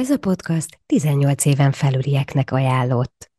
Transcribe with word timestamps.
Ez 0.00 0.10
a 0.10 0.18
podcast 0.18 0.80
18 0.86 1.44
éven 1.44 1.72
felülieknek 1.72 2.52
ajánlott. 2.52 3.30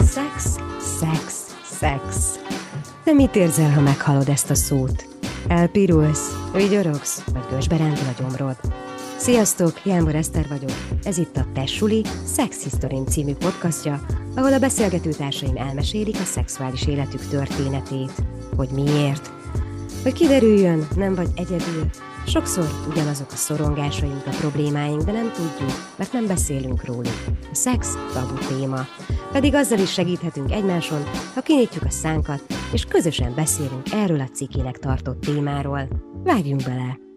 Szex, 0.00 0.56
szex, 0.78 1.54
szex. 1.64 2.38
De 3.04 3.12
mit 3.12 3.36
érzel, 3.36 3.70
ha 3.70 3.80
meghallod 3.80 4.28
ezt 4.28 4.50
a 4.50 4.54
szót? 4.54 5.08
Elpirulsz, 5.48 6.50
vigyorogsz, 6.52 7.24
vagy 7.32 7.46
gösbe 7.50 7.76
rendül 7.76 8.06
a 8.06 8.22
gyomrod? 8.22 8.56
Sziasztok, 9.20 9.84
Jánbor 9.84 10.14
Eszter 10.14 10.48
vagyok. 10.48 10.72
Ez 11.02 11.18
itt 11.18 11.36
a 11.36 11.46
Tessuli 11.54 12.04
Sex 12.36 12.62
History 12.62 13.02
című 13.08 13.34
podcastja, 13.34 14.00
ahol 14.36 14.52
a 14.52 14.58
beszélgető 14.58 15.10
társaim 15.10 15.56
elmesélik 15.56 16.14
a 16.20 16.24
szexuális 16.24 16.86
életük 16.86 17.28
történetét. 17.28 18.12
Hogy 18.56 18.68
miért? 18.70 19.30
Hogy 20.02 20.12
kiderüljön, 20.12 20.88
nem 20.96 21.14
vagy 21.14 21.28
egyedül. 21.34 21.90
Sokszor 22.26 22.64
ugyanazok 22.88 23.32
a 23.32 23.36
szorongásaink, 23.36 24.26
a 24.26 24.36
problémáink, 24.40 25.02
de 25.02 25.12
nem 25.12 25.32
tudjuk, 25.32 25.94
mert 25.96 26.12
nem 26.12 26.26
beszélünk 26.26 26.84
róluk. 26.84 27.24
A 27.52 27.54
szex 27.54 27.94
tabu 28.12 28.34
téma. 28.48 28.86
Pedig 29.32 29.54
azzal 29.54 29.78
is 29.78 29.92
segíthetünk 29.92 30.52
egymáson, 30.52 31.02
ha 31.34 31.40
kinyitjuk 31.40 31.84
a 31.84 31.90
szánkat, 31.90 32.42
és 32.72 32.84
közösen 32.84 33.34
beszélünk 33.34 33.92
erről 33.92 34.20
a 34.20 34.28
cikinek 34.32 34.78
tartott 34.78 35.20
témáról. 35.20 35.88
Vágjunk 36.24 36.62
bele! 36.62 37.09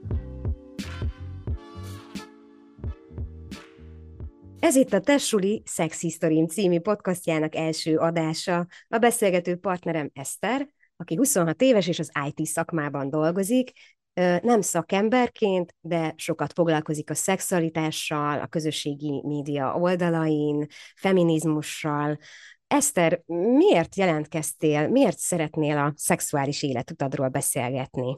Ez 4.63 4.76
itt 4.76 4.94
a 4.94 4.99
Tessuli 4.99 5.63
Sex 5.66 6.02
History 6.02 6.45
című 6.45 6.80
podcastjának 6.80 7.55
első 7.55 7.98
adása. 7.98 8.68
A 8.87 8.98
beszélgető 8.98 9.55
partnerem 9.55 10.10
Eszter, 10.13 10.70
aki 10.96 11.15
26 11.15 11.62
éves 11.62 11.87
és 11.87 11.99
az 11.99 12.12
IT 12.27 12.46
szakmában 12.46 13.10
dolgozik, 13.10 13.71
nem 14.41 14.62
szakemberként, 14.62 15.76
de 15.82 16.13
sokat 16.18 16.54
foglalkozik 16.54 17.10
a 17.10 17.13
szexualitással, 17.13 18.40
a 18.40 18.48
közösségi 18.48 19.21
média 19.26 19.76
oldalain, 19.76 20.65
feminizmussal. 20.96 22.18
Eszter, 22.68 23.21
miért 23.57 23.96
jelentkeztél, 23.96 24.87
miért 24.87 25.18
szeretnél 25.18 25.77
a 25.77 25.93
szexuális 25.96 26.63
életutadról 26.63 27.27
beszélgetni? 27.27 28.18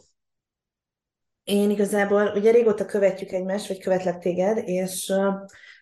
Én 1.46 1.70
igazából, 1.70 2.32
ugye 2.36 2.52
régóta 2.52 2.86
követjük 2.86 3.32
egymást, 3.32 3.68
vagy 3.68 3.80
követlek 3.80 4.18
téged, 4.18 4.58
és 4.58 5.14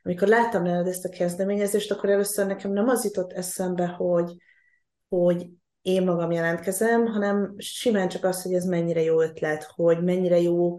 amikor 0.04 0.28
láttam 0.28 0.64
nálad 0.64 0.88
ezt 0.88 1.06
a 1.06 1.10
kezdeményezést, 1.10 1.92
akkor 1.92 2.10
először 2.10 2.46
nekem 2.46 2.72
nem 2.72 2.88
az 2.88 3.04
jutott 3.04 3.34
eszembe, 3.34 3.86
hogy, 3.86 4.36
hogy 5.08 5.48
én 5.82 6.04
magam 6.04 6.32
jelentkezem, 6.32 7.06
hanem 7.06 7.54
simán 7.58 8.08
csak 8.08 8.24
az, 8.24 8.42
hogy 8.42 8.54
ez 8.54 8.66
mennyire 8.66 9.02
jó 9.02 9.22
ötlet, 9.22 9.64
hogy 9.76 10.04
mennyire 10.04 10.42
jó 10.42 10.76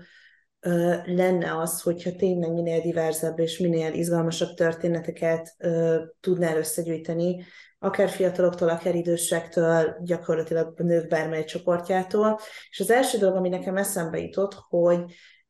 ö, 0.61 0.95
lenne 1.05 1.59
az, 1.59 1.81
hogyha 1.81 2.17
tényleg 2.17 2.53
minél 2.53 2.81
diverzebb 2.81 3.39
és 3.39 3.59
minél 3.59 3.93
izgalmasabb 3.93 4.55
történeteket 4.55 5.55
ö, 5.59 6.03
tudnál 6.21 6.57
összegyűjteni, 6.57 7.45
akár 7.85 8.09
fiataloktól, 8.09 8.69
akár 8.69 8.95
idősektől, 8.95 9.97
gyakorlatilag 10.03 10.75
a 10.77 10.83
nők 10.83 11.09
bármely 11.09 11.45
csoportjától. 11.45 12.39
És 12.71 12.81
az 12.81 12.91
első 12.91 13.19
dolog, 13.19 13.37
ami 13.37 13.49
nekem 13.49 13.77
eszembe 13.77 14.19
jutott, 14.19 14.55
hogy 14.69 15.05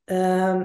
ö, 0.05 0.61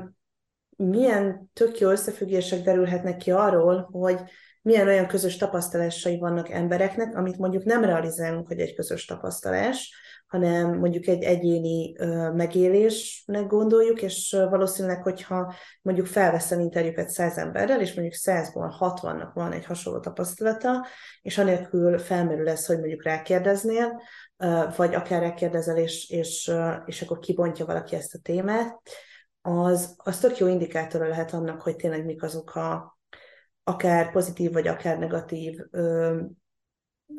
milyen 0.75 1.49
tök 1.53 1.79
jó 1.79 1.89
összefüggések 1.89 2.61
derülhetnek 2.61 3.17
ki 3.17 3.31
arról, 3.31 3.89
hogy 3.91 4.19
milyen 4.61 4.87
olyan 4.87 5.07
közös 5.07 5.37
tapasztalásai 5.37 6.17
vannak 6.17 6.49
embereknek, 6.49 7.15
amit 7.15 7.37
mondjuk 7.37 7.63
nem 7.63 7.83
realizálunk, 7.83 8.47
hogy 8.47 8.59
egy 8.59 8.75
közös 8.75 9.05
tapasztalás, 9.05 9.93
hanem 10.30 10.77
mondjuk 10.77 11.08
egy 11.08 11.23
egyéni 11.23 11.95
megélésnek 12.33 13.48
gondoljuk, 13.48 14.02
és 14.02 14.37
valószínűleg, 14.49 15.03
hogyha 15.03 15.53
mondjuk 15.81 16.08
felveszem 16.08 16.59
interjúkat 16.59 17.09
száz 17.09 17.37
emberrel, 17.37 17.81
és 17.81 17.93
mondjuk 17.93 18.15
százból 18.15 18.67
hatvannak 18.67 19.33
van 19.33 19.52
egy 19.52 19.65
hasonló 19.65 19.99
tapasztalata, 19.99 20.86
és 21.21 21.37
anélkül 21.37 21.98
felmerül 21.98 22.49
ez, 22.49 22.65
hogy 22.65 22.80
mondjuk 22.80 23.03
rákérdeznél, 23.03 24.02
vagy 24.76 24.95
akár 24.95 25.21
rákérdezel, 25.21 25.77
és, 25.77 26.09
és, 26.09 26.52
és 26.86 27.02
akkor 27.02 27.20
kibontja 27.20 27.65
valaki 27.65 27.95
ezt 27.95 28.14
a 28.14 28.20
témát, 28.21 28.82
az, 29.42 29.95
az 29.98 30.20
tök 30.20 30.37
jó 30.37 30.48
indikátora 30.48 31.08
lehet 31.08 31.33
annak, 31.33 31.61
hogy 31.61 31.76
tényleg 31.76 32.05
mik 32.05 32.23
azok 32.23 32.55
a 32.55 32.98
akár 33.64 34.11
pozitív, 34.11 34.52
vagy 34.52 34.67
akár 34.67 34.98
negatív 34.99 35.59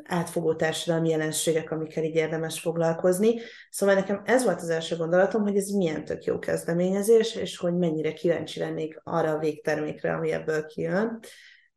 átfogó 0.03 0.55
társadalmi 0.55 1.09
jelenségek, 1.09 1.71
amikkel 1.71 2.03
így 2.03 2.15
érdemes 2.15 2.59
foglalkozni. 2.59 3.39
Szóval 3.69 3.95
nekem 3.95 4.21
ez 4.25 4.43
volt 4.43 4.61
az 4.61 4.69
első 4.69 4.95
gondolatom, 4.95 5.41
hogy 5.41 5.57
ez 5.57 5.69
milyen 5.69 6.05
tök 6.05 6.23
jó 6.23 6.39
kezdeményezés, 6.39 7.35
és 7.35 7.57
hogy 7.57 7.73
mennyire 7.73 8.13
kíváncsi 8.13 8.59
lennék 8.59 8.99
arra 9.03 9.31
a 9.31 9.39
végtermékre, 9.39 10.13
ami 10.13 10.31
ebből 10.31 10.65
kijön. 10.65 11.19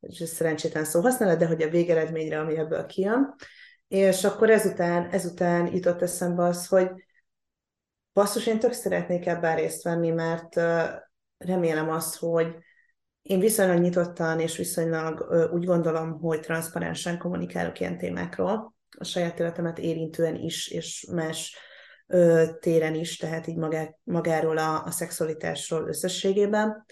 És 0.00 0.20
ez 0.20 0.28
szerencsétlen 0.28 0.84
szó 0.84 1.00
használat, 1.00 1.38
de 1.38 1.46
hogy 1.46 1.62
a 1.62 1.70
végeredményre, 1.70 2.40
ami 2.40 2.56
ebből 2.56 2.86
kijön. 2.86 3.34
És 3.88 4.24
akkor 4.24 4.50
ezután, 4.50 5.08
ezután 5.10 5.74
jutott 5.74 6.02
eszembe 6.02 6.42
az, 6.42 6.66
hogy 6.66 6.90
basszus, 8.12 8.46
én 8.46 8.58
tök 8.58 8.72
szeretnék 8.72 9.26
ebben 9.26 9.56
részt 9.56 9.82
venni, 9.82 10.10
mert 10.10 10.54
remélem 11.38 11.90
azt, 11.90 12.16
hogy 12.16 12.56
én 13.24 13.40
viszonylag 13.40 13.78
nyitottan 13.78 14.40
és 14.40 14.56
viszonylag 14.56 15.26
úgy 15.52 15.64
gondolom, 15.64 16.20
hogy 16.20 16.40
transzparensen 16.40 17.18
kommunikálok 17.18 17.80
ilyen 17.80 17.98
témákról, 17.98 18.74
a 18.98 19.04
saját 19.04 19.38
életemet 19.38 19.78
érintően 19.78 20.36
is, 20.36 20.68
és 20.68 21.08
más 21.12 21.56
téren 22.60 22.94
is, 22.94 23.16
tehát 23.16 23.46
így 23.46 23.56
magá, 23.56 23.88
magáról 24.02 24.58
a, 24.58 24.84
a 24.84 24.90
szexualitásról 24.90 25.88
összességében. 25.88 26.86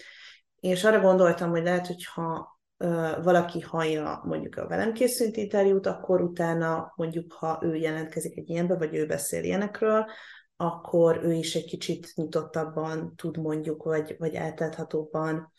És 0.59 0.83
arra 0.83 0.99
gondoltam, 0.99 1.49
hogy 1.49 1.63
lehet, 1.63 1.87
hogyha 1.87 2.59
valaki 3.23 3.59
hallja 3.59 4.21
mondjuk 4.25 4.55
a 4.55 4.67
velem 4.67 4.93
készült 4.93 5.37
interjút, 5.37 5.85
akkor 5.85 6.21
utána 6.21 6.93
mondjuk, 6.95 7.33
ha 7.33 7.59
ő 7.61 7.75
jelentkezik 7.75 8.37
egy 8.37 8.49
ilyenbe, 8.49 8.77
vagy 8.77 8.95
ő 8.95 9.05
beszél 9.05 9.43
ilyenekről, 9.43 10.05
akkor 10.55 11.19
ő 11.23 11.33
is 11.33 11.55
egy 11.55 11.65
kicsit 11.65 12.11
nyitottabban 12.15 13.15
tud 13.15 13.37
mondjuk, 13.37 13.83
vagy, 13.83 14.15
vagy 14.19 14.35
átláthatóbban, 14.35 15.53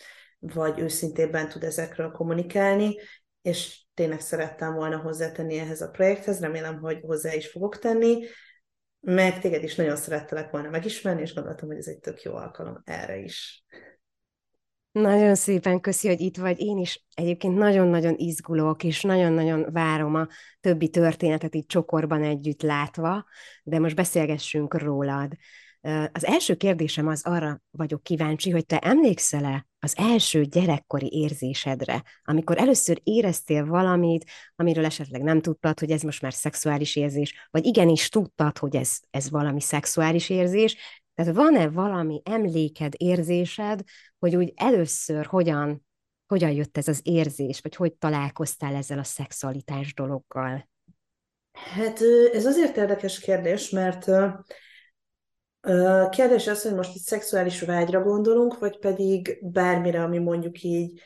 vagy 0.53 0.79
őszintébben 0.79 1.49
tud 1.49 1.63
ezekről 1.63 2.11
kommunikálni, 2.11 2.97
és 3.43 3.83
tényleg 3.95 4.21
szerettem 4.21 4.75
volna 4.75 4.97
hozzátenni 4.97 5.59
ehhez 5.59 5.81
a 5.81 5.91
projekthez, 5.91 6.41
remélem, 6.41 6.79
hogy 6.79 7.01
hozzá 7.01 7.35
is 7.35 7.47
fogok 7.47 7.79
tenni, 7.79 8.25
meg 9.01 9.41
téged 9.41 9.63
is 9.63 9.75
nagyon 9.75 9.97
szerettelek 9.97 10.51
volna 10.51 10.71
megismerni, 10.71 11.23
és 11.23 11.35
gondoltam, 11.35 11.69
hogy 11.69 11.77
ez 11.77 11.87
egy 11.87 11.99
tök 11.99 12.23
jó 12.23 12.35
alkalom 12.35 12.83
erre 12.85 13.17
is. 13.17 13.65
Nagyon 14.93 15.35
szépen 15.35 15.81
köszi, 15.81 16.09
hogy 16.09 16.21
itt 16.21 16.37
vagy. 16.37 16.61
Én 16.61 16.79
is 16.79 17.05
egyébként 17.15 17.57
nagyon-nagyon 17.57 18.15
izgulok, 18.17 18.85
és 18.85 19.03
nagyon-nagyon 19.03 19.73
várom 19.73 20.15
a 20.15 20.29
többi 20.61 20.89
történetet 20.89 21.55
itt 21.55 21.69
csokorban 21.69 22.23
együtt 22.23 22.63
látva, 22.63 23.25
de 23.63 23.79
most 23.79 23.97
beszélgessünk 23.97 24.79
rólad. 24.79 25.33
Az 26.13 26.25
első 26.25 26.55
kérdésem 26.55 27.07
az 27.07 27.23
arra 27.25 27.61
vagyok 27.71 28.03
kíváncsi, 28.03 28.51
hogy 28.51 28.67
te 28.67 28.79
emlékszel-e 28.79 29.67
az 29.79 29.95
első 29.97 30.45
gyerekkori 30.45 31.09
érzésedre, 31.13 32.03
amikor 32.23 32.59
először 32.59 33.01
éreztél 33.03 33.67
valamit, 33.67 34.25
amiről 34.57 34.85
esetleg 34.85 35.23
nem 35.23 35.41
tudtad, 35.41 35.79
hogy 35.79 35.91
ez 35.91 36.03
most 36.03 36.23
már 36.23 36.33
szexuális 36.33 36.97
érzés, 36.97 37.49
vagy 37.51 37.65
igenis 37.65 38.09
tudtad, 38.09 38.59
hogy 38.59 38.77
ez, 38.77 38.99
ez 39.11 39.31
valami 39.31 39.61
szexuális 39.61 40.31
érzés, 40.31 40.77
tehát 41.15 41.35
van-e 41.35 41.69
valami 41.69 42.23
emléked, 42.25 42.93
érzésed, 42.97 43.81
hogy 44.19 44.37
úgy 44.37 44.53
először 44.57 45.27
hogyan, 45.27 45.87
hogyan 46.27 46.51
jött 46.51 46.77
ez 46.77 46.89
az 46.89 47.01
érzés, 47.03 47.61
vagy 47.61 47.77
hogy 47.77 47.95
találkoztál 47.95 48.75
ezzel 48.75 48.99
a 48.99 49.05
szexualitás 49.05 49.95
dologgal? 49.95 50.69
Hát 51.53 52.01
ez 52.33 52.47
azért 52.47 52.77
érdekes 52.77 53.21
kérdés, 53.21 53.71
mert 53.71 54.07
kérdés 56.11 56.47
az, 56.47 56.63
hogy 56.63 56.75
most 56.75 56.95
itt 56.95 57.03
szexuális 57.03 57.61
vágyra 57.61 58.03
gondolunk, 58.03 58.59
vagy 58.59 58.79
pedig 58.79 59.39
bármire, 59.43 60.03
ami 60.03 60.19
mondjuk 60.19 60.63
így 60.63 61.01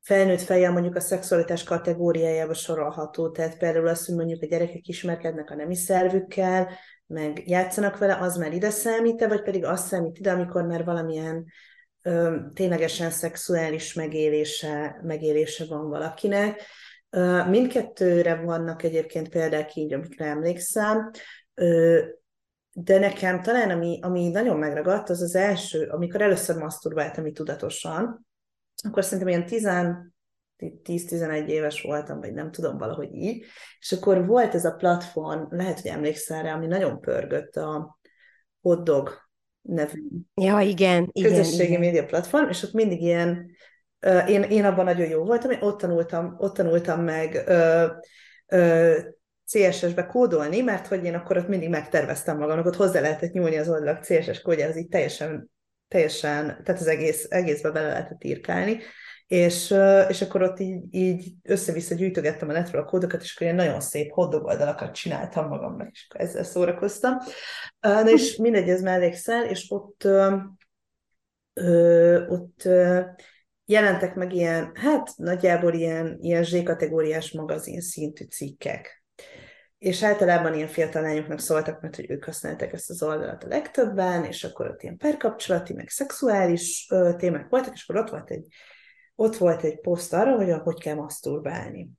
felnőtt 0.00 0.40
fejjel 0.40 0.72
mondjuk 0.72 0.94
a 0.96 1.00
szexualitás 1.00 1.64
kategóriájába 1.64 2.54
sorolható. 2.54 3.30
Tehát 3.30 3.58
például 3.58 3.88
az, 3.88 4.06
hogy 4.06 4.14
mondjuk 4.14 4.42
a 4.42 4.46
gyerekek 4.46 4.86
ismerkednek 4.86 5.50
a 5.50 5.54
nemi 5.54 5.74
szervükkel, 5.74 6.68
meg 7.06 7.48
játszanak 7.48 7.98
vele, 7.98 8.16
az 8.16 8.36
már 8.36 8.52
ide 8.52 8.70
számít 8.70 9.26
vagy 9.26 9.42
pedig 9.42 9.64
az 9.64 9.86
számít 9.86 10.18
ide, 10.18 10.30
amikor 10.30 10.62
már 10.62 10.84
valamilyen 10.84 11.44
ö, 12.02 12.36
ténylegesen 12.54 13.10
szexuális 13.10 13.94
megélése, 13.94 15.00
megélése 15.02 15.64
van 15.64 15.88
valakinek. 15.88 16.62
Ö, 17.10 17.44
mindkettőre 17.44 18.34
vannak 18.34 18.82
egyébként 18.82 19.28
példák 19.28 19.74
így, 19.74 19.92
amikre 19.92 20.24
emlékszem, 20.24 21.10
ö, 21.54 22.00
de 22.84 22.98
nekem 22.98 23.42
talán, 23.42 23.70
ami, 23.70 23.98
ami 24.02 24.28
nagyon 24.28 24.56
megragadt, 24.56 25.08
az 25.08 25.22
az 25.22 25.34
első, 25.34 25.86
amikor 25.86 26.22
először 26.22 26.56
maszturbáltam 26.56 27.26
így 27.26 27.32
tudatosan, 27.32 28.26
akkor 28.88 29.04
szerintem 29.04 29.28
ilyen 29.28 30.14
10-11 30.58 31.46
éves 31.46 31.82
voltam, 31.82 32.20
vagy 32.20 32.32
nem 32.32 32.50
tudom, 32.50 32.78
valahogy 32.78 33.14
így, 33.14 33.44
és 33.80 33.92
akkor 33.92 34.26
volt 34.26 34.54
ez 34.54 34.64
a 34.64 34.74
platform, 34.74 35.42
lehet, 35.48 35.80
hogy 35.80 35.90
emlékszel 35.90 36.42
rá, 36.42 36.54
ami 36.54 36.66
nagyon 36.66 37.00
pörgött 37.00 37.56
a 37.56 37.98
Hotdog 38.60 39.28
nevű 39.62 40.08
ja, 40.34 40.60
igen, 40.60 41.12
közösségi 41.22 41.62
igen, 41.62 41.80
média 41.80 42.04
platform, 42.04 42.48
és 42.48 42.62
ott 42.62 42.72
mindig 42.72 43.02
ilyen, 43.02 43.50
én, 44.26 44.42
én 44.42 44.64
abban 44.64 44.84
nagyon 44.84 45.08
jó 45.08 45.24
voltam, 45.24 45.50
én 45.50 45.58
ott 45.60 45.78
tanultam, 45.78 46.34
ott 46.38 46.54
tanultam 46.54 47.02
meg 47.02 47.44
CSS-be 49.48 50.06
kódolni, 50.06 50.60
mert 50.60 50.86
hogy 50.86 51.04
én 51.04 51.14
akkor 51.14 51.36
ott 51.36 51.48
mindig 51.48 51.68
megterveztem 51.68 52.38
magamnak, 52.38 52.66
ott 52.66 52.76
hozzá 52.76 53.00
lehetett 53.00 53.32
nyúlni 53.32 53.58
az 53.58 53.68
oldalak 53.68 54.04
CSS 54.04 54.40
kódjához, 54.42 54.76
így 54.76 54.88
teljesen, 54.88 55.50
teljesen, 55.88 56.46
tehát 56.64 56.80
az 56.80 56.86
egész, 56.86 57.26
egészbe 57.30 57.70
bele 57.70 57.88
lehetett 57.88 58.24
írkálni, 58.24 58.80
és, 59.26 59.74
és 60.08 60.22
akkor 60.22 60.42
ott 60.42 60.60
így, 60.60 60.94
így 60.94 61.32
össze-vissza 61.42 61.94
gyűjtögettem 61.94 62.48
a 62.48 62.52
netről 62.52 62.82
a 62.82 62.84
kódokat, 62.84 63.22
és 63.22 63.34
akkor 63.34 63.46
ilyen 63.46 63.64
nagyon 63.64 63.80
szép 63.80 64.10
hoddog 64.12 64.44
oldalakat 64.44 64.94
csináltam 64.94 65.48
magamnak, 65.48 65.90
és 65.90 66.06
ezzel 66.08 66.44
szórakoztam. 66.44 67.16
Na 67.80 68.10
és 68.10 68.36
mindegy, 68.42 68.68
ez 68.68 68.80
mellékszel, 68.80 69.44
és 69.44 69.66
ott, 69.68 70.08
ott 72.28 72.68
jelentek 73.64 74.14
meg 74.14 74.32
ilyen, 74.32 74.70
hát 74.74 75.12
nagyjából 75.16 75.72
ilyen, 75.72 76.18
ilyen 76.20 76.44
Z-kategóriás 76.44 77.32
magazin 77.32 77.80
szintű 77.80 78.24
cikkek. 78.24 78.97
És 79.78 80.02
általában 80.02 80.54
ilyen 80.54 80.68
fiatal 80.68 81.02
lányoknak 81.02 81.40
szóltak, 81.40 81.80
mert 81.80 81.96
hogy 81.96 82.10
ők 82.10 82.24
használták 82.24 82.72
ezt 82.72 82.90
az 82.90 83.02
oldalat 83.02 83.44
a 83.44 83.48
legtöbben, 83.48 84.24
és 84.24 84.44
akkor 84.44 84.66
ott 84.66 84.82
ilyen 84.82 84.96
perkapcsolati, 84.96 85.72
meg 85.72 85.88
szexuális 85.88 86.86
ö, 86.90 87.12
témák 87.16 87.48
voltak, 87.48 87.74
és 87.74 87.84
akkor 87.88 88.02
ott 88.02 88.10
volt 88.10 88.30
egy 88.30 88.46
ott 89.20 89.36
volt 89.36 89.62
egy 89.62 89.80
poszt 89.80 90.12
arra, 90.12 90.36
hogy 90.36 90.52
hogy 90.62 90.80
kell 90.80 90.94
maszturbálni. 90.94 91.90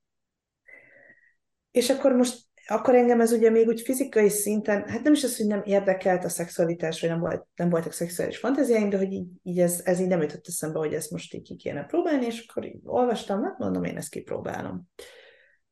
És 1.72 1.90
akkor 1.90 2.12
most, 2.12 2.40
akkor 2.68 2.96
engem 2.96 3.22
ez 3.22 3.32
ugye 3.32 3.50
még 3.50 3.68
úgy 3.68 3.82
fizikai 3.82 4.30
szinten, 4.30 4.88
hát 4.88 5.04
nem 5.04 5.14
is 5.14 5.24
az, 5.24 5.38
hogy 5.38 5.48
nem 5.48 5.62
érdekelt 5.66 6.24
a 6.24 6.30
szexualitás, 6.30 7.02
vagy 7.02 7.10
nem, 7.10 7.20
volt, 7.20 7.48
nem 7.56 7.70
voltak 7.70 7.92
szexuális 7.92 8.38
fantáziáim, 8.38 8.90
de 8.90 8.98
hogy 8.98 9.12
így, 9.12 9.28
így 9.44 9.60
ez, 9.60 9.82
ez 9.84 10.00
így 10.00 10.08
nem 10.08 10.22
jutott 10.22 10.48
eszembe, 10.48 10.80
hogy 10.80 10.94
ezt 10.94 11.12
most 11.12 11.34
így 11.34 11.42
ki 11.42 11.56
kéne 11.56 11.86
próbálni, 11.86 12.26
és 12.26 12.46
akkor 12.48 12.66
így 12.66 12.82
olvastam, 12.84 13.44
hát 13.44 13.58
mondom, 13.58 13.84
én 13.84 13.98
ezt 13.98 14.10
kipróbálom. 14.10 14.90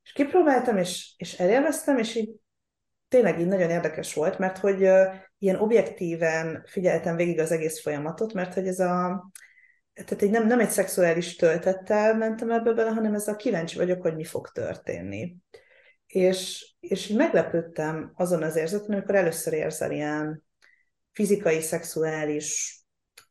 És 0.07 0.13
kipróbáltam, 0.13 0.77
és, 0.77 1.13
és 1.17 1.39
elélveztem, 1.39 1.97
és 1.97 2.15
így 2.15 2.29
tényleg 3.07 3.39
így 3.39 3.47
nagyon 3.47 3.69
érdekes 3.69 4.13
volt, 4.13 4.37
mert 4.37 4.57
hogy 4.57 4.83
uh, 4.83 5.13
ilyen 5.37 5.55
objektíven 5.55 6.63
figyeltem 6.65 7.15
végig 7.15 7.39
az 7.39 7.51
egész 7.51 7.81
folyamatot, 7.81 8.33
mert 8.33 8.53
hogy 8.53 8.67
ez 8.67 8.79
a, 8.79 9.29
tehát 9.93 10.21
egy, 10.21 10.29
nem, 10.29 10.47
nem 10.47 10.59
egy 10.59 10.69
szexuális 10.69 11.35
töltettel 11.35 12.17
mentem 12.17 12.51
ebbe 12.51 12.73
bele, 12.73 12.89
hanem 12.89 13.13
ez 13.13 13.27
a 13.27 13.35
kíváncsi 13.35 13.77
vagyok, 13.77 14.01
hogy 14.01 14.15
mi 14.15 14.23
fog 14.23 14.47
történni. 14.47 15.35
És, 16.05 16.73
és 16.79 17.07
meglepődtem 17.07 18.11
azon 18.15 18.43
az 18.43 18.55
érzeten, 18.55 18.91
amikor 18.91 19.15
először 19.15 19.53
érzel 19.53 19.91
ilyen 19.91 20.43
fizikai, 21.11 21.61
szexuális 21.61 22.79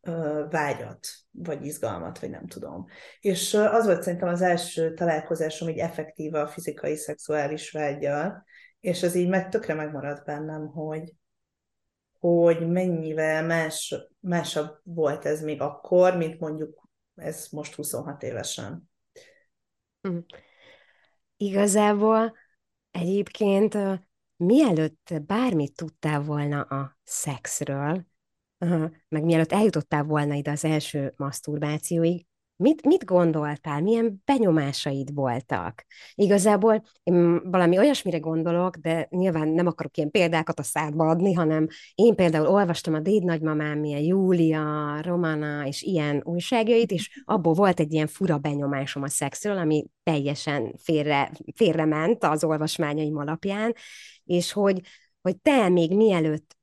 ö, 0.01 0.45
vágyat, 0.51 1.07
vagy 1.39 1.65
izgalmat, 1.65 2.19
vagy 2.19 2.31
nem 2.31 2.47
tudom. 2.47 2.87
És 3.21 3.55
az 3.55 3.85
volt 3.85 4.03
szerintem 4.03 4.29
az 4.29 4.43
első 4.43 4.95
találkozásom 4.95 5.69
így 5.69 5.79
effektív 5.79 6.35
a 6.35 6.47
fizikai, 6.47 6.97
szexuális 6.97 7.71
vágyjal, 7.71 8.45
és 8.81 9.03
az 9.03 9.15
így 9.15 9.29
meg 9.29 9.49
tökre 9.49 9.75
megmaradt 9.75 10.25
bennem, 10.25 10.67
hogy, 10.67 11.15
hogy 12.19 12.69
mennyivel 12.69 13.45
más, 13.45 13.95
másabb 14.21 14.81
volt 14.83 15.25
ez 15.25 15.43
még 15.43 15.61
akkor, 15.61 16.17
mint 16.17 16.41
mondjuk 16.41 16.89
ez 17.15 17.49
most 17.51 17.75
26 17.75 18.23
évesen. 18.23 18.91
Hm. 20.01 20.19
Igazából 21.37 22.37
egyébként 22.91 23.77
mielőtt 24.37 25.13
bármit 25.27 25.77
tudtál 25.77 26.21
volna 26.21 26.61
a 26.61 26.99
szexről, 27.05 28.07
meg 29.09 29.25
mielőtt 29.25 29.53
eljutottál 29.53 30.05
volna 30.05 30.35
ide 30.35 30.51
az 30.51 30.65
első 30.65 31.13
maszturbációig, 31.17 32.27
Mit, 32.59 32.85
mit 32.85 33.05
gondoltál? 33.05 33.81
Milyen 33.81 34.23
benyomásaid 34.25 35.15
voltak? 35.15 35.85
Igazából 36.15 36.83
én 37.03 37.51
valami 37.51 37.79
olyasmire 37.79 38.19
gondolok, 38.19 38.77
de 38.77 39.07
nyilván 39.11 39.49
nem 39.49 39.67
akarok 39.67 39.97
ilyen 39.97 40.11
példákat 40.11 40.59
a 40.59 40.63
szádba 40.63 41.09
adni, 41.09 41.33
hanem 41.33 41.67
én 41.95 42.15
például 42.15 42.47
olvastam 42.47 42.95
a 42.95 43.01
déd 43.01 43.25
nagymamám, 43.25 43.79
milyen 43.79 44.01
Júlia, 44.01 45.01
Romana 45.03 45.67
és 45.67 45.83
ilyen 45.83 46.23
újságjait, 46.25 46.91
és 46.91 47.23
abból 47.25 47.53
volt 47.53 47.81
egy 47.81 47.93
ilyen 47.93 48.07
fura 48.07 48.39
benyomásom 48.39 49.03
a 49.03 49.09
szexről, 49.09 49.59
ami 49.59 49.87
teljesen 50.03 50.75
félre, 50.79 51.31
félre 51.55 51.85
ment 51.85 52.25
az 52.25 52.45
olvasmányaim 52.45 53.17
alapján, 53.17 53.75
és 54.25 54.53
hogy, 54.53 54.81
hogy 55.23 55.37
te 55.37 55.69
még 55.69 55.97
mielőtt 55.97 56.56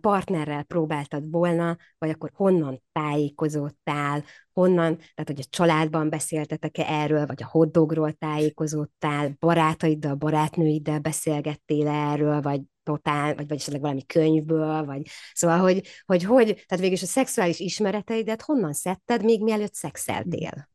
partnerrel 0.00 0.62
próbáltad 0.62 1.30
volna, 1.30 1.76
vagy 1.98 2.10
akkor 2.10 2.30
honnan 2.34 2.82
tájékozottál, 2.92 4.24
honnan, 4.52 4.96
tehát 4.96 5.24
hogy 5.26 5.40
a 5.40 5.48
családban 5.50 6.08
beszéltetek-e 6.08 6.84
erről, 6.88 7.26
vagy 7.26 7.42
a 7.42 7.48
hoddogról 7.50 8.12
tájékozottál, 8.12 9.36
barátaiddal, 9.38 10.14
barátnőiddel 10.14 10.98
beszélgettél 10.98 11.88
erről, 11.88 12.40
vagy 12.40 12.60
totál, 12.82 13.34
vagy, 13.34 13.48
vagy 13.48 13.56
esetleg 13.56 13.80
valami 13.80 14.06
könyvből, 14.06 14.84
vagy 14.84 15.02
szóval, 15.32 15.58
hogy, 15.58 15.88
hogy, 16.04 16.24
hogy 16.24 16.46
tehát 16.46 16.78
végülis 16.78 17.02
a 17.02 17.06
szexuális 17.06 17.60
ismereteidet 17.60 18.42
honnan 18.42 18.72
szedted, 18.72 19.24
még 19.24 19.42
mielőtt 19.42 19.74
szexeltél? 19.74 20.68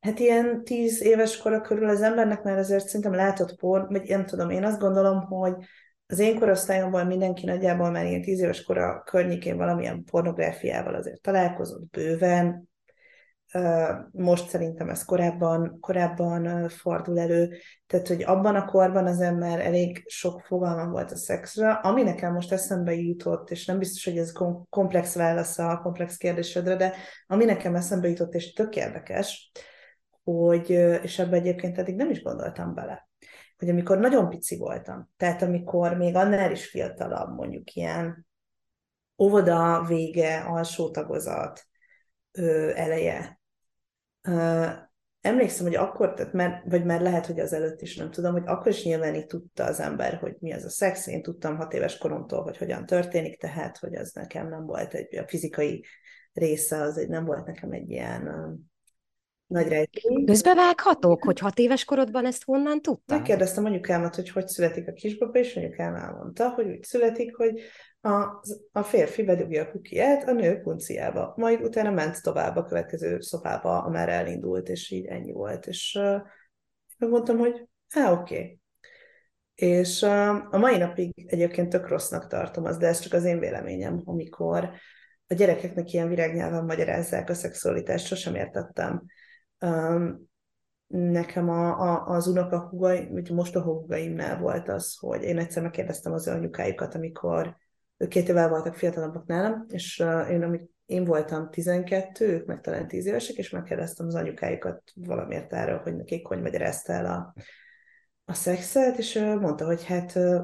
Hát 0.00 0.18
ilyen 0.18 0.64
tíz 0.64 1.02
éves 1.02 1.36
kora 1.36 1.60
körül 1.60 1.88
az 1.88 2.02
embernek 2.02 2.42
már 2.42 2.58
azért 2.58 2.86
szerintem 2.86 3.14
látott 3.14 3.56
por, 3.56 3.86
vagy 3.88 4.08
nem 4.08 4.26
tudom, 4.26 4.50
én 4.50 4.64
azt 4.64 4.80
gondolom, 4.80 5.20
hogy 5.20 5.54
az 6.06 6.18
én 6.18 6.38
korosztályomban 6.38 7.06
mindenki 7.06 7.46
nagyjából 7.46 7.90
már 7.90 8.06
ilyen 8.06 8.22
tíz 8.22 8.40
éves 8.40 8.62
kora 8.62 9.02
környékén 9.02 9.56
valamilyen 9.56 10.04
pornográfiával 10.04 10.94
azért 10.94 11.20
találkozott 11.20 11.90
bőven. 11.90 12.68
Most 14.10 14.48
szerintem 14.48 14.88
ez 14.88 15.04
korábban, 15.04 15.80
korábban 15.80 16.68
fordul 16.68 17.18
elő. 17.18 17.56
Tehát, 17.86 18.08
hogy 18.08 18.22
abban 18.22 18.54
a 18.54 18.64
korban 18.64 19.06
az 19.06 19.20
ember 19.20 19.60
elég 19.60 20.02
sok 20.06 20.40
fogalma 20.40 20.90
volt 20.90 21.10
a 21.10 21.16
szexre, 21.16 21.70
ami 21.72 22.02
nekem 22.02 22.32
most 22.32 22.52
eszembe 22.52 22.94
jutott, 22.94 23.50
és 23.50 23.66
nem 23.66 23.78
biztos, 23.78 24.04
hogy 24.04 24.18
ez 24.18 24.32
komplex 24.70 25.14
válasz 25.14 25.58
a 25.58 25.80
komplex 25.82 26.16
kérdésedre, 26.16 26.76
de 26.76 26.92
ami 27.26 27.44
nekem 27.44 27.74
eszembe 27.74 28.08
jutott, 28.08 28.34
és 28.34 28.52
tök 28.52 28.76
érdekes, 28.76 29.50
hogy, 30.24 30.70
és 31.02 31.18
ebbe 31.18 31.36
egyébként 31.36 31.78
eddig 31.78 31.96
nem 31.96 32.10
is 32.10 32.22
gondoltam 32.22 32.74
bele, 32.74 33.08
hogy 33.58 33.68
amikor 33.68 33.98
nagyon 33.98 34.28
pici 34.28 34.56
voltam, 34.56 35.10
tehát 35.16 35.42
amikor 35.42 35.96
még 35.96 36.14
annál 36.14 36.50
is 36.50 36.68
fiatalabb, 36.68 37.34
mondjuk 37.34 37.74
ilyen 37.74 38.26
óvoda 39.22 39.84
vége, 39.88 40.40
alsó 40.40 40.90
tagozat 40.90 41.66
ö, 42.32 42.72
eleje, 42.74 43.40
ö, 44.22 44.66
emlékszem, 45.20 45.66
hogy 45.66 45.74
akkor, 45.74 46.14
tehát 46.14 46.32
már, 46.32 46.62
vagy 46.64 46.84
már 46.84 47.00
lehet, 47.00 47.26
hogy 47.26 47.40
az 47.40 47.52
előtt 47.52 47.80
is 47.80 47.96
nem 47.96 48.10
tudom, 48.10 48.32
hogy 48.32 48.46
akkor 48.46 48.66
is 48.66 48.84
nyilván 48.84 49.14
így 49.14 49.26
tudta 49.26 49.64
az 49.64 49.80
ember, 49.80 50.14
hogy 50.14 50.36
mi 50.38 50.52
az 50.52 50.64
a 50.64 50.68
szex. 50.68 51.06
Én 51.06 51.22
tudtam 51.22 51.56
hat 51.56 51.72
éves 51.72 51.98
koromtól, 51.98 52.42
hogy 52.42 52.56
hogyan 52.56 52.86
történik, 52.86 53.40
tehát, 53.40 53.78
hogy 53.78 53.94
az 53.94 54.12
nekem 54.12 54.48
nem 54.48 54.66
volt 54.66 54.94
egy 54.94 55.16
a 55.16 55.28
fizikai 55.28 55.84
része, 56.32 56.80
az 56.80 56.98
egy, 56.98 57.08
nem 57.08 57.24
volt 57.24 57.46
nekem 57.46 57.72
egy 57.72 57.90
ilyen 57.90 58.28
nagy 59.46 59.68
rejtély. 59.68 60.24
Közbevághatok, 60.24 61.24
hogy 61.24 61.38
hat 61.38 61.58
éves 61.58 61.84
korodban 61.84 62.26
ezt 62.26 62.44
honnan 62.44 62.82
tudtam? 62.82 63.16
Megkérdeztem 63.16 63.64
anyukámat, 63.64 64.14
hogy 64.14 64.30
hogy 64.30 64.46
születik 64.46 64.88
a 64.88 64.92
kisbaba, 64.92 65.38
és 65.38 65.56
anyukám 65.56 65.94
elmondta, 65.94 66.48
hogy 66.48 66.66
úgy 66.66 66.82
születik, 66.82 67.36
hogy 67.36 67.60
a, 68.00 68.42
a 68.72 68.82
férfi 68.82 69.22
bedugja 69.22 69.62
a 69.62 69.70
kukiját 69.70 70.28
a 70.28 70.32
nő 70.32 70.60
punciába, 70.60 71.32
majd 71.36 71.62
utána 71.62 71.90
ment 71.90 72.22
tovább 72.22 72.56
a 72.56 72.64
következő 72.64 73.20
szobába, 73.20 73.82
amerre 73.82 74.12
elindult, 74.12 74.68
és 74.68 74.90
így 74.90 75.06
ennyi 75.06 75.32
volt. 75.32 75.66
És 75.66 75.98
uh, 76.00 76.20
megmondtam, 76.98 77.38
hogy 77.38 77.68
á, 77.94 78.12
oké. 78.12 78.34
Okay. 78.34 78.60
És 79.54 80.02
a 80.50 80.58
mai 80.58 80.76
napig 80.76 81.24
egyébként 81.26 81.68
tök 81.68 81.88
rossznak 81.88 82.26
tartom 82.26 82.64
az, 82.64 82.76
de 82.76 82.86
ez 82.86 82.98
csak 82.98 83.12
az 83.12 83.24
én 83.24 83.38
véleményem, 83.38 84.02
amikor 84.04 84.70
a 85.26 85.34
gyerekeknek 85.34 85.92
ilyen 85.92 86.08
virágnyelven 86.08 86.64
magyarázzák 86.64 87.28
a 87.28 87.34
szexualitást, 87.34 88.06
sosem 88.06 88.34
értettem 88.34 89.02
Um, 89.60 90.28
nekem 90.86 91.48
a, 91.48 91.80
a, 91.80 92.06
az 92.06 92.26
unokahúgaim, 92.26 93.12
vagy 93.12 93.30
most 93.30 93.56
a 93.56 93.62
húgaimnál 93.62 94.38
volt 94.38 94.68
az, 94.68 94.96
hogy 94.96 95.22
én 95.22 95.38
egyszer 95.38 95.62
megkérdeztem 95.62 96.12
az 96.12 96.28
anyukájukat, 96.28 96.94
amikor 96.94 97.56
ők 97.96 98.08
két 98.08 98.28
évvel 98.28 98.48
voltak 98.48 98.74
fiatalabbak 98.74 99.26
nálam, 99.26 99.64
és 99.68 99.98
uh, 99.98 100.30
én, 100.30 100.42
amik 100.42 100.62
én 100.86 101.04
voltam 101.04 101.50
12, 101.50 102.28
ők 102.28 102.46
meg 102.46 102.60
talán 102.60 102.88
10 102.88 103.06
évesek, 103.06 103.36
és 103.36 103.50
megkérdeztem 103.50 104.06
az 104.06 104.14
anyukájukat 104.14 104.82
valamiért 104.94 105.52
erről, 105.52 105.78
hogy 105.78 105.96
nekik 105.96 106.26
hogy 106.26 106.42
magyarázta 106.42 106.92
el 106.92 107.06
a, 107.06 107.34
a 108.24 108.34
szexet, 108.34 108.98
és 108.98 109.14
uh, 109.14 109.40
mondta, 109.40 109.64
hogy 109.64 109.84
hát, 109.84 110.14
uh, 110.14 110.42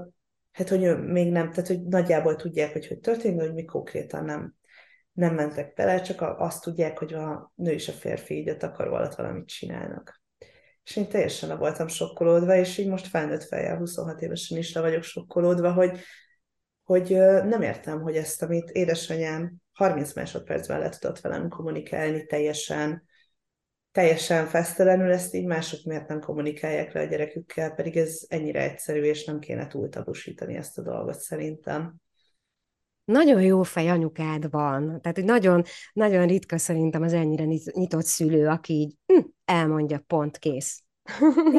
hát, 0.53 0.69
hogy 0.69 1.05
még 1.05 1.33
nem, 1.33 1.51
tehát, 1.51 1.67
hogy 1.67 1.83
nagyjából 1.83 2.37
tudják, 2.37 2.73
hogy 2.73 2.87
hogy 2.87 2.99
történik, 2.99 3.37
de 3.37 3.45
hogy 3.45 3.55
mi 3.55 3.65
konkrétan 3.65 4.25
nem, 4.25 4.55
nem 5.13 5.35
mentek 5.35 5.75
bele, 5.75 6.01
csak 6.01 6.21
azt 6.21 6.63
tudják, 6.63 6.99
hogy 6.99 7.15
a 7.15 7.53
nő 7.55 7.71
és 7.71 7.89
a 7.89 7.93
férfi 7.93 8.35
így 8.35 8.49
a 8.49 8.57
takaró 8.57 8.95
alatt 8.95 9.15
valamit 9.15 9.47
csinálnak. 9.47 10.21
és 10.85 10.97
én 10.97 11.09
teljesen 11.09 11.49
le 11.49 11.55
voltam 11.55 11.89
sokkolódva, 11.89 12.57
és 12.57 12.79
így 12.79 12.89
most 12.89 13.07
felnőtt 13.07 13.45
fejjel, 13.45 13.77
26 13.77 14.21
évesen 14.21 14.59
is 14.59 14.73
le 14.73 14.81
vagyok 14.81 15.03
sokkolódva, 15.03 15.73
hogy, 15.73 15.99
hogy 16.83 17.11
nem 17.45 17.63
értem, 17.63 18.01
hogy 18.01 18.17
ezt, 18.17 18.43
amit 18.43 18.71
édesanyám 18.71 19.55
30 19.73 20.15
másodpercben 20.15 20.79
le 20.79 20.89
tudott 20.89 21.21
velem 21.21 21.49
kommunikálni 21.49 22.27
teljesen, 22.27 23.05
teljesen 23.93 24.47
fesztelenül, 24.47 25.13
ezt 25.13 25.35
így 25.35 25.47
mások 25.47 25.85
miért 25.85 26.09
nem 26.09 26.21
kommunikálják 26.21 26.93
le 26.93 27.01
a 27.01 27.05
gyerekükkel, 27.05 27.75
pedig 27.75 27.97
ez 27.97 28.25
ennyire 28.29 28.63
egyszerű, 28.63 29.03
és 29.03 29.25
nem 29.25 29.39
kéne 29.39 29.67
túl 29.67 29.89
tabusítani 29.89 30.57
ezt 30.57 30.79
a 30.79 30.83
dolgot 30.83 31.19
szerintem. 31.19 31.95
Nagyon 33.13 33.43
jó 33.43 33.63
fej 33.63 33.89
anyukád 33.89 34.51
van. 34.51 35.01
Tehát, 35.01 35.17
hogy 35.17 35.25
nagyon, 35.25 35.63
nagyon 35.93 36.27
ritka 36.27 36.59
szerintem 36.59 37.03
az 37.03 37.13
ennyire 37.13 37.45
nyitott 37.73 38.05
szülő, 38.05 38.49
aki 38.49 38.73
így 38.73 38.97
hm, 39.07 39.21
elmondja, 39.45 39.99
pont 40.07 40.39
kész. 40.39 40.83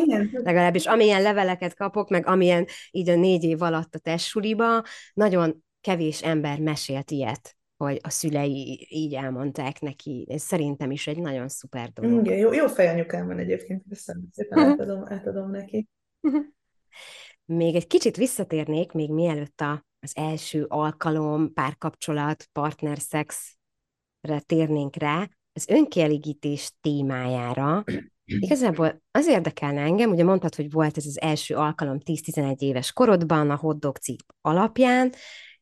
Igen. 0.03 0.29
Legalábbis 0.43 0.85
amilyen 0.85 1.21
leveleket 1.21 1.75
kapok, 1.75 2.09
meg 2.09 2.27
amilyen 2.27 2.65
így 2.91 3.09
a 3.09 3.15
négy 3.15 3.43
év 3.43 3.61
alatt 3.61 3.95
a 3.95 3.99
testsuliba, 3.99 4.83
nagyon 5.13 5.63
kevés 5.81 6.23
ember 6.23 6.59
mesélt 6.59 7.11
ilyet 7.11 7.57
hogy 7.77 7.99
a 8.03 8.09
szülei 8.09 8.87
így 8.89 9.13
elmondták 9.13 9.79
neki. 9.79 10.27
Ez 10.29 10.41
szerintem 10.41 10.91
is 10.91 11.07
egy 11.07 11.19
nagyon 11.19 11.47
szuper 11.47 11.89
dolog. 11.89 12.25
Igen, 12.25 12.37
jó, 12.37 12.53
jó 12.53 12.67
fejanyukám 12.67 13.27
van 13.27 13.37
egyébként, 13.37 13.83
köszönöm 13.89 14.27
szépen, 14.31 14.59
átadom, 14.59 15.03
átadom 15.07 15.51
neki. 15.51 15.87
Még 17.45 17.75
egy 17.75 17.87
kicsit 17.87 18.17
visszatérnék, 18.17 18.91
még 18.91 19.11
mielőtt 19.11 19.61
a, 19.61 19.85
az 20.03 20.11
első 20.15 20.65
alkalom, 20.67 21.53
párkapcsolat, 21.53 22.47
partnerszexre 22.51 24.39
térnénk 24.45 24.95
rá, 24.95 25.29
az 25.53 25.69
önkielégítés 25.69 26.71
témájára. 26.81 27.83
Igazából 28.25 29.01
az 29.11 29.27
érdekelne 29.27 29.81
engem, 29.81 30.11
ugye 30.11 30.23
mondtad, 30.23 30.55
hogy 30.55 30.71
volt 30.71 30.97
ez 30.97 31.05
az 31.05 31.21
első 31.21 31.55
alkalom 31.55 31.97
10-11 32.05 32.59
éves 32.59 32.91
korodban 32.91 33.49
a 33.49 33.55
hotdog 33.55 33.97
cikk 33.97 34.19
alapján, 34.41 35.11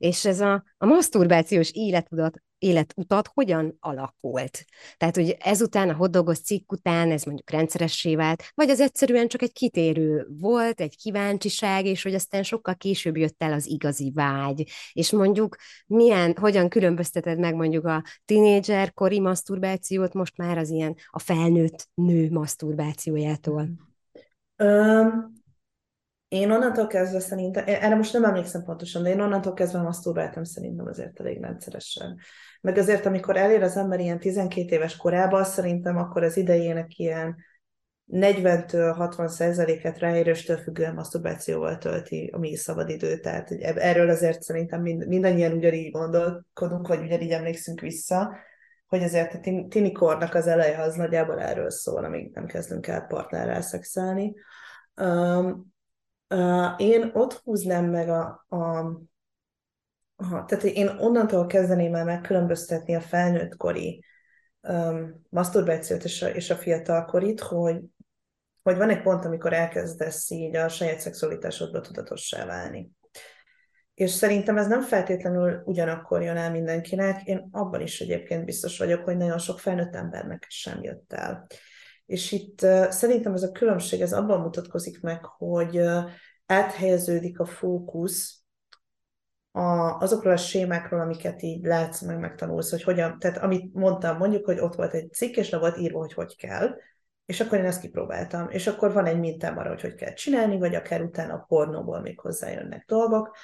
és 0.01 0.25
ez 0.25 0.39
a, 0.39 0.63
a 0.77 0.85
maszturbációs 0.85 1.71
életutat, 1.73 2.41
életutat 2.57 3.29
hogyan 3.33 3.77
alakult? 3.79 4.65
Tehát, 4.97 5.15
hogy 5.15 5.35
ezután, 5.39 5.89
a 5.89 5.93
hoddogos 5.93 6.39
cikk 6.39 6.71
után 6.71 7.11
ez 7.11 7.23
mondjuk 7.23 7.49
rendszeressé 7.49 8.15
vált, 8.15 8.43
vagy 8.53 8.69
az 8.69 8.79
egyszerűen 8.79 9.27
csak 9.27 9.41
egy 9.41 9.51
kitérő 9.51 10.27
volt, 10.39 10.81
egy 10.81 10.97
kíváncsiság, 10.97 11.85
és 11.85 12.03
hogy 12.03 12.13
aztán 12.13 12.43
sokkal 12.43 12.75
később 12.75 13.17
jött 13.17 13.43
el 13.43 13.53
az 13.53 13.67
igazi 13.67 14.11
vágy, 14.15 14.69
és 14.93 15.11
mondjuk 15.11 15.55
milyen, 15.87 16.35
hogyan 16.39 16.69
különbözteted 16.69 17.39
meg 17.39 17.55
mondjuk 17.55 17.85
a 17.85 18.03
tinédzser 18.25 18.93
kori 18.93 19.19
maszturbációt 19.19 20.13
most 20.13 20.37
már 20.37 20.57
az 20.57 20.69
ilyen 20.69 20.95
a 21.09 21.19
felnőtt 21.19 21.89
nő 21.93 22.31
maszturbációjától? 22.31 23.69
Um, 24.57 25.40
én 26.31 26.51
onnantól 26.51 26.87
kezdve 26.87 27.19
szerintem, 27.19 27.63
erre 27.67 27.95
most 27.95 28.13
nem 28.13 28.23
emlékszem 28.23 28.63
pontosan, 28.63 29.03
de 29.03 29.09
én 29.09 29.21
onnantól 29.21 29.53
kezdve 29.53 29.81
masturbáltam 29.81 30.43
szerintem 30.43 30.85
azért 30.85 31.19
elég 31.19 31.41
rendszeresen. 31.41 32.17
Meg 32.61 32.77
azért, 32.77 33.05
amikor 33.05 33.37
elér 33.37 33.63
az 33.63 33.77
ember 33.77 33.99
ilyen 33.99 34.19
12 34.19 34.75
éves 34.75 34.97
korában, 34.97 35.43
szerintem 35.43 35.97
akkor 35.97 36.23
az 36.23 36.37
idejének 36.37 36.97
ilyen 36.97 37.35
40-től 38.11 38.93
60 38.95 39.27
százaléket 39.27 39.99
ráérőstől 39.99 40.57
függően 40.57 40.93
maszturbációval 40.93 41.77
tölti 41.77 42.29
a 42.33 42.37
mi 42.37 42.55
szabadidő. 42.55 43.19
Tehát 43.19 43.47
hogy 43.47 43.61
erről 43.61 44.09
azért 44.09 44.41
szerintem 44.41 44.81
mind, 44.81 45.07
mindannyian 45.07 45.51
ugyanígy 45.51 45.91
gondolkodunk, 45.91 46.87
vagy 46.87 47.01
ugyanígy 47.01 47.31
emlékszünk 47.31 47.79
vissza, 47.79 48.35
hogy 48.87 49.03
azért 49.03 49.33
a 49.33 49.39
tini 49.69 49.91
kornak 49.91 50.33
az 50.33 50.47
eleje 50.47 50.81
az 50.81 50.95
nagyjából 50.95 51.41
erről 51.41 51.69
szól, 51.69 52.03
amíg 52.03 52.31
nem 52.33 52.45
kezdünk 52.45 52.87
el 52.87 53.01
partnerrel 53.01 53.61
szexelni. 53.61 54.33
Um, 55.01 55.71
én 56.77 57.09
ott 57.13 57.33
húznám 57.33 57.85
meg 57.85 58.09
a, 58.09 58.45
a, 58.49 58.57
a 60.15 60.45
tehát 60.45 60.63
én 60.63 60.87
onnantól 60.87 61.45
kezdeném 61.45 61.95
el 61.95 62.03
megkülönböztetni 62.03 62.95
a 62.95 63.01
felnőttkori 63.01 64.03
um, 64.61 65.21
maszturbációt 65.29 66.03
és 66.03 66.21
a, 66.21 66.27
és 66.27 66.49
a 66.49 66.55
fiatalkorit, 66.55 67.39
hogy, 67.39 67.79
hogy 68.63 68.77
van 68.77 68.89
egy 68.89 69.01
pont, 69.01 69.25
amikor 69.25 69.53
elkezdesz 69.53 70.29
így 70.29 70.55
a 70.55 70.69
saját 70.69 70.99
szexualitásodba 70.99 71.81
tudatossá 71.81 72.45
válni. 72.45 72.91
És 73.93 74.11
szerintem 74.11 74.57
ez 74.57 74.67
nem 74.67 74.81
feltétlenül 74.81 75.61
ugyanakkor 75.65 76.21
jön 76.21 76.37
el 76.37 76.51
mindenkinek, 76.51 77.23
én 77.23 77.49
abban 77.51 77.81
is 77.81 78.01
egyébként 78.01 78.45
biztos 78.45 78.77
vagyok, 78.77 79.03
hogy 79.03 79.17
nagyon 79.17 79.37
sok 79.37 79.59
felnőtt 79.59 79.95
embernek 79.95 80.45
sem 80.49 80.83
jött 80.83 81.13
el. 81.13 81.47
És 82.11 82.31
itt 82.31 82.59
szerintem 82.89 83.33
ez 83.33 83.43
a 83.43 83.51
különbség, 83.51 84.01
ez 84.01 84.13
abban 84.13 84.41
mutatkozik 84.41 85.01
meg, 85.01 85.25
hogy 85.25 85.81
áthelyeződik 86.45 87.39
a 87.39 87.45
fókusz 87.45 88.43
a, 89.51 89.97
azokról 89.97 90.33
a 90.33 90.37
sémákról, 90.37 90.99
amiket 90.99 91.41
így 91.41 91.65
látsz, 91.65 92.01
meg 92.01 92.19
megtanulsz, 92.19 92.69
hogy 92.69 92.83
hogyan, 92.83 93.19
tehát 93.19 93.37
amit 93.37 93.73
mondtam, 93.73 94.17
mondjuk, 94.17 94.45
hogy 94.45 94.59
ott 94.59 94.75
volt 94.75 94.93
egy 94.93 95.13
cikk, 95.13 95.35
és 95.35 95.49
le 95.49 95.57
volt 95.57 95.77
írva, 95.77 95.99
hogy 95.99 96.13
hogy 96.13 96.35
kell, 96.35 96.75
és 97.25 97.39
akkor 97.39 97.57
én 97.57 97.65
ezt 97.65 97.81
kipróbáltam, 97.81 98.49
és 98.49 98.67
akkor 98.67 98.93
van 98.93 99.05
egy 99.05 99.19
mintám 99.19 99.57
arra, 99.57 99.69
hogy 99.69 99.81
hogy 99.81 99.95
kell 99.95 100.13
csinálni, 100.13 100.57
vagy 100.57 100.75
akár 100.75 101.01
utána 101.01 101.33
a 101.33 101.45
pornóból 101.47 102.01
még 102.01 102.19
hozzájönnek 102.19 102.85
dolgok, 102.87 103.35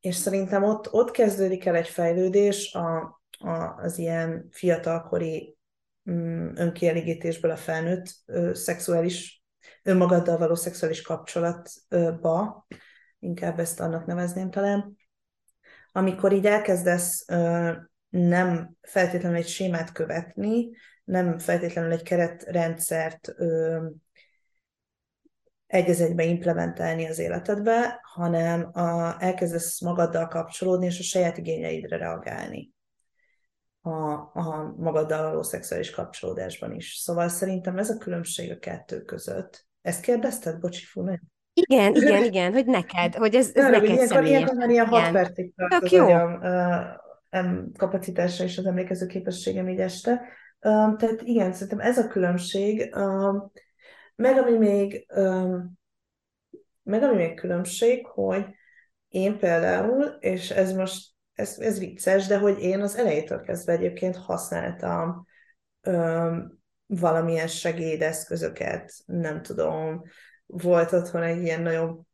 és 0.00 0.14
szerintem 0.14 0.62
ott, 0.62 0.92
ott 0.92 1.10
kezdődik 1.10 1.66
el 1.66 1.74
egy 1.74 1.88
fejlődés 1.88 2.74
a, 2.74 3.20
a, 3.38 3.74
az 3.82 3.98
ilyen 3.98 4.48
fiatalkori 4.50 5.55
önkielégítésből 6.54 7.50
a 7.50 7.56
felnőtt 7.56 8.06
szexuális, 8.52 9.44
önmagaddal 9.82 10.38
való 10.38 10.54
szexuális 10.54 11.02
kapcsolatba, 11.02 12.66
inkább 13.18 13.58
ezt 13.58 13.80
annak 13.80 14.06
nevezném 14.06 14.50
talán, 14.50 14.96
amikor 15.92 16.32
így 16.32 16.46
elkezdesz 16.46 17.24
nem 18.08 18.76
feltétlenül 18.80 19.36
egy 19.36 19.48
sémát 19.48 19.92
követni, 19.92 20.70
nem 21.04 21.38
feltétlenül 21.38 21.92
egy 21.92 22.02
keretrendszert 22.02 23.34
egy 25.66 26.00
egybe 26.00 26.24
implementálni 26.24 27.06
az 27.06 27.18
életedbe, 27.18 28.00
hanem 28.02 28.70
a, 28.72 29.16
elkezdesz 29.22 29.80
magaddal 29.80 30.28
kapcsolódni, 30.28 30.86
és 30.86 30.98
a 30.98 31.02
saját 31.02 31.38
igényeidre 31.38 31.96
reagálni 31.96 32.74
a, 33.86 34.30
a 34.34 34.74
magaddal 34.76 35.22
való 35.22 35.42
szexuális 35.42 35.90
kapcsolódásban 35.90 36.72
is. 36.72 36.94
Szóval 36.94 37.28
szerintem 37.28 37.78
ez 37.78 37.90
a 37.90 37.98
különbség 37.98 38.50
a 38.50 38.58
kettő 38.58 39.02
között. 39.02 39.66
Ezt 39.82 40.00
kérdezted? 40.00 40.60
Bocsi, 40.60 40.84
fú, 40.84 41.04
Igen, 41.52 41.94
igen, 41.94 42.24
igen, 42.24 42.52
hogy 42.52 42.66
neked, 42.66 43.14
hogy 43.14 43.34
ez, 43.34 43.50
ez 43.54 43.64
neked 43.64 43.84
ilyenkor, 43.84 44.06
személyes. 44.06 44.28
Ilyenkor 44.28 44.56
már 44.56 44.68
ilyen 44.68 44.86
hat 44.86 45.12
percig 45.12 45.52
tart 45.56 45.84
az 45.84 45.92
agyam 45.92 46.40
uh, 47.30 47.72
kapacitása 47.76 48.44
és 48.44 48.58
az 48.58 48.66
emlékező 48.66 49.06
képességem 49.06 49.68
így 49.68 49.80
este. 49.80 50.10
Um, 50.60 50.96
tehát 50.96 51.22
igen, 51.22 51.52
szerintem 51.52 51.80
ez 51.80 51.98
a 51.98 52.08
különbség. 52.08 52.94
Um, 52.96 53.52
meg 54.14 54.38
ami 54.38 54.56
még 54.56 55.06
um, 55.16 55.78
meg 56.82 57.02
ami 57.02 57.16
még 57.16 57.34
különbség, 57.34 58.06
hogy 58.06 58.44
én 59.08 59.38
például, 59.38 60.04
és 60.04 60.50
ez 60.50 60.72
most 60.72 61.15
ez, 61.36 61.58
ez 61.58 61.78
vicces, 61.78 62.26
de 62.26 62.38
hogy 62.38 62.58
én 62.58 62.80
az 62.80 62.96
elejétől 62.96 63.40
kezdve 63.40 63.72
egyébként 63.72 64.16
használtam 64.16 65.26
öm, 65.80 66.58
valamilyen 66.86 67.46
segédeszközöket, 67.46 68.92
nem 69.06 69.42
tudom, 69.42 70.02
volt 70.46 70.92
otthon 70.92 71.22
egy 71.22 71.42
ilyen 71.42 71.62
nagyon 71.62 72.06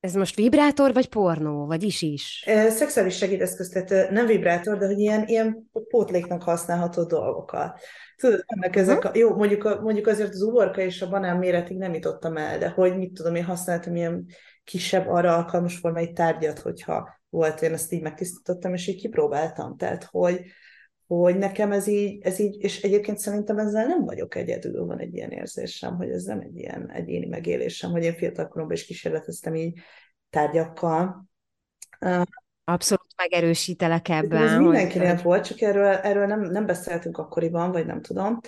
ez 0.00 0.14
most 0.14 0.36
vibrátor, 0.36 0.92
vagy 0.92 1.08
pornó, 1.08 1.66
vagy 1.66 1.82
is 1.82 2.02
is? 2.02 2.44
Szexuális 2.68 3.16
segédeszköz, 3.16 3.68
tehát 3.68 4.10
nem 4.10 4.26
vibrátor, 4.26 4.78
de 4.78 4.86
hogy 4.86 4.98
ilyen, 4.98 5.26
ilyen 5.26 5.70
pótléknak 5.88 6.42
használható 6.42 7.04
dolgokat. 7.04 7.80
Tudod, 8.16 8.44
ennek 8.46 8.76
ezek 8.76 9.04
a, 9.04 9.10
jó, 9.14 9.34
mondjuk, 9.34 9.64
a, 9.64 9.80
mondjuk 9.80 10.06
azért 10.06 10.28
az 10.28 10.42
uborka 10.42 10.80
és 10.80 11.02
a 11.02 11.08
banán 11.08 11.36
méretig 11.36 11.76
nem 11.76 11.94
jutottam 11.94 12.36
el, 12.36 12.58
de 12.58 12.68
hogy 12.68 12.96
mit 12.96 13.12
tudom, 13.12 13.34
én 13.34 13.44
használtam 13.44 13.96
ilyen 13.96 14.26
kisebb 14.64 15.08
arra 15.08 15.36
alkalmas 15.36 15.76
formájú 15.76 16.12
tárgyat, 16.12 16.58
hogyha 16.58 17.21
volt, 17.32 17.62
én 17.62 17.72
ezt 17.72 17.92
így 17.92 18.02
megtisztítottam, 18.02 18.74
és 18.74 18.86
így 18.86 19.00
kipróbáltam. 19.00 19.76
Tehát, 19.76 20.04
hogy, 20.04 20.40
hogy 21.06 21.38
nekem 21.38 21.72
ez 21.72 21.86
így, 21.86 22.24
ez 22.24 22.38
így, 22.38 22.56
és 22.62 22.82
egyébként 22.82 23.18
szerintem 23.18 23.58
ezzel 23.58 23.86
nem 23.86 24.04
vagyok 24.04 24.34
egyedül, 24.34 24.86
van 24.86 24.98
egy 24.98 25.14
ilyen 25.14 25.30
érzésem, 25.30 25.96
hogy 25.96 26.10
ez 26.10 26.22
nem 26.22 26.40
egy 26.40 26.56
ilyen 26.56 26.90
egyéni 26.90 27.26
megélésem, 27.26 27.90
hogy 27.90 28.04
én 28.04 28.14
fiatalkoromban 28.14 28.76
is 28.76 28.86
kísérleteztem 28.86 29.54
így 29.54 29.78
tárgyakkal. 30.30 31.26
Abszolút 32.64 33.14
megerősítelek 33.16 34.08
ebben. 34.08 34.42
Ez 34.42 34.58
mindenkinek 34.58 35.14
hogy... 35.14 35.22
volt, 35.22 35.44
csak 35.44 35.60
erről, 35.60 35.86
erről 35.86 36.26
nem, 36.26 36.40
nem 36.40 36.66
beszéltünk 36.66 37.18
akkoriban, 37.18 37.72
vagy 37.72 37.86
nem 37.86 38.00
tudom. 38.00 38.40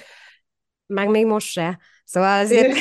Meg 0.87 1.09
még 1.09 1.27
most 1.27 1.51
se. 1.51 1.79
Szóval 2.05 2.45
azért, 2.45 2.77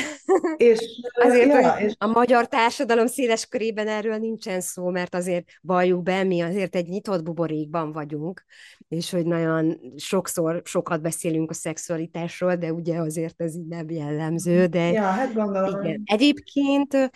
és, 0.57 0.79
azért 1.25 1.47
ja, 1.47 1.75
és... 1.79 1.93
a 1.97 2.07
magyar 2.07 2.47
társadalom 2.47 3.07
széles 3.07 3.45
körében 3.45 3.87
erről 3.87 4.17
nincsen 4.17 4.61
szó, 4.61 4.89
mert 4.89 5.15
azért 5.15 5.49
valljuk 5.61 6.03
be, 6.03 6.23
mi 6.23 6.41
azért 6.41 6.75
egy 6.75 6.87
nyitott 6.87 7.23
buborékban 7.23 7.91
vagyunk, 7.91 8.43
és 8.87 9.11
hogy 9.11 9.25
nagyon 9.25 9.79
sokszor 9.95 10.61
sokat 10.65 11.01
beszélünk 11.01 11.49
a 11.49 11.53
szexualitásról, 11.53 12.55
de 12.55 12.73
ugye 12.73 12.97
azért 12.97 13.41
ez 13.41 13.55
így 13.55 13.67
nem 13.67 13.89
jellemző, 13.89 14.65
de 14.65 14.91
ja, 14.91 15.01
hát 15.01 15.33
gondolom. 15.33 15.83
Igen. 15.83 16.01
Egyébként 16.05 17.11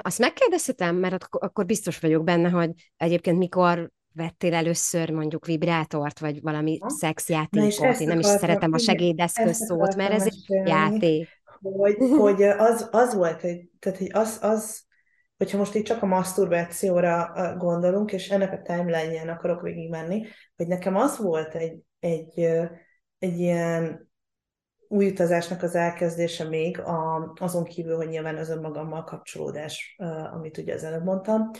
azt 0.00 0.18
megkérdezhetem, 0.18 0.96
mert 0.96 1.26
akkor 1.30 1.64
biztos 1.66 1.98
vagyok 1.98 2.24
benne, 2.24 2.48
hogy 2.48 2.70
egyébként 2.96 3.38
mikor 3.38 3.90
vettél 4.18 4.54
először 4.54 5.10
mondjuk 5.10 5.46
vibrátort, 5.46 6.18
vagy 6.18 6.40
valami 6.42 6.78
ha? 6.78 6.88
szexjátékot. 6.88 8.00
Én 8.00 8.06
nem 8.06 8.18
is 8.18 8.26
szeretem 8.26 8.72
a 8.72 8.78
segédeszköz 8.78 9.56
szót, 9.56 9.96
mert 9.96 10.12
ez 10.12 10.26
egy 10.26 10.44
játék. 10.48 11.28
Hogy, 11.60 11.96
hogy 12.18 12.42
az, 12.42 12.88
az 12.90 13.14
volt, 13.14 13.40
hogy, 13.40 13.68
tehát 13.78 13.98
hogy 13.98 14.10
az, 14.12 14.38
az, 14.42 14.82
hogyha 15.36 15.58
most 15.58 15.74
itt 15.74 15.84
csak 15.84 16.02
a 16.02 16.06
maszturbációra 16.06 17.32
gondolunk, 17.58 18.12
és 18.12 18.30
ennek 18.30 18.52
a 18.52 18.62
timeline-ján 18.62 19.28
akarok 19.28 19.62
végigmenni, 19.62 20.26
hogy 20.56 20.66
nekem 20.66 20.96
az 20.96 21.18
volt 21.18 21.54
egy, 21.54 21.78
egy, 21.98 22.38
egy 23.18 23.38
ilyen 23.38 24.08
új 24.88 25.06
utazásnak 25.06 25.62
az 25.62 25.74
elkezdése 25.74 26.44
még, 26.44 26.80
a, 26.80 27.32
azon 27.40 27.64
kívül, 27.64 27.96
hogy 27.96 28.08
nyilván 28.08 28.36
az 28.36 28.48
önmagammal 28.48 29.04
kapcsolódás, 29.04 29.96
amit 30.32 30.58
ugye 30.58 30.74
az 30.74 30.84
előbb 30.84 31.04
mondtam, 31.04 31.50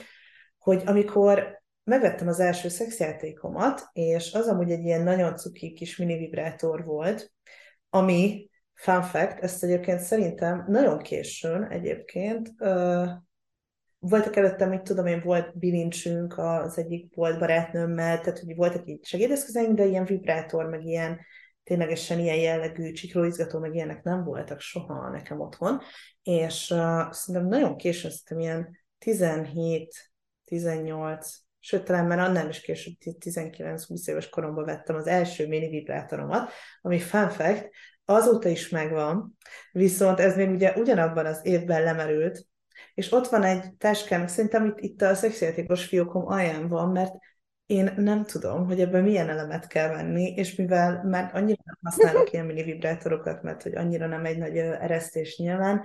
hogy 0.59 0.83
amikor 0.87 1.63
megvettem 1.89 2.29
az 2.29 2.41
első 2.41 2.69
szexjátékomat, 2.69 3.89
és 3.93 4.33
az 4.33 4.47
amúgy 4.47 4.71
egy 4.71 4.85
ilyen 4.85 5.03
nagyon 5.03 5.37
cuki 5.37 5.73
kis 5.73 5.97
mini 5.97 6.17
vibrátor 6.17 6.85
volt, 6.85 7.33
ami, 7.91 8.51
fun 8.75 9.03
fact, 9.03 9.39
ezt 9.39 9.65
egyébként 9.65 10.01
szerintem 10.01 10.65
nagyon 10.69 10.99
későn 10.99 11.65
egyébként, 11.65 12.51
uh, 12.59 13.09
voltak 13.99 14.37
előttem, 14.37 14.69
hogy 14.69 14.83
tudom 14.83 15.07
én, 15.07 15.23
volt 15.25 15.59
bilincsünk 15.59 16.39
az 16.39 16.79
egyik 16.79 17.15
volt 17.15 17.39
barátnőmmel, 17.39 18.21
tehát 18.21 18.39
hogy 18.39 18.57
voltak 18.57 18.87
így 18.87 19.05
segédeszközeink, 19.05 19.77
de 19.77 19.85
ilyen 19.85 20.05
vibrátor, 20.05 20.67
meg 20.67 20.85
ilyen 20.85 21.21
ténylegesen 21.65 22.19
ilyen 22.19 22.37
jellegű 22.37 22.93
csikróizgató, 22.93 23.59
meg 23.59 23.75
ilyenek 23.75 24.03
nem 24.03 24.25
voltak 24.25 24.61
soha 24.61 25.11
nekem 25.11 25.41
otthon, 25.41 25.81
és 26.23 26.71
uh, 26.71 27.13
szerintem 27.13 27.49
nagyon 27.49 27.77
későn, 27.77 28.11
szerintem 28.11 28.39
ilyen 28.39 28.79
17, 28.99 30.13
18, 30.45 31.48
sőt, 31.61 31.85
talán 31.85 32.07
már 32.07 32.19
annál 32.19 32.49
is 32.49 32.61
később, 32.61 32.95
19-20 33.01 34.09
éves 34.09 34.29
koromban 34.29 34.65
vettem 34.65 34.97
az 34.97 35.07
első 35.07 35.49
mini 35.49 35.69
vibrátoromat, 35.69 36.51
ami 36.83 36.99
fun 36.99 37.29
fact, 37.29 37.71
azóta 38.05 38.49
is 38.49 38.69
megvan, 38.69 39.37
viszont 39.73 40.21
ez 40.21 40.37
még 40.37 40.51
ugye 40.51 40.73
ugyanabban 40.77 41.27
az 41.27 41.41
évben 41.43 41.83
lemerült, 41.83 42.47
és 42.95 43.13
ott 43.13 43.29
van 43.29 43.43
egy 43.43 43.75
táskám, 43.75 44.27
szerintem 44.27 44.67
itt, 44.67 44.81
itt 44.81 45.03
a 45.03 45.15
szexjátékos 45.15 45.85
fiókom 45.85 46.27
alján 46.27 46.69
van, 46.69 46.89
mert 46.89 47.15
én 47.67 47.93
nem 47.97 48.25
tudom, 48.25 48.67
hogy 48.67 48.81
ebben 48.81 49.03
milyen 49.03 49.29
elemet 49.29 49.67
kell 49.67 49.89
venni, 49.89 50.35
és 50.35 50.55
mivel 50.55 51.05
már 51.05 51.31
annyira 51.35 51.63
nem 51.65 51.77
használok 51.83 52.33
ilyen 52.33 52.47
mini 52.47 52.63
vibrátorokat, 52.63 53.43
mert 53.43 53.63
hogy 53.63 53.75
annyira 53.75 54.07
nem 54.07 54.25
egy 54.25 54.39
nagy 54.39 54.57
eresztés 54.57 55.39
nyilván, 55.39 55.85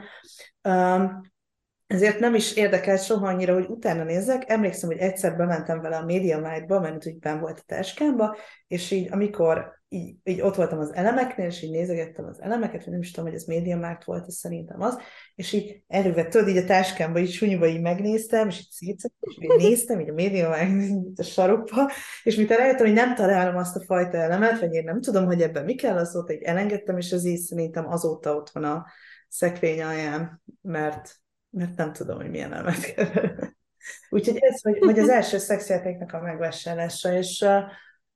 ezért 1.94 2.20
nem 2.20 2.36
is 2.36 2.56
érdekelt 2.56 3.04
soha 3.04 3.28
annyira, 3.28 3.54
hogy 3.54 3.66
utána 3.70 4.04
nézzek. 4.04 4.50
Emlékszem, 4.50 4.90
hogy 4.90 4.98
egyszer 4.98 5.36
bementem 5.36 5.82
vele 5.82 5.98
a 5.98 6.06
MediaMarkt-ba, 6.06 6.80
mert 6.80 7.08
úgy 7.08 7.20
ben 7.20 7.40
volt 7.40 7.60
a 7.60 7.64
táskámba, 7.66 8.38
és 8.68 8.92
így 8.92 9.08
amikor 9.12 9.82
így, 9.90 10.16
így 10.24 10.42
ott 10.42 10.56
voltam 10.56 10.80
az 10.80 10.94
elemeknél, 10.94 11.46
és 11.46 11.62
így 11.62 11.72
nézegettem 11.72 12.26
az 12.26 12.42
elemeket, 12.42 12.86
nem 12.86 13.00
is 13.00 13.12
tudom, 13.12 13.30
hogy 13.30 13.40
ez 13.40 13.46
MediaMarkt 13.46 14.04
volt, 14.04 14.28
ez 14.28 14.36
szerintem 14.36 14.82
az, 14.82 14.98
és 15.36 15.54
így 15.54 15.84
elővett, 15.88 16.30
tudod, 16.30 16.48
így 16.48 16.58
a 16.58 16.66
táskámba, 16.66 17.20
így 17.20 17.32
súnyba 17.32 17.68
így 17.68 17.82
megnéztem, 17.82 18.48
és 18.48 18.60
így 18.60 18.70
szétszedtem, 18.70 19.30
és 19.30 19.38
így 19.40 19.70
néztem, 19.70 20.00
így 20.00 20.10
a 20.10 20.14
MediaMarkt 20.14 21.20
a 21.20 21.24
sarokba, 21.24 21.92
és 22.24 22.36
mint 22.36 22.50
rájöttem, 22.50 22.86
hogy 22.86 22.96
nem 22.96 23.16
találom 23.16 23.56
azt 23.56 23.76
a 23.76 23.84
fajta 23.84 24.18
elemet, 24.18 24.60
vagy 24.60 24.74
én 24.74 24.84
nem 24.84 25.02
tudom, 25.02 25.26
hogy 25.26 25.42
ebben 25.42 25.66
mi 25.66 25.76
kell, 25.76 25.98
azóta 25.98 26.34
így 26.34 26.42
elengedtem, 26.42 26.98
és 26.98 27.12
ez 27.12 27.26
így 27.26 27.40
szerintem 27.40 27.88
azóta 27.88 28.36
ott 28.36 28.50
van 28.50 28.64
a 28.64 28.86
szekrény 29.28 29.82
alján, 29.82 30.42
mert 30.62 31.23
mert 31.54 31.76
nem 31.76 31.94
tudom, 31.94 32.18
hogy 32.18 32.30
milyen 32.30 32.54
elmet 32.54 32.94
kell. 32.94 33.08
Úgyhogy 34.10 34.38
ez, 34.40 34.62
hogy, 34.62 34.78
hogy 34.78 35.00
az 35.00 35.10
első 35.10 35.38
szexjátéknak 35.38 36.14
a 36.14 36.22
megvásárlása, 36.22 37.14
és, 37.14 37.46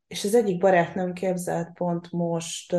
és 0.08 0.24
az 0.24 0.36
egyik 0.36 0.60
barátnőm 0.60 1.14
képzelt 1.14 1.74
pont 1.74 2.12
most 2.12 2.76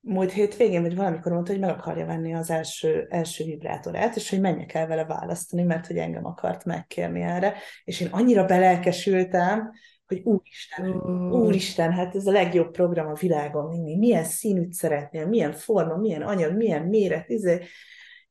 múlt 0.00 0.32
hétvégén, 0.32 0.82
vagy 0.82 0.96
valamikor 0.96 1.32
mondta, 1.32 1.52
hogy 1.52 1.60
meg 1.60 1.70
akarja 1.70 2.06
venni 2.06 2.34
az 2.34 2.50
első, 2.50 3.06
első 3.10 3.44
vibrátorát, 3.44 4.16
és 4.16 4.30
hogy 4.30 4.40
menjek 4.40 4.74
el 4.74 4.86
vele 4.86 5.04
választani, 5.04 5.62
mert 5.62 5.86
hogy 5.86 5.96
engem 5.96 6.24
akart 6.24 6.64
megkérni 6.64 7.20
erre, 7.20 7.54
és 7.84 8.00
én 8.00 8.08
annyira 8.10 8.44
belelkesültem, 8.44 9.72
hogy 10.06 10.20
úristen, 10.24 10.86
mm. 10.86 11.30
úristen, 11.30 11.92
hát 11.92 12.14
ez 12.14 12.26
a 12.26 12.30
legjobb 12.32 12.70
program 12.70 13.06
a 13.06 13.14
világon, 13.14 13.80
milyen 13.98 14.24
színűt 14.24 14.72
szeretnél, 14.72 15.26
milyen 15.26 15.52
forma, 15.52 15.96
milyen 15.96 16.22
anyag, 16.22 16.56
milyen 16.56 16.82
méret, 16.82 17.28
izé, 17.28 17.60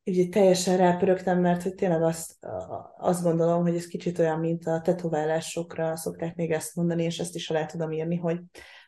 így 0.03 0.29
teljesen 0.29 0.77
rápörögtem, 0.77 1.39
mert 1.39 1.63
hogy 1.63 1.75
tényleg 1.75 2.03
azt, 2.03 2.35
azt 2.97 3.23
gondolom, 3.23 3.61
hogy 3.61 3.75
ez 3.75 3.85
kicsit 3.85 4.19
olyan, 4.19 4.39
mint 4.39 4.65
a 4.65 4.81
tetoválásokra 4.81 5.95
szokták 5.95 6.35
még 6.35 6.51
ezt 6.51 6.75
mondani, 6.75 7.03
és 7.03 7.19
ezt 7.19 7.35
is 7.35 7.49
alá 7.49 7.65
tudom 7.65 7.91
írni, 7.91 8.15
hogy 8.15 8.39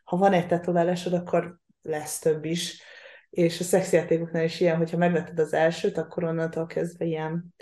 ha 0.03 0.17
van 0.17 0.33
egy 0.33 0.47
tetoválásod, 0.47 1.13
akkor 1.13 1.59
lesz 1.81 2.19
több 2.19 2.45
is. 2.45 2.81
És 3.29 3.59
a 3.59 3.63
szexjátékoknál 3.63 4.43
is 4.43 4.59
ilyen, 4.59 4.77
hogyha 4.77 4.97
megvetted 4.97 5.39
az 5.39 5.53
elsőt, 5.53 5.97
akkor 5.97 6.23
onnantól 6.23 6.65
kezdve 6.65 7.05
ilyen, 7.05 7.55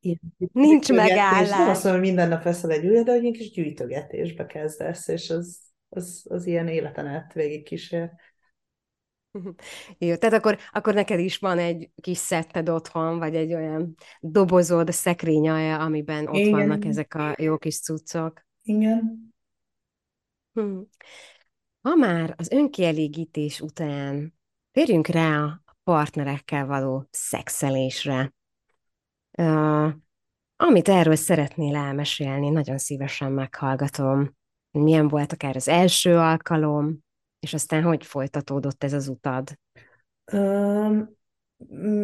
ilyen 0.00 0.20
Nincs 0.52 0.92
megállás. 0.92 1.48
Nem 1.50 1.68
azt 1.68 1.84
mondom, 1.84 2.00
hogy 2.00 2.10
minden 2.10 2.28
nap 2.28 2.42
veszel 2.42 2.70
egy 2.70 2.86
újat, 2.86 3.04
de 3.04 3.12
hogy 3.12 3.24
egy 3.24 3.36
kis 3.36 3.50
gyűjtögetésbe 3.50 4.46
kezdesz, 4.46 5.08
és 5.08 5.30
az, 5.30 5.60
az, 5.88 6.24
az 6.28 6.46
ilyen 6.46 6.68
életen 6.68 7.06
át 7.06 7.32
végig 7.32 7.64
kísér. 7.64 8.10
Jó, 9.98 10.16
tehát 10.16 10.34
akkor, 10.34 10.58
akkor 10.72 10.94
neked 10.94 11.18
is 11.18 11.38
van 11.38 11.58
egy 11.58 11.90
kis 12.00 12.18
szetted 12.18 12.68
otthon, 12.68 13.18
vagy 13.18 13.36
egy 13.36 13.54
olyan 13.54 13.94
dobozod, 14.20 14.92
szekrényalja, 14.92 15.78
amiben 15.78 16.26
ott 16.26 16.34
Igen. 16.34 16.50
vannak 16.50 16.84
ezek 16.84 17.14
a 17.14 17.34
jó 17.38 17.58
kis 17.58 17.80
cuccok. 17.80 18.46
Igen. 18.62 19.34
Hm. 20.52 20.80
Ha 21.80 21.94
már 21.94 22.34
az 22.36 22.50
önkielégítés 22.50 23.60
után 23.60 24.34
térjünk 24.70 25.06
rá 25.06 25.42
a 25.42 25.76
partnerekkel 25.82 26.66
való 26.66 27.06
szexelésre. 27.10 28.34
Uh, 29.38 29.92
amit 30.56 30.88
erről 30.88 31.16
szeretnél 31.16 31.76
elmesélni, 31.76 32.48
nagyon 32.48 32.78
szívesen 32.78 33.32
meghallgatom. 33.32 34.36
Milyen 34.70 35.08
volt 35.08 35.32
akár 35.32 35.56
az 35.56 35.68
első 35.68 36.16
alkalom, 36.16 36.98
és 37.42 37.54
aztán 37.54 37.82
hogy 37.82 38.06
folytatódott 38.06 38.84
ez 38.84 38.92
az 38.92 39.08
utad? 39.08 39.58
Um, 40.32 41.16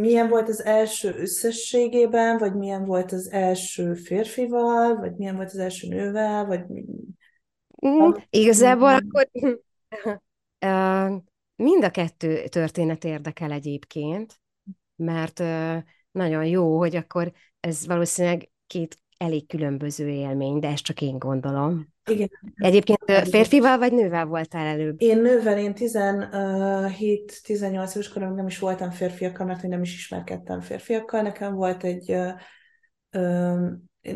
milyen 0.00 0.28
volt 0.28 0.48
az 0.48 0.64
első 0.64 1.14
összességében, 1.16 2.38
vagy 2.38 2.54
milyen 2.54 2.84
volt 2.84 3.12
az 3.12 3.30
első 3.30 3.94
férfival, 3.94 4.96
vagy 4.96 5.16
milyen 5.16 5.36
volt 5.36 5.48
az 5.48 5.58
első 5.58 5.88
nővel, 5.88 6.46
vagy... 6.46 6.64
Mm, 7.86 8.10
igazából 8.30 8.94
akkor 8.94 9.28
mind 11.56 11.84
a 11.84 11.90
kettő 11.90 12.48
történet 12.48 13.04
érdekel 13.04 13.52
egyébként, 13.52 14.40
mert 14.96 15.38
nagyon 16.10 16.44
jó, 16.44 16.78
hogy 16.78 16.96
akkor 16.96 17.32
ez 17.60 17.86
valószínűleg 17.86 18.50
két 18.66 18.96
elég 19.16 19.46
különböző 19.46 20.08
élmény, 20.08 20.58
de 20.58 20.68
ezt 20.68 20.84
csak 20.84 21.00
én 21.00 21.18
gondolom. 21.18 21.88
Igen. 22.08 22.30
Egyébként 22.54 23.28
férfival 23.28 23.78
vagy 23.78 23.92
nővel 23.92 24.26
voltál 24.26 24.66
előbb? 24.66 25.02
Én 25.02 25.20
nővel, 25.20 25.58
én 25.58 25.72
17-18 25.76 27.94
éves 27.94 28.08
koromban 28.08 28.36
nem 28.36 28.46
is 28.46 28.58
voltam 28.58 28.90
férfiakkal, 28.90 29.46
mert 29.46 29.62
én 29.62 29.70
nem 29.70 29.82
is 29.82 29.94
ismerkedtem 29.94 30.60
férfiakkal. 30.60 31.22
Nekem 31.22 31.54
volt 31.54 31.84
egy... 31.84 32.16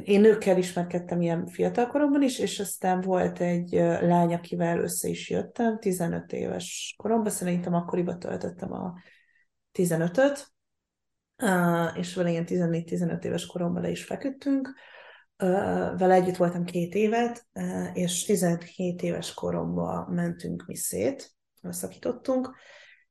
Én 0.05 0.21
nőkkel 0.21 0.59
ismerkedtem 0.59 1.21
ilyen 1.21 1.47
fiatal 1.47 1.87
koromban 1.87 2.23
is, 2.23 2.39
és 2.39 2.61
aztán 2.61 3.01
volt 3.01 3.41
egy 3.41 3.71
lány, 4.01 4.35
akivel 4.35 4.79
össze 4.79 5.09
is 5.09 5.31
jöttem, 5.31 5.79
15 5.79 6.33
éves 6.33 6.95
koromban, 6.99 7.31
szerintem 7.31 7.75
akkoriban 7.75 8.19
töltöttem 8.19 8.73
a 8.73 8.95
15-öt, 9.79 10.51
és 11.97 12.15
vele 12.15 12.31
ilyen 12.31 12.45
14-15 12.49 13.25
éves 13.25 13.47
koromban 13.47 13.83
le 13.83 13.91
is 13.91 14.05
feküdtünk, 14.05 14.75
vele 15.97 16.15
együtt 16.15 16.37
voltam 16.37 16.65
két 16.65 16.95
évet, 16.95 17.47
és 17.93 18.25
17 18.25 19.03
éves 19.03 19.35
koromban 19.35 20.13
mentünk 20.13 20.65
mi 20.67 20.77
szét, 20.77 21.35
szakítottunk, 21.63 22.57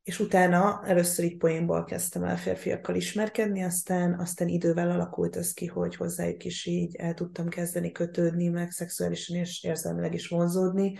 és 0.02 0.20
utána 0.20 0.82
először 0.84 1.24
így 1.24 1.36
poénból 1.36 1.84
kezdtem 1.84 2.24
el 2.24 2.36
férfiakkal 2.36 2.94
ismerkedni, 2.94 3.62
aztán, 3.62 4.18
aztán 4.18 4.48
idővel 4.48 4.90
alakult 4.90 5.36
ez 5.36 5.52
ki, 5.52 5.66
hogy 5.66 5.96
hozzájuk 5.96 6.44
is 6.44 6.66
így 6.66 6.96
el 6.96 7.14
tudtam 7.14 7.48
kezdeni 7.48 7.92
kötődni, 7.92 8.48
meg 8.48 8.70
szexuálisan 8.70 9.36
és 9.36 9.62
érzelmileg 9.62 10.14
is 10.14 10.28
vonzódni. 10.28 10.98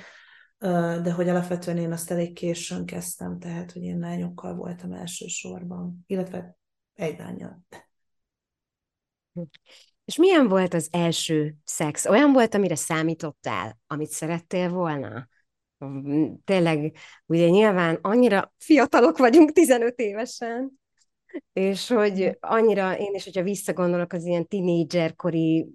de 1.03 1.12
hogy 1.12 1.29
alapvetően 1.29 1.79
én 1.79 1.92
azt 1.92 2.11
elég 2.11 2.35
későn 2.35 2.85
kezdtem, 2.85 3.38
tehát 3.38 3.73
hogy 3.73 3.83
én 3.83 3.99
lányokkal 3.99 4.55
voltam 4.55 4.92
elsősorban, 4.92 6.05
illetve 6.07 6.57
egy 6.95 7.18
lányjal. 7.18 7.62
És 10.12 10.18
milyen 10.18 10.48
volt 10.48 10.75
az 10.75 10.88
első 10.90 11.55
szex? 11.64 12.07
Olyan 12.07 12.33
volt, 12.33 12.55
amire 12.55 12.75
számítottál, 12.75 13.79
amit 13.87 14.11
szerettél 14.11 14.68
volna? 14.70 15.29
Tényleg, 16.44 16.96
ugye 17.27 17.48
nyilván 17.48 17.98
annyira 18.03 18.53
fiatalok 18.59 19.18
vagyunk 19.18 19.53
15 19.53 19.98
évesen, 19.98 20.81
és 21.53 21.88
hogy 21.88 22.37
annyira 22.40 22.98
én 22.98 23.14
is, 23.14 23.25
hogyha 23.25 23.42
visszagondolok 23.42 24.12
az 24.12 24.25
ilyen 24.25 24.46
tinédzserkori 24.46 25.68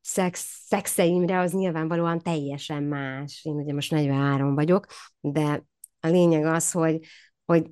szex, 0.00 0.64
szexeimre, 0.66 1.38
az 1.38 1.52
nyilvánvalóan 1.52 2.20
teljesen 2.20 2.82
más. 2.82 3.44
Én 3.44 3.54
ugye 3.54 3.72
most 3.72 3.90
43 3.90 4.54
vagyok, 4.54 4.86
de 5.20 5.64
a 6.00 6.06
lényeg 6.06 6.44
az, 6.44 6.70
hogy, 6.70 6.98
hogy 7.44 7.66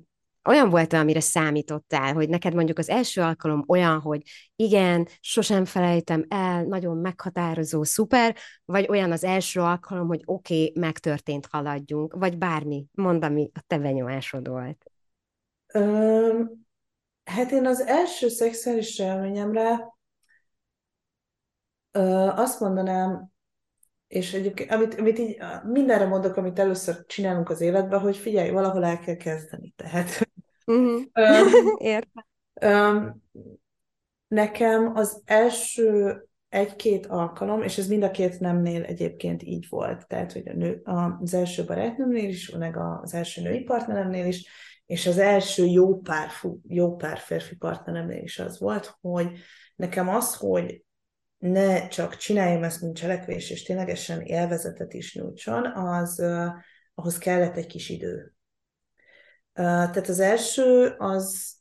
olyan 0.47 0.69
volt 0.69 0.93
amire 0.93 1.19
számítottál, 1.19 2.13
hogy 2.13 2.29
neked 2.29 2.53
mondjuk 2.53 2.77
az 2.77 2.89
első 2.89 3.21
alkalom 3.21 3.63
olyan, 3.67 3.99
hogy 3.99 4.21
igen, 4.55 5.07
sosem 5.19 5.65
felejtem 5.65 6.25
el, 6.27 6.63
nagyon 6.63 6.97
meghatározó, 6.97 7.83
szuper, 7.83 8.35
vagy 8.65 8.85
olyan 8.89 9.11
az 9.11 9.23
első 9.23 9.59
alkalom, 9.59 10.07
hogy 10.07 10.21
oké, 10.25 10.63
okay, 10.63 10.81
megtörtént, 10.81 11.47
haladjunk, 11.51 12.13
vagy 12.13 12.37
bármi, 12.37 12.85
mondd, 12.91 13.23
ami 13.23 13.49
a 13.53 13.63
te 13.67 13.77
benyomásod 13.77 14.47
volt. 14.47 14.91
Um, 15.73 16.65
hát 17.23 17.51
én 17.51 17.65
az 17.65 17.79
első 17.79 18.27
szexuális 18.27 18.99
élményemre 18.99 19.95
azt 22.35 22.59
mondanám, 22.59 23.31
és 24.07 24.33
egyébként, 24.33 24.71
amit, 24.71 24.99
amit 24.99 25.19
így 25.19 25.37
mindenre 25.63 26.05
mondok, 26.05 26.35
amit 26.35 26.59
először 26.59 27.05
csinálunk 27.05 27.49
az 27.49 27.61
életben, 27.61 27.99
hogy 27.99 28.17
figyelj, 28.17 28.49
valahol 28.49 28.85
el 28.85 28.99
kell 28.99 29.15
kezdeni. 29.15 29.73
Tehát 29.75 30.29
uh-huh. 30.65 31.01
Értem. 31.77 32.25
Um, 32.61 33.23
nekem 34.27 34.91
az 34.95 35.21
első 35.25 36.21
egy-két 36.49 37.05
alkalom, 37.05 37.61
és 37.61 37.77
ez 37.77 37.87
mind 37.87 38.03
a 38.03 38.11
két 38.11 38.39
nemnél 38.39 38.83
egyébként 38.83 39.43
így 39.43 39.65
volt, 39.69 40.07
tehát 40.07 40.31
hogy 40.31 40.47
a 40.47 40.53
nő, 40.53 40.81
az 41.19 41.33
első 41.33 41.65
barátnőmnél 41.65 42.29
is, 42.29 42.49
meg 42.49 42.77
az 42.77 43.13
első 43.13 43.41
női 43.41 43.63
partneremnél 43.63 44.25
is, 44.25 44.47
és 44.85 45.07
az 45.07 45.17
első 45.17 45.65
jó 45.65 45.99
pár, 45.99 46.29
jó 46.67 46.95
pár 46.95 47.17
férfi 47.17 47.55
partneremnél 47.55 48.23
is 48.23 48.39
az 48.39 48.59
volt, 48.59 48.97
hogy 49.01 49.31
nekem 49.75 50.09
az, 50.09 50.35
hogy 50.35 50.85
ne 51.37 51.87
csak 51.87 52.15
csináljam 52.15 52.63
ezt, 52.63 52.81
mint 52.81 52.97
cselekvés, 52.97 53.49
és 53.49 53.63
ténylegesen 53.63 54.21
élvezetet 54.21 54.93
is 54.93 55.15
nyújtson, 55.15 55.65
az 55.65 56.19
uh, 56.19 56.47
ahhoz 56.95 57.17
kellett 57.17 57.57
egy 57.57 57.67
kis 57.67 57.89
idő. 57.89 58.33
Tehát 59.53 60.07
az 60.07 60.19
első 60.19 60.95
az, 60.97 61.55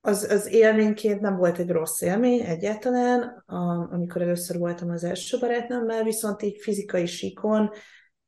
az, 0.00 0.22
az 0.22 0.46
élményként 0.46 1.20
nem 1.20 1.36
volt 1.36 1.58
egy 1.58 1.70
rossz 1.70 2.00
élmény 2.00 2.40
egyáltalán, 2.40 3.42
amikor 3.90 4.22
először 4.22 4.58
voltam 4.58 4.90
az 4.90 5.04
első 5.04 5.38
barátnőmmel, 5.38 6.02
viszont 6.02 6.42
így 6.42 6.60
fizikai 6.62 7.06
síkon, 7.06 7.70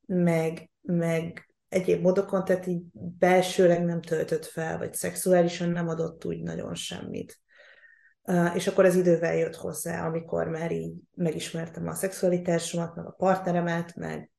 meg, 0.06 0.70
meg 0.80 1.48
egyéb 1.68 2.02
módokon, 2.02 2.44
tehát 2.44 2.66
így 2.66 2.82
belsőleg 3.18 3.84
nem 3.84 4.00
töltött 4.00 4.44
fel, 4.44 4.78
vagy 4.78 4.94
szexuálisan 4.94 5.70
nem 5.70 5.88
adott 5.88 6.24
úgy 6.24 6.42
nagyon 6.42 6.74
semmit 6.74 7.40
és 8.54 8.66
akkor 8.66 8.84
az 8.84 8.94
idővel 8.94 9.34
jött 9.36 9.54
hozzá, 9.54 10.06
amikor 10.06 10.48
már 10.48 10.72
így 10.72 10.94
megismertem 11.14 11.86
a 11.86 11.94
szexualitásomat, 11.94 12.94
meg 12.94 13.06
a 13.06 13.14
partneremet, 13.18 13.94
meg, 13.96 14.30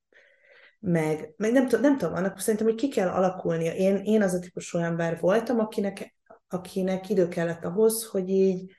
meg, 0.79 1.33
meg 1.37 1.51
nem, 1.51 1.67
nem 1.81 1.97
tudom, 1.97 2.13
annak 2.13 2.39
szerintem, 2.39 2.67
hogy 2.67 2.75
ki 2.75 2.89
kell 2.89 3.07
alakulnia. 3.07 3.73
Én, 3.73 3.95
én 3.95 4.21
az 4.21 4.33
a 4.33 4.39
típusú 4.39 4.77
ember 4.77 5.19
voltam, 5.19 5.59
akinek, 5.59 6.15
akinek 6.47 7.09
idő 7.09 7.27
kellett 7.27 7.63
ahhoz, 7.65 8.05
hogy 8.05 8.29
így 8.29 8.71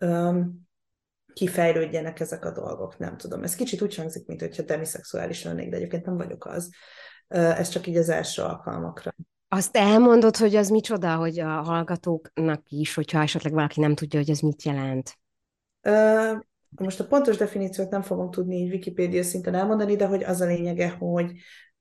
um, 0.00 0.66
kifejlődjenek 1.32 2.20
ezek 2.20 2.44
a 2.44 2.52
dolgok, 2.52 2.98
nem 2.98 3.16
tudom. 3.16 3.42
Ez 3.42 3.54
kicsit 3.54 3.82
úgy 3.82 3.94
hangzik, 3.94 4.26
mint 4.26 4.40
hogyha 4.40 4.62
demiszexuális 4.62 5.44
lennék, 5.44 5.70
de 5.70 5.76
egyébként 5.76 6.06
nem 6.06 6.16
vagyok 6.16 6.46
az. 6.46 6.70
Ez 7.28 7.68
csak 7.68 7.86
így 7.86 7.96
az 7.96 8.08
első 8.08 8.42
alkalmakra. 8.42 9.14
Azt 9.56 9.76
elmondod, 9.76 10.36
hogy 10.36 10.56
az 10.56 10.68
micsoda, 10.68 11.16
hogy 11.16 11.40
a 11.40 11.48
hallgatóknak 11.48 12.62
is, 12.68 12.94
hogyha 12.94 13.22
esetleg 13.22 13.52
valaki 13.52 13.80
nem 13.80 13.94
tudja, 13.94 14.18
hogy 14.18 14.30
ez 14.30 14.38
mit 14.40 14.62
jelent? 14.62 15.18
Uh, 15.82 16.40
most 16.68 17.00
a 17.00 17.06
pontos 17.06 17.36
definíciót 17.36 17.90
nem 17.90 18.02
fogom 18.02 18.30
tudni 18.30 18.56
így 18.56 18.72
Wikipédia 18.72 19.22
szinten 19.22 19.54
elmondani, 19.54 19.96
de 19.96 20.06
hogy 20.06 20.24
az 20.24 20.40
a 20.40 20.46
lényege, 20.46 20.88
hogy 20.88 21.32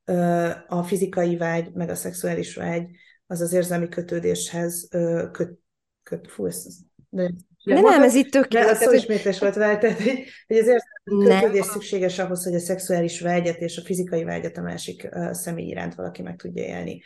uh, 0.06 0.52
a 0.68 0.84
fizikai 0.84 1.38
vágy, 1.38 1.72
meg 1.74 1.90
a 1.90 1.96
szexuális 1.96 2.56
vágy, 2.56 2.90
az 3.28 3.42
az 3.42 3.54
érzelmi 3.54 3.90
kötődéshez 3.90 4.90
uh, 4.92 5.32
köt, 5.32 5.60
köt 6.04 6.32
fú, 6.32 6.46
ez, 6.46 6.66
de, 7.10 7.32
de 7.64 7.82
nem, 7.82 8.04
ez 8.04 8.16
itt 8.16 8.32
tökéletes. 8.32 8.88
A 8.88 8.94
ismétlés 8.94 9.40
volt 9.40 9.56
vele, 9.56 9.78
tehát 9.78 10.02
hogy, 10.02 10.24
hogy 10.48 10.58
az 10.58 10.68
érzelmi 10.68 11.40
kötődés 11.40 11.66
szükséges 11.66 12.20
ahhoz, 12.20 12.44
hogy 12.44 12.56
a 12.56 12.60
szexuális 12.60 13.22
vágyat 13.22 13.58
és 13.58 13.78
a 13.78 13.82
fizikai 13.82 14.24
vágyat 14.24 14.58
a 14.58 14.62
másik 14.62 15.10
uh, 15.12 15.32
személy 15.32 15.66
iránt 15.66 15.96
valaki 15.96 16.22
meg 16.22 16.36
tudja 16.36 16.64
élni. 16.64 17.02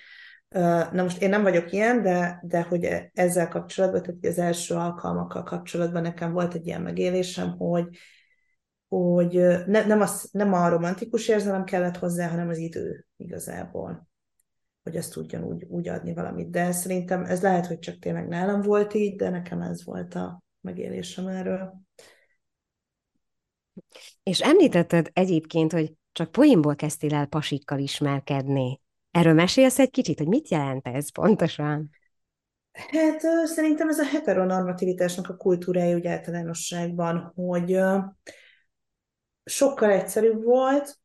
Na 0.91 1.03
most 1.03 1.21
én 1.21 1.29
nem 1.29 1.43
vagyok 1.43 1.71
ilyen, 1.71 2.01
de, 2.01 2.39
de 2.43 2.61
hogy 2.61 3.09
ezzel 3.13 3.47
kapcsolatban, 3.47 4.01
tehát 4.01 4.25
az 4.25 4.37
első 4.37 4.75
alkalmakkal 4.75 5.43
kapcsolatban 5.43 6.01
nekem 6.01 6.31
volt 6.31 6.53
egy 6.53 6.67
ilyen 6.67 6.81
megélésem, 6.81 7.57
hogy, 7.57 7.97
hogy 8.87 9.33
ne, 9.65 9.85
nem, 9.85 10.01
az, 10.01 10.29
nem 10.31 10.53
a 10.53 10.69
romantikus 10.69 11.27
érzelem 11.27 11.63
kellett 11.63 11.97
hozzá, 11.97 12.29
hanem 12.29 12.49
az 12.49 12.57
idő 12.57 13.05
igazából, 13.17 14.07
hogy 14.83 14.95
ezt 14.95 15.13
tudjon 15.13 15.43
úgy, 15.43 15.63
úgy 15.63 15.87
adni 15.87 16.13
valamit. 16.13 16.49
De 16.49 16.71
szerintem 16.71 17.23
ez 17.23 17.41
lehet, 17.41 17.65
hogy 17.65 17.79
csak 17.79 17.99
tényleg 17.99 18.27
nálam 18.27 18.61
volt 18.61 18.93
így, 18.93 19.15
de 19.15 19.29
nekem 19.29 19.61
ez 19.61 19.85
volt 19.85 20.15
a 20.15 20.43
megélésem 20.61 21.27
erről. 21.27 21.73
És 24.23 24.41
említetted 24.41 25.09
egyébként, 25.13 25.71
hogy 25.71 25.93
csak 26.11 26.31
poénból 26.31 26.75
kezdtél 26.75 27.13
el 27.13 27.25
pasikkal 27.25 27.79
ismerkedni. 27.79 28.81
Erről 29.17 29.33
mesélsz 29.33 29.79
egy 29.79 29.89
kicsit, 29.89 30.17
hogy 30.17 30.27
mit 30.27 30.49
jelent 30.49 30.87
ez 30.87 31.11
pontosan? 31.11 31.89
Hát 32.71 33.21
szerintem 33.45 33.89
ez 33.89 33.99
a 33.99 34.05
heteronormativitásnak 34.05 35.29
a 35.29 35.35
kultúrája 35.35 35.95
úgy 35.95 36.07
általánosságban, 36.07 37.31
hogy 37.35 37.79
sokkal 39.43 39.89
egyszerűbb 39.89 40.43
volt, 40.43 40.99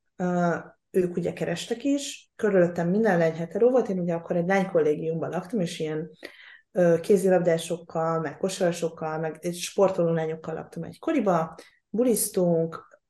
ők 0.90 1.16
ugye 1.16 1.32
kerestek 1.32 1.84
is, 1.84 2.32
körülöttem 2.36 2.88
minden 2.88 3.18
lány 3.18 3.34
hetero 3.34 3.70
volt, 3.70 3.88
én 3.88 3.98
ugye 3.98 4.14
akkor 4.14 4.36
egy 4.36 4.46
lánykollégiumban 4.46 5.30
laktam, 5.30 5.60
és 5.60 5.78
ilyen 5.78 6.10
kézilabdásokkal, 7.00 8.20
meg 8.20 8.36
kosarasokkal, 8.36 9.18
meg 9.18 9.38
sportoló 9.52 10.12
lányokkal 10.12 10.54
laktam 10.54 10.82
egy 10.82 10.98
koriba, 10.98 11.54
bulisztunk, 11.88 13.00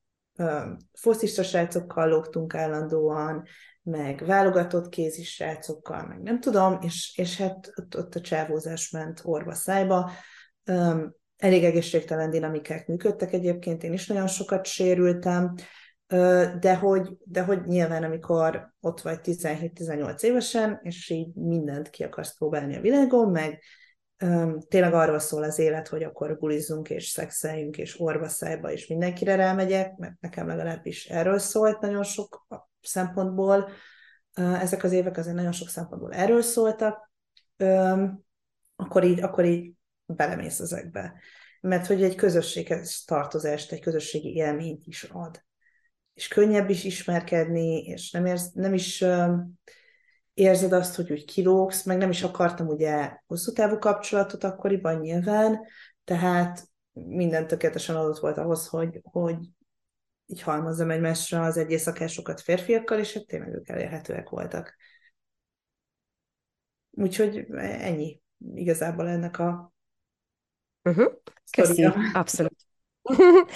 foszista 0.92 1.42
srácokkal 1.42 2.08
lógtunk 2.08 2.54
állandóan, 2.54 3.44
meg 3.82 4.24
válogatott 4.26 4.88
kézis 4.88 5.34
srácokkal, 5.34 6.06
meg 6.06 6.22
nem 6.22 6.40
tudom, 6.40 6.78
és, 6.80 7.12
és 7.16 7.36
hát 7.36 7.72
ott, 7.74 7.96
ott 7.96 8.14
a 8.14 8.20
csávózás 8.20 8.90
ment 8.90 9.20
orva 9.24 9.54
szájba. 9.54 10.10
Um, 10.66 11.14
elég 11.36 11.64
egészségtelen 11.64 12.30
dinamikák 12.30 12.86
működtek 12.86 13.32
egyébként, 13.32 13.82
én 13.82 13.92
is 13.92 14.06
nagyon 14.06 14.26
sokat 14.26 14.64
sérültem, 14.66 15.54
de 16.60 16.76
hogy, 16.76 17.16
de 17.24 17.42
hogy 17.42 17.66
nyilván, 17.66 18.02
amikor 18.02 18.72
ott 18.80 19.00
vagy 19.00 19.18
17-18 19.22 20.22
évesen, 20.22 20.80
és 20.82 21.10
így 21.10 21.34
mindent 21.34 21.90
ki 21.90 22.02
akarsz 22.02 22.36
próbálni 22.36 22.76
a 22.76 22.80
világon, 22.80 23.30
meg 23.30 23.62
um, 24.24 24.60
tényleg 24.68 24.94
arról 24.94 25.18
szól 25.18 25.42
az 25.42 25.58
élet, 25.58 25.88
hogy 25.88 26.02
akkor 26.02 26.38
bulizzunk 26.38 26.90
és 26.90 27.08
szexeljünk, 27.08 27.78
és 27.78 28.00
orva 28.00 28.28
szájba, 28.28 28.72
és 28.72 28.86
mindenkire 28.86 29.34
rámegyek, 29.34 29.96
mert 29.96 30.20
nekem 30.20 30.46
legalábbis 30.46 31.06
erről 31.06 31.38
szólt 31.38 31.80
nagyon 31.80 32.02
sok 32.02 32.46
szempontból, 32.82 33.68
ezek 34.34 34.84
az 34.84 34.92
évek 34.92 35.16
azért 35.16 35.36
nagyon 35.36 35.52
sok 35.52 35.68
szempontból 35.68 36.12
erről 36.12 36.42
szóltak, 36.42 37.12
akkor 38.76 39.04
így, 39.04 39.22
akkor 39.22 39.44
így 39.44 39.72
belemész 40.06 40.60
ezekbe. 40.60 41.14
Mert 41.60 41.86
hogy 41.86 42.02
egy 42.02 42.14
közösséghez 42.14 43.04
tartozást, 43.04 43.72
egy 43.72 43.80
közösségi 43.80 44.34
élményt 44.34 44.86
is 44.86 45.02
ad. 45.02 45.44
És 46.14 46.28
könnyebb 46.28 46.70
is 46.70 46.84
ismerkedni, 46.84 47.82
és 47.82 48.10
nem, 48.10 48.26
érz, 48.26 48.52
nem 48.52 48.74
is 48.74 49.04
érzed 50.34 50.72
azt, 50.72 50.94
hogy 50.94 51.12
úgy 51.12 51.24
kilógsz, 51.24 51.84
meg 51.84 51.96
nem 51.96 52.10
is 52.10 52.22
akartam 52.22 52.66
ugye 52.66 53.16
hosszú 53.26 53.52
távú 53.52 53.78
kapcsolatot 53.78 54.44
akkoriban 54.44 55.00
nyilván, 55.00 55.60
tehát 56.04 56.66
minden 56.92 57.46
tökéletesen 57.46 57.96
adott 57.96 58.18
volt 58.18 58.38
ahhoz, 58.38 58.66
hogy, 58.66 59.00
hogy 59.02 59.36
így 60.26 60.42
halmozzam 60.42 60.90
egymásra 60.90 61.44
az 61.44 61.56
egy 61.56 61.70
éjszakásokat 61.70 62.40
férfiakkal, 62.40 62.98
és 62.98 63.12
hát 63.12 63.26
tényleg 63.26 63.54
ők 63.54 63.68
elérhetőek 63.68 64.28
voltak. 64.28 64.76
Úgyhogy 66.90 67.46
ennyi 67.58 68.20
igazából 68.54 69.08
ennek 69.08 69.38
a 69.38 69.72
uh-huh. 70.82 71.12
Köszi, 71.50 71.88
abszolút. 72.12 72.66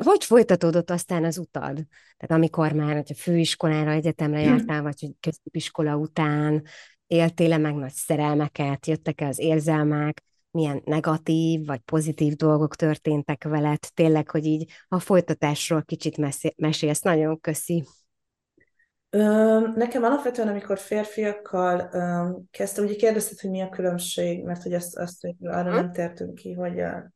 hogy 0.00 0.24
folytatódott 0.24 0.90
aztán 0.90 1.24
az 1.24 1.38
utad? 1.38 1.74
Tehát 2.16 2.30
amikor 2.30 2.72
már 2.72 2.94
hogyha 2.94 3.14
főiskolára, 3.14 3.90
egyetemre 3.90 4.40
jártál, 4.40 4.82
vagy 4.82 5.00
hogy 5.00 5.12
középiskola 5.20 5.96
után 5.96 6.64
éltél-e 7.06 7.56
meg 7.56 7.74
nagy 7.74 7.92
szerelmeket, 7.92 8.86
jöttek-e 8.86 9.26
az 9.26 9.38
érzelmek, 9.38 10.24
milyen 10.50 10.82
negatív 10.84 11.66
vagy 11.66 11.80
pozitív 11.80 12.34
dolgok 12.34 12.76
történtek 12.76 13.44
veled, 13.44 13.78
tényleg, 13.94 14.30
hogy 14.30 14.44
így 14.44 14.70
a 14.88 14.98
folytatásról 14.98 15.82
kicsit 15.82 16.16
mesélsz. 16.56 17.00
Nagyon 17.00 17.40
köszi. 17.40 17.84
Nekem 19.74 20.02
alapvetően, 20.02 20.48
amikor 20.48 20.78
férfiakkal 20.78 21.90
kezdtem, 22.50 22.84
ugye 22.84 22.94
kérdezted, 22.94 23.40
hogy 23.40 23.50
mi 23.50 23.60
a 23.60 23.68
különbség, 23.68 24.44
mert 24.44 24.62
hogy 24.62 24.72
azt, 24.72 24.96
azt 24.96 25.20
hogy 25.20 25.34
arra 25.40 25.74
nem 25.74 25.92
tértünk 25.92 26.34
ki, 26.34 26.52
hogy 26.52 26.80
a 26.80 27.12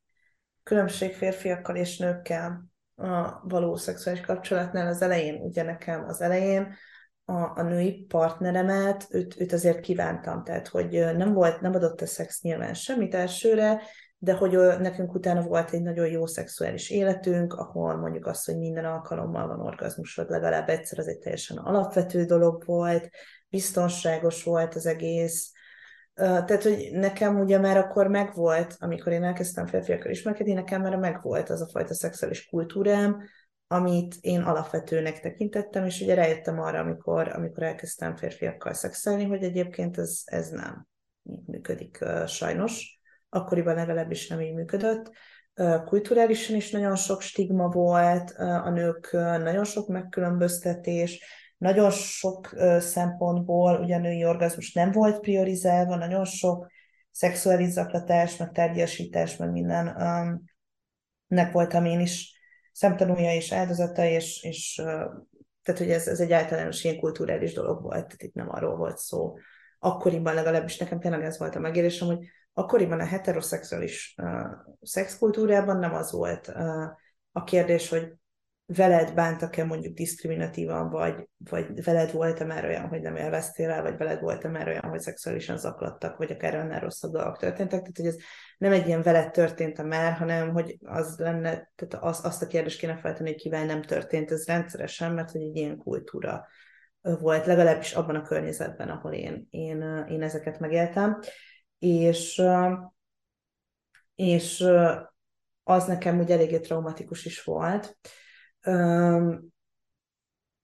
különbség 0.63 1.13
férfiakkal 1.13 1.77
és 1.77 1.99
nőkkel 1.99 2.65
a 2.95 3.41
való 3.49 3.77
szexuális 3.77 4.21
kapcsolatnál 4.21 4.87
az 4.87 5.03
elején, 5.03 5.43
ugye 5.43 5.63
nekem 5.63 6.05
az 6.05 6.21
elején 6.21 6.75
a, 7.25 7.59
a 7.59 7.63
női 7.63 8.05
partneremet, 8.09 9.07
őt, 9.11 9.41
őt 9.41 9.53
azért 9.53 9.81
kívántam, 9.81 10.45
tehát 10.45 10.69
hogy 10.69 10.91
nem 11.17 11.33
volt, 11.33 11.61
nem 11.61 11.75
adott 11.75 12.01
a 12.01 12.07
szex 12.07 12.43
nyilván 12.43 12.75
semmit 12.75 13.15
elsőre, 13.15 13.81
de 14.19 14.33
hogy 14.33 14.51
nekünk 14.81 15.15
utána 15.15 15.43
volt 15.43 15.71
egy 15.71 15.83
nagyon 15.83 16.07
jó 16.07 16.27
szexuális 16.27 16.91
életünk, 16.91 17.55
ahol 17.55 17.97
mondjuk 17.97 18.27
azt, 18.27 18.47
hogy 18.47 18.59
minden 18.59 18.85
alkalommal 18.85 19.47
van 19.47 19.61
orgazmus, 19.61 20.15
vagy 20.15 20.29
legalább 20.29 20.69
egyszer, 20.69 20.99
az 20.99 21.09
egy 21.09 21.19
teljesen 21.19 21.57
alapvető 21.57 22.25
dolog 22.25 22.65
volt, 22.65 23.11
biztonságos 23.49 24.43
volt 24.43 24.75
az 24.75 24.87
egész, 24.87 25.53
tehát, 26.15 26.63
hogy 26.63 26.89
nekem 26.93 27.41
ugye 27.41 27.59
már 27.59 27.77
akkor 27.77 28.07
megvolt, 28.07 28.77
amikor 28.79 29.13
én 29.13 29.25
elkezdtem 29.25 29.67
férfiakkal 29.67 30.11
ismerkedni, 30.11 30.53
nekem 30.53 30.83
már 30.83 30.97
megvolt 30.97 31.51
az 31.51 31.61
a 31.61 31.69
fajta 31.69 31.95
szexuális 31.95 32.47
kultúrám, 32.47 33.23
amit 33.67 34.15
én 34.21 34.41
alapvetőnek 34.41 35.21
tekintettem, 35.21 35.85
és 35.85 36.01
ugye 36.01 36.15
rájöttem 36.15 36.61
arra, 36.61 36.79
amikor, 36.79 37.29
amikor 37.29 37.63
elkezdtem 37.63 38.17
férfiakkal 38.17 38.73
szexelni, 38.73 39.25
hogy 39.25 39.43
egyébként 39.43 39.99
ez, 39.99 40.23
ez 40.25 40.49
nem 40.49 40.87
működik 41.47 42.05
sajnos. 42.27 43.01
Akkoriban 43.29 43.75
legalábbis 43.75 44.29
nem 44.29 44.41
így 44.41 44.55
működött. 44.55 45.11
Uh, 45.57 45.85
kulturálisan 45.85 46.57
is 46.57 46.71
nagyon 46.71 46.97
sok 46.97 47.21
stigma 47.21 47.69
volt, 47.69 48.31
a 48.39 48.71
nők 48.71 49.13
nagyon 49.13 49.65
sok 49.65 49.89
megkülönböztetés, 49.89 51.25
nagyon 51.59 51.91
sok 51.91 52.55
szempontból 52.79 53.81
ugye 53.81 53.95
a 53.97 53.99
női 53.99 54.25
orgazmus 54.25 54.73
nem 54.73 54.91
volt 54.91 55.21
priorizálva, 55.21 55.97
nagyon 55.97 56.25
sok 56.25 56.67
szexuális 57.11 57.69
zaklatás, 57.69 58.37
meg 58.37 58.53
tárgyasítás, 58.53 59.37
meg 59.37 59.51
minden 59.51 59.87
um, 59.87 60.43
nek 61.27 61.53
voltam 61.53 61.85
én 61.85 62.01
is 62.01 62.34
szemtanúja 62.75 63.35
és 63.35 63.53
áldozata, 63.53 64.05
és, 64.05 64.43
és 64.43 64.75
tehát, 65.63 65.81
hogy 65.81 65.91
ez, 65.91 66.09
ez 66.09 66.21
egy 66.21 66.33
általános 66.33 66.85
ilyen 66.85 66.99
kulturális 66.99 67.53
dolog 67.53 67.83
volt, 67.83 68.05
tehát 68.05 68.23
itt 68.23 68.35
nem 68.35 68.51
arról 68.51 68.77
volt 68.77 68.99
szó. 68.99 69.35
Akkoriban 69.79 70.35
legalábbis 70.35 70.79
nekem 70.79 71.01
tényleg 71.01 71.23
ez 71.23 71.39
volt 71.39 71.55
a 71.55 71.59
megérésem, 71.59 72.07
hogy 72.07 72.27
akkoriban 72.53 73.01
a 73.01 73.05
heteroszexuális 73.05 74.15
uh, 74.23 74.51
szexkultúrában 74.83 75.79
nem 75.79 75.95
az 75.95 76.13
volt 76.13 76.49
uh, 76.49 76.85
a 77.33 77.45
kérdés, 77.45 77.89
hogy 77.89 78.13
veled 78.67 79.15
bántak-e 79.15 79.65
mondjuk 79.65 79.95
diszkriminatívan, 79.95 80.91
vagy, 80.91 81.29
vagy 81.37 81.85
veled 81.85 82.13
volt-e 82.13 82.45
már 82.45 82.65
olyan, 82.65 82.89
hogy 82.89 83.01
nem 83.01 83.17
élveztél 83.17 83.71
el, 83.71 83.83
vagy 83.83 83.97
veled 83.97 84.21
volt-e 84.21 84.49
már 84.49 84.69
olyan, 84.69 84.89
hogy 84.89 85.01
szexuálisan 85.01 85.59
zaklattak, 85.59 86.17
vagy 86.17 86.33
akár 86.33 86.55
annál 86.55 86.81
rosszabb 86.81 87.13
dolgok 87.13 87.39
történtek. 87.39 87.81
Tehát, 87.81 87.97
hogy 87.97 88.07
ez 88.07 88.17
nem 88.59 88.73
egy 88.73 88.87
ilyen 88.87 89.03
veled 89.03 89.31
történt 89.31 89.83
már, 89.83 90.13
hanem 90.13 90.53
hogy 90.53 90.79
az 90.85 91.19
lenne, 91.19 91.73
tehát 91.75 92.05
az, 92.05 92.25
azt 92.25 92.43
a 92.43 92.47
kérdést 92.47 92.79
kéne 92.79 92.97
feltenni, 92.97 93.31
hogy 93.31 93.41
kivel 93.41 93.65
nem 93.65 93.83
történt 93.83 94.31
ez 94.31 94.47
rendszeresen, 94.47 95.13
mert 95.13 95.31
hogy 95.31 95.43
egy 95.43 95.57
ilyen 95.57 95.77
kultúra 95.77 96.47
volt, 97.01 97.47
legalábbis 97.47 97.93
abban 97.93 98.15
a 98.15 98.23
környezetben, 98.23 98.89
ahol 98.89 99.13
én, 99.13 99.47
én, 99.51 100.05
én 100.09 100.23
ezeket 100.23 100.59
megéltem. 100.59 101.19
És, 101.79 102.43
és 104.15 104.65
az 105.63 105.87
nekem 105.87 106.21
úgy 106.21 106.31
eléggé 106.31 106.59
traumatikus 106.59 107.25
is 107.25 107.43
volt, 107.43 107.97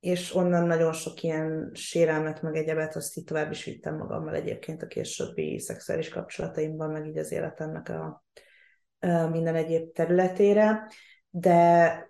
és 0.01 0.35
onnan 0.35 0.67
nagyon 0.67 0.93
sok 0.93 1.23
ilyen 1.23 1.71
sérelmet, 1.75 2.43
meg 2.43 2.57
egyebet, 2.57 2.97
azt 2.97 3.17
így 3.17 3.25
tovább 3.25 3.51
is 3.51 3.65
vittem 3.65 3.97
magammal 3.97 4.35
egyébként 4.35 4.83
a 4.83 4.87
későbbi 4.87 5.59
szexuális 5.59 6.09
kapcsolataimban, 6.09 6.91
meg 6.91 7.07
így 7.07 7.19
az 7.19 7.33
életemnek 7.33 7.89
a, 7.89 8.25
a 8.99 9.27
minden 9.27 9.55
egyéb 9.55 9.93
területére, 9.93 10.89
de 11.31 12.09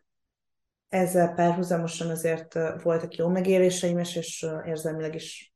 ezzel 0.88 1.34
párhuzamosan 1.34 2.10
azért 2.10 2.58
voltak 2.82 3.14
jó 3.14 3.28
megéléseim 3.28 3.98
is, 3.98 4.16
és 4.16 4.46
érzelmileg 4.64 5.14
is 5.14 5.54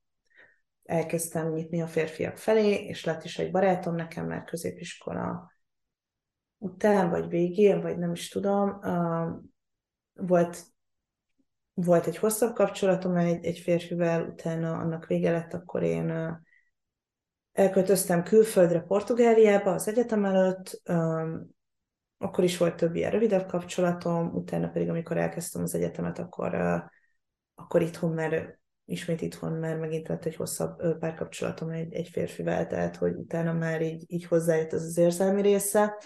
elkezdtem 0.84 1.52
nyitni 1.52 1.82
a 1.82 1.86
férfiak 1.86 2.36
felé, 2.36 2.84
és 2.84 3.04
lett 3.04 3.24
is 3.24 3.38
egy 3.38 3.50
barátom 3.50 3.94
nekem 3.94 4.26
már 4.26 4.44
középiskola 4.44 5.52
után, 6.58 7.10
vagy 7.10 7.28
végén, 7.28 7.80
vagy 7.80 7.98
nem 7.98 8.12
is 8.12 8.28
tudom, 8.28 8.80
volt, 10.14 10.62
volt 11.74 12.06
egy 12.06 12.16
hosszabb 12.16 12.54
kapcsolatom 12.54 13.16
egy, 13.16 13.44
egy 13.44 13.58
férfivel, 13.58 14.22
utána 14.22 14.72
annak 14.72 15.06
vége 15.06 15.30
lett, 15.30 15.54
akkor 15.54 15.82
én 15.82 16.38
elköltöztem 17.52 18.22
külföldre, 18.22 18.80
Portugáliába 18.80 19.70
az 19.72 19.88
egyetem 19.88 20.24
előtt, 20.24 20.82
akkor 22.18 22.44
is 22.44 22.56
volt 22.56 22.76
több 22.76 22.94
ilyen 22.94 23.10
rövidebb 23.10 23.46
kapcsolatom, 23.46 24.34
utána 24.34 24.68
pedig, 24.68 24.88
amikor 24.88 25.16
elkezdtem 25.16 25.62
az 25.62 25.74
egyetemet, 25.74 26.18
akkor, 26.18 26.54
akkor 27.54 27.82
itthon 27.82 28.12
már 28.12 28.58
ismét 28.84 29.22
itthon 29.22 29.52
már 29.52 29.76
megint 29.76 30.08
lett 30.08 30.24
egy 30.24 30.36
hosszabb 30.36 30.98
párkapcsolatom 30.98 31.68
egy, 31.68 31.94
egy 31.94 32.08
férfivel, 32.08 32.66
tehát 32.66 32.96
hogy 32.96 33.14
utána 33.14 33.52
már 33.52 33.82
így, 33.82 34.04
így 34.06 34.24
hozzájött 34.24 34.72
az 34.72 34.82
az 34.82 34.98
érzelmi 34.98 35.42
része, 35.42 35.98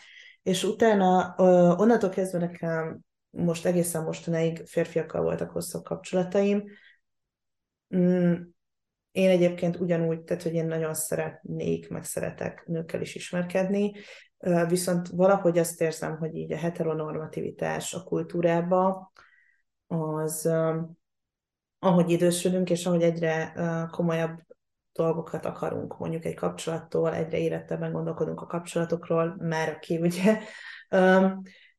és 0.42 0.64
utána 0.64 1.34
onnantól 1.78 2.10
kezdve 2.10 2.38
nekem 2.38 3.00
most 3.30 3.66
egészen 3.66 4.04
mostanáig 4.04 4.66
férfiakkal 4.66 5.22
voltak 5.22 5.50
hosszabb 5.50 5.84
kapcsolataim. 5.84 6.64
Mm, 7.96 8.34
én 9.10 9.30
egyébként 9.30 9.76
ugyanúgy, 9.80 10.22
tehát 10.22 10.42
hogy 10.42 10.54
én 10.54 10.66
nagyon 10.66 10.94
szeretnék, 10.94 11.88
meg 11.88 12.04
szeretek 12.04 12.66
nőkkel 12.66 13.00
is 13.00 13.14
ismerkedni, 13.14 13.92
viszont 14.68 15.08
valahogy 15.08 15.58
azt 15.58 15.80
érzem, 15.80 16.16
hogy 16.16 16.34
így 16.34 16.52
a 16.52 16.56
heteronormativitás 16.56 17.94
a 17.94 18.02
kultúrába, 18.02 19.12
az 19.86 20.50
ahogy 21.78 22.10
idősödünk, 22.10 22.70
és 22.70 22.86
ahogy 22.86 23.02
egyre 23.02 23.52
komolyabb 23.90 24.38
dolgokat 24.92 25.44
akarunk, 25.44 25.98
mondjuk 25.98 26.24
egy 26.24 26.34
kapcsolattól, 26.34 27.14
egyre 27.14 27.38
érettebben 27.38 27.92
gondolkodunk 27.92 28.40
a 28.40 28.46
kapcsolatokról, 28.46 29.36
már 29.38 29.68
aki 29.68 29.96
ugye 29.98 30.38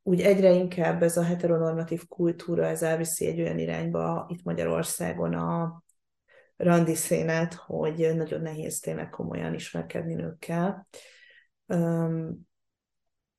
úgy 0.03 0.21
egyre 0.21 0.51
inkább 0.51 1.03
ez 1.03 1.17
a 1.17 1.23
heteronormatív 1.23 2.07
kultúra, 2.07 2.65
ez 2.65 2.83
elviszi 2.83 3.25
egy 3.25 3.39
olyan 3.41 3.59
irányba 3.59 4.25
itt 4.29 4.43
Magyarországon 4.43 5.33
a 5.33 5.83
randi 6.55 6.95
szénet, 6.95 7.53
hogy 7.53 8.12
nagyon 8.15 8.41
nehéz 8.41 8.79
tényleg 8.79 9.09
komolyan 9.09 9.53
ismerkedni 9.53 10.13
nőkkel. 10.13 10.88
Um, 11.65 12.47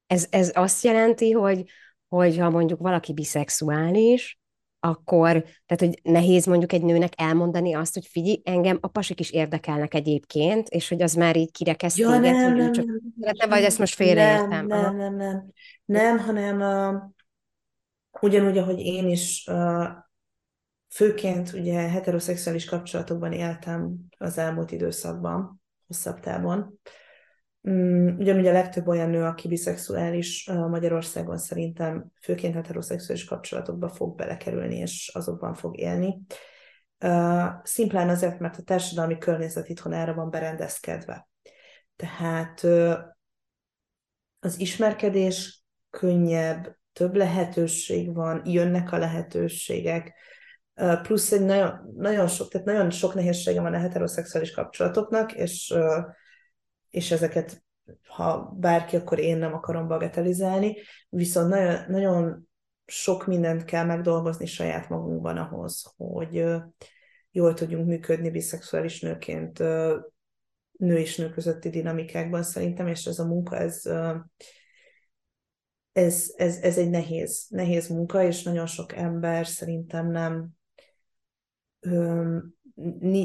ez, 0.07 0.27
ez 0.31 0.51
azt 0.55 0.85
jelenti, 0.85 1.31
hogy, 1.31 1.65
hogy 2.09 2.39
ha 2.39 2.51
mondjuk 2.51 2.81
valaki 2.81 3.13
biszexuális, 3.13 4.40
akkor, 4.81 5.31
tehát 5.67 5.79
hogy 5.79 6.01
nehéz 6.03 6.47
mondjuk 6.47 6.73
egy 6.73 6.83
nőnek 6.83 7.13
elmondani 7.17 7.75
azt, 7.75 7.95
hogy 7.95 8.07
figyelj, 8.07 8.41
engem 8.45 8.79
a 8.81 8.89
pasik 8.89 9.21
is 9.21 9.31
érdekelnek 9.31 9.95
egyébként, 9.95 10.69
és 10.69 10.89
hogy 10.89 11.03
az 11.03 11.15
már 11.15 11.37
így 11.37 11.51
kirekeszt 11.51 11.99
ja, 11.99 12.07
téged, 12.07 12.23
nem, 12.23 12.51
hogy 12.53 12.61
nem, 12.61 12.73
csak 12.73 12.85
nem, 12.85 13.01
szeretne, 13.21 13.47
vagy 13.47 13.63
ezt 13.63 13.79
most 13.79 13.95
félreértem? 13.95 14.67
Nem, 14.67 14.67
nem, 14.67 14.97
nem, 14.97 15.17
nem, 15.17 15.51
nem, 15.85 16.19
hanem 16.19 16.61
uh, 16.61 17.03
ugyanúgy, 18.21 18.59
ahogy 18.59 18.79
én 18.79 19.09
is 19.09 19.47
uh, 19.51 19.87
főként 20.89 21.53
ugye 21.53 21.81
heteroszexuális 21.81 22.65
kapcsolatokban 22.65 23.33
éltem 23.33 23.97
az 24.19 24.39
elmúlt 24.39 24.71
időszakban, 24.71 25.63
hosszabb 25.87 26.21
távon, 26.21 26.81
Mm, 27.69 28.19
ugyanúgy 28.19 28.47
a 28.47 28.53
legtöbb 28.53 28.87
olyan 28.87 29.11
nő, 29.11 29.25
aki 29.25 29.49
biszexuális 29.49 30.51
Magyarországon 30.69 31.39
szerintem 31.39 32.13
főként 32.23 32.55
heteroszexuális 32.55 33.25
kapcsolatokba 33.25 33.89
fog 33.89 34.17
belekerülni, 34.17 34.77
és 34.77 35.11
azokban 35.15 35.55
fog 35.55 35.79
élni. 35.79 36.21
Szimplán 37.63 38.09
azért, 38.09 38.39
mert 38.39 38.57
a 38.57 38.63
társadalmi 38.63 39.19
környezet 39.19 39.69
itthon 39.69 39.93
erre 39.93 40.13
van 40.13 40.31
berendezkedve. 40.31 41.29
Tehát 41.97 42.63
az 44.41 44.61
ismerkedés 44.61 45.65
könnyebb, 45.91 46.77
több 46.93 47.15
lehetőség 47.15 48.15
van, 48.15 48.43
jönnek 48.45 48.93
a 48.93 48.99
lehetőségek, 48.99 50.15
plusz 51.03 51.33
egy 51.33 51.45
nagyon, 51.45 51.93
nagyon 51.97 52.29
sok, 52.29 52.51
tehát 52.51 52.67
nagyon 52.67 52.91
sok 52.91 53.15
nehézsége 53.15 53.61
van 53.61 53.75
a 53.75 53.79
heteroszexuális 53.79 54.51
kapcsolatoknak, 54.51 55.33
és 55.33 55.75
és 56.91 57.11
ezeket, 57.11 57.65
ha 58.07 58.57
bárki, 58.59 58.97
akkor 58.97 59.19
én 59.19 59.39
nem 59.39 59.55
akarom 59.55 59.89
bagatelizálni, 59.89 60.77
viszont 61.09 61.49
nagyon, 61.49 61.85
nagyon 61.89 62.49
sok 62.87 63.27
mindent 63.27 63.65
kell 63.65 63.85
megdolgozni 63.85 64.47
saját 64.47 64.89
magunkban 64.89 65.37
ahhoz, 65.37 65.95
hogy 65.97 66.45
jól 67.31 67.55
tudjunk 67.55 67.87
működni 67.87 68.31
biszexuális 68.31 69.01
nőként 69.01 69.59
nő 70.81 70.99
és 70.99 71.17
nő 71.17 71.31
közötti 71.31 71.69
dinamikákban 71.69 72.43
szerintem, 72.43 72.87
és 72.87 73.07
ez 73.07 73.19
a 73.19 73.27
munka, 73.27 73.57
ez, 73.57 73.87
ez, 75.93 76.33
ez, 76.37 76.57
ez 76.57 76.79
egy 76.79 76.91
nehéz, 76.91 77.47
nehéz 77.49 77.89
munka, 77.89 78.23
és 78.23 78.43
nagyon 78.43 78.67
sok 78.67 78.97
ember 78.97 79.47
szerintem 79.47 80.11
nem 80.11 80.49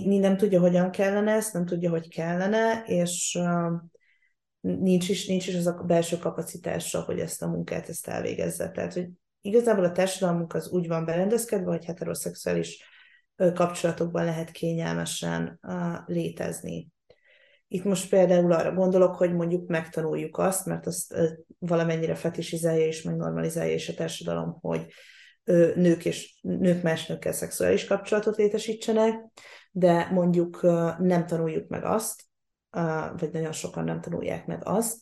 nem 0.06 0.38
tudja, 0.38 0.60
hogyan 0.60 0.92
kellene 0.92 1.32
ezt, 1.32 1.54
nem 1.54 1.66
tudja, 1.66 1.90
hogy 1.90 2.10
kellene, 2.10 2.84
és 2.86 3.40
nincs 4.60 5.10
is, 5.10 5.28
nincs 5.28 5.48
is 5.48 5.56
az 5.56 5.68
a 5.68 5.84
belső 5.88 6.18
kapacitása, 6.18 7.02
hogy 7.02 7.20
ezt 7.20 7.42
a 7.42 7.48
munkát 7.48 7.90
ezt 7.90 8.08
elvégezze. 8.08 8.72
Tehát, 8.72 8.94
hogy 8.94 9.10
igazából 9.42 9.84
a 9.84 9.92
társadalmunk 9.92 10.54
az 10.54 10.70
úgy 10.70 10.88
van 10.88 11.06
berendezkedve, 11.06 11.72
hogy 11.72 11.86
heteroszexuális 11.86 12.84
kapcsolatokban 13.36 14.24
lehet 14.24 14.52
kényelmesen 14.52 15.60
létezni. 16.06 16.88
Itt 17.68 17.84
most 17.84 18.10
például 18.10 18.52
arra 18.52 18.74
gondolok, 18.74 19.16
hogy 19.16 19.34
mondjuk 19.34 19.68
megtanuljuk 19.68 20.38
azt, 20.38 20.66
mert 20.66 20.86
azt 20.86 21.16
valamennyire 21.60 22.16
fetisizálja 22.16 22.86
és 22.86 23.02
megnormalizálja 23.02 23.74
is 23.74 23.90
a 23.90 23.94
társadalom, 23.94 24.58
hogy 24.62 24.86
nők 25.76 26.06
és 26.06 26.40
nők 26.42 26.84
más 26.84 27.06
nőkkel 27.06 27.32
szexuális 27.32 27.86
kapcsolatot 27.86 28.36
létesítsenek, 28.36 29.20
de 29.72 30.10
mondjuk 30.12 30.62
nem 31.00 31.26
tanuljuk 31.26 31.68
meg 31.68 31.84
azt, 31.84 32.24
vagy 33.18 33.30
nagyon 33.32 33.52
sokan 33.52 33.84
nem 33.84 34.02
tanulják 34.02 34.46
meg 34.46 34.62
azt, 34.64 35.02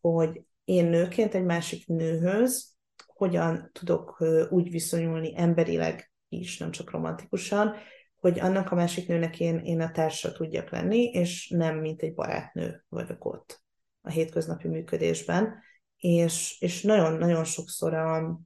hogy 0.00 0.42
én 0.64 0.86
nőként 0.86 1.34
egy 1.34 1.44
másik 1.44 1.86
nőhöz 1.86 2.76
hogyan 3.06 3.70
tudok 3.72 4.24
úgy 4.50 4.70
viszonyulni 4.70 5.32
emberileg 5.36 6.12
is, 6.28 6.58
nem 6.58 6.70
csak 6.70 6.90
romantikusan, 6.90 7.74
hogy 8.16 8.40
annak 8.40 8.70
a 8.70 8.74
másik 8.74 9.08
nőnek 9.08 9.40
én, 9.40 9.58
én 9.58 9.80
a 9.80 9.90
társa 9.90 10.32
tudjak 10.32 10.70
lenni, 10.70 11.04
és 11.04 11.48
nem 11.48 11.78
mint 11.78 12.02
egy 12.02 12.14
barátnő 12.14 12.84
vagyok 12.88 13.24
ott 13.24 13.62
a 14.00 14.10
hétköznapi 14.10 14.68
működésben. 14.68 15.54
És, 15.96 16.60
és 16.60 16.82
nagyon-nagyon 16.82 17.44
sokszor 17.44 17.94
a, 17.94 18.40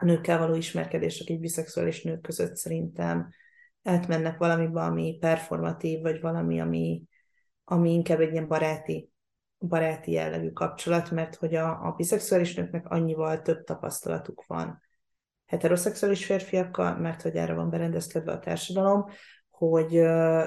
a 0.00 0.04
nőkkel 0.04 0.38
való 0.38 0.54
ismerkedések 0.54 1.28
egy 1.28 1.40
biszexuális 1.40 2.02
nők 2.02 2.20
között 2.20 2.56
szerintem 2.56 3.28
átmennek 3.82 4.38
valamibe, 4.38 4.80
ami 4.80 5.16
performatív, 5.20 6.00
vagy 6.00 6.20
valami, 6.20 6.60
ami, 6.60 7.02
ami 7.64 7.92
inkább 7.92 8.20
egy 8.20 8.32
ilyen 8.32 8.48
baráti, 8.48 9.10
baráti 9.58 10.10
jellegű 10.10 10.50
kapcsolat, 10.50 11.10
mert 11.10 11.34
hogy 11.34 11.54
a, 11.54 11.86
a 11.86 11.92
biszexuális 11.96 12.54
nőknek 12.54 12.88
annyival 12.88 13.42
több 13.42 13.64
tapasztalatuk 13.64 14.44
van 14.46 14.82
heteroszexuális 15.46 16.24
férfiakkal, 16.24 16.98
mert 16.98 17.22
hogy 17.22 17.36
erre 17.36 17.54
van 17.54 17.70
berendezkedve 17.70 18.32
a 18.32 18.38
társadalom, 18.38 19.04
hogy 19.50 19.90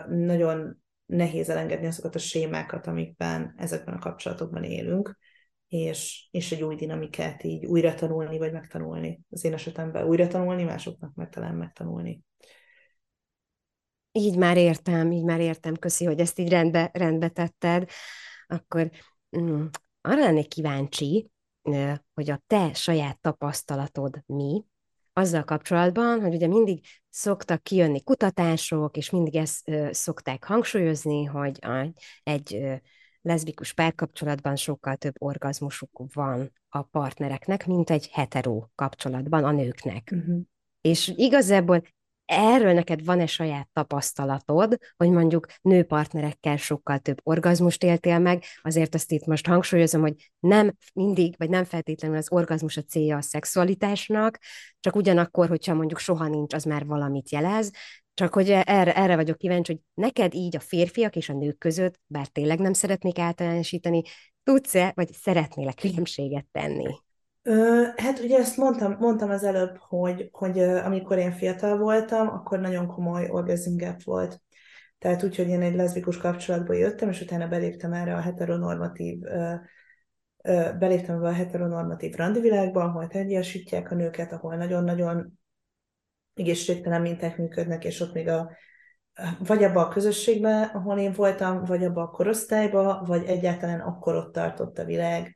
nagyon 0.07 0.83
nehéz 1.05 1.49
elengedni 1.49 1.87
azokat 1.87 2.15
a 2.15 2.19
sémákat, 2.19 2.87
amikben 2.87 3.53
ezekben 3.57 3.95
a 3.95 3.99
kapcsolatokban 3.99 4.63
élünk, 4.63 5.17
és, 5.71 6.27
és 6.31 6.51
egy 6.51 6.63
új 6.63 6.75
dinamikát 6.75 7.43
így 7.43 7.65
újra 7.65 7.93
tanulni, 7.93 8.37
vagy 8.37 8.51
megtanulni. 8.51 9.21
Az 9.29 9.43
én 9.43 9.53
esetemben 9.53 10.05
újra 10.05 10.27
tanulni, 10.27 10.63
másoknak 10.63 11.13
meg 11.13 11.29
talán 11.29 11.55
megtanulni. 11.55 12.23
Így 14.11 14.37
már 14.37 14.57
értem, 14.57 15.11
így 15.11 15.23
már 15.23 15.39
értem, 15.39 15.75
köszi, 15.75 16.05
hogy 16.05 16.19
ezt 16.19 16.39
így 16.39 16.49
rendbe, 16.49 16.89
rendbe 16.93 17.29
tetted. 17.29 17.89
Akkor 18.47 18.89
mm, 19.37 19.65
arra 20.01 20.19
lennék 20.19 20.47
kíváncsi, 20.47 21.29
hogy 22.13 22.29
a 22.29 22.41
te 22.47 22.73
saját 22.73 23.19
tapasztalatod 23.19 24.23
mi, 24.25 24.65
azzal 25.13 25.43
kapcsolatban, 25.43 26.21
hogy 26.21 26.33
ugye 26.33 26.47
mindig 26.47 26.85
szoktak 27.09 27.63
kijönni 27.63 28.03
kutatások, 28.03 28.97
és 28.97 29.09
mindig 29.09 29.35
ezt 29.35 29.69
ö, 29.69 29.87
szokták 29.91 30.43
hangsúlyozni, 30.43 31.23
hogy 31.23 31.57
a, 31.61 31.93
egy 32.23 32.55
ö, 32.55 32.73
leszbikus 33.21 33.73
párkapcsolatban 33.73 34.55
sokkal 34.55 34.95
több 34.95 35.15
orgazmusuk 35.17 36.01
van 36.13 36.51
a 36.69 36.81
partnereknek, 36.81 37.65
mint 37.65 37.89
egy 37.89 38.09
hetero 38.11 38.63
kapcsolatban 38.75 39.43
a 39.43 39.51
nőknek. 39.51 40.09
Uh-huh. 40.15 40.41
És 40.81 41.13
igazából 41.15 41.81
erről 42.31 42.73
neked 42.73 43.05
van-e 43.05 43.25
saját 43.25 43.69
tapasztalatod, 43.73 44.77
hogy 44.97 45.09
mondjuk 45.09 45.45
nőpartnerekkel 45.61 46.57
sokkal 46.57 46.99
több 46.99 47.19
orgazmust 47.23 47.83
éltél 47.83 48.19
meg, 48.19 48.43
azért 48.61 48.95
azt 48.95 49.11
itt 49.11 49.25
most 49.25 49.47
hangsúlyozom, 49.47 50.01
hogy 50.01 50.31
nem 50.39 50.71
mindig, 50.93 51.35
vagy 51.37 51.49
nem 51.49 51.63
feltétlenül 51.63 52.17
az 52.17 52.31
orgazmus 52.31 52.77
a 52.77 52.81
célja 52.81 53.17
a 53.17 53.21
szexualitásnak, 53.21 54.37
csak 54.79 54.95
ugyanakkor, 54.95 55.47
hogyha 55.47 55.73
mondjuk 55.73 55.99
soha 55.99 56.27
nincs, 56.27 56.53
az 56.53 56.63
már 56.63 56.85
valamit 56.85 57.31
jelez, 57.31 57.71
csak 58.13 58.33
hogy 58.33 58.49
erre, 58.49 58.95
erre 58.95 59.15
vagyok 59.15 59.37
kíváncsi, 59.37 59.71
hogy 59.71 59.81
neked 60.05 60.33
így 60.33 60.55
a 60.55 60.59
férfiak 60.59 61.15
és 61.15 61.29
a 61.29 61.33
nők 61.33 61.57
között, 61.57 61.99
bár 62.07 62.27
tényleg 62.27 62.59
nem 62.59 62.73
szeretnék 62.73 63.19
általánosítani, 63.19 64.01
tudsz-e, 64.43 64.91
vagy 64.95 65.11
szeretnél-e 65.13 65.73
különbséget 65.73 66.45
tenni? 66.51 66.95
Hát 67.95 68.19
ugye 68.19 68.37
ezt 68.37 68.57
mondtam, 68.57 68.95
mondtam 68.99 69.29
az 69.29 69.43
előbb, 69.43 69.77
hogy, 69.77 70.29
hogy 70.31 70.59
amikor 70.59 71.17
én 71.17 71.31
fiatal 71.31 71.77
voltam, 71.77 72.27
akkor 72.27 72.59
nagyon 72.59 72.87
komoly 72.87 73.29
orgasm 73.29 73.77
volt. 74.03 74.41
Tehát 74.97 75.23
úgy, 75.23 75.35
hogy 75.35 75.47
én 75.47 75.61
egy 75.61 75.75
leszbikus 75.75 76.17
kapcsolatba 76.17 76.73
jöttem, 76.73 77.09
és 77.09 77.21
utána 77.21 77.47
beléptem 77.47 77.93
erre 77.93 78.15
a 78.15 78.19
heteronormatív 78.19 79.19
beléptem 80.79 81.21
be 81.21 81.27
a 81.27 81.33
heteronormatív 81.33 82.15
randivilágba, 82.15 82.83
ahol 82.83 83.07
teljesítják 83.07 83.91
a 83.91 83.95
nőket, 83.95 84.31
ahol 84.31 84.55
nagyon-nagyon 84.55 85.39
egészségtelen 86.41 87.01
minták 87.01 87.37
működnek, 87.37 87.83
és 87.85 87.99
ott 87.99 88.13
még 88.13 88.27
a, 88.27 88.51
vagy 89.39 89.63
abba 89.63 89.85
a 89.85 89.87
közösségben, 89.87 90.63
ahol 90.63 90.99
én 90.99 91.11
voltam, 91.11 91.63
vagy 91.63 91.83
abba 91.83 92.01
a 92.01 92.09
korosztályba, 92.09 93.03
vagy 93.05 93.25
egyáltalán 93.25 93.79
akkor 93.79 94.15
ott 94.15 94.33
tartott 94.33 94.77
a 94.77 94.85
világ 94.85 95.35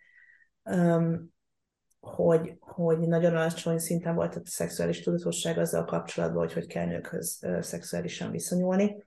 hogy, 2.00 2.58
hogy 2.60 3.00
nagyon 3.00 3.36
alacsony 3.36 3.78
szinten 3.78 4.16
volt 4.16 4.36
a 4.36 4.42
szexuális 4.44 5.02
tudatosság 5.02 5.58
azzal 5.58 5.86
kapcsolatban, 5.86 6.38
hogy 6.38 6.54
hogy 6.54 6.68
kell 6.68 6.86
nőkhöz 6.86 7.40
szexuálisan 7.60 8.32
viszonyulni. 8.32 9.04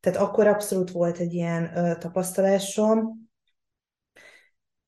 Tehát 0.00 0.18
akkor 0.18 0.46
abszolút 0.46 0.90
volt 0.90 1.18
egy 1.18 1.32
ilyen 1.32 1.96
tapasztalásom. 1.98 3.28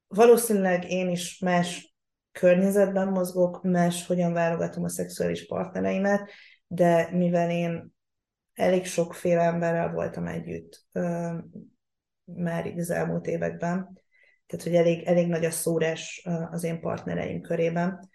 Valószínűleg 0.06 0.90
én 0.90 1.09
is 1.09 1.38
más 1.38 1.95
környezetben 2.38 3.09
mozgok, 3.09 3.62
más 3.62 4.07
hogyan 4.07 4.33
válogatom 4.33 4.85
a 4.85 4.88
szexuális 4.88 5.46
partnereimet, 5.46 6.31
de 6.66 7.09
mivel 7.12 7.51
én 7.51 7.94
elég 8.55 8.87
sokféle 8.87 9.42
emberrel 9.42 9.92
voltam 9.92 10.27
együtt 10.27 10.87
ö, 10.92 11.35
már 12.25 12.66
így 12.66 12.79
az 12.79 12.90
elmúlt 12.90 13.27
években, 13.27 14.01
tehát 14.46 14.64
hogy 14.64 14.75
elég, 14.75 15.03
elég 15.07 15.29
nagy 15.29 15.44
a 15.44 15.51
szórás 15.51 16.27
az 16.51 16.64
én 16.64 16.81
partnereim 16.81 17.40
körében. 17.40 18.09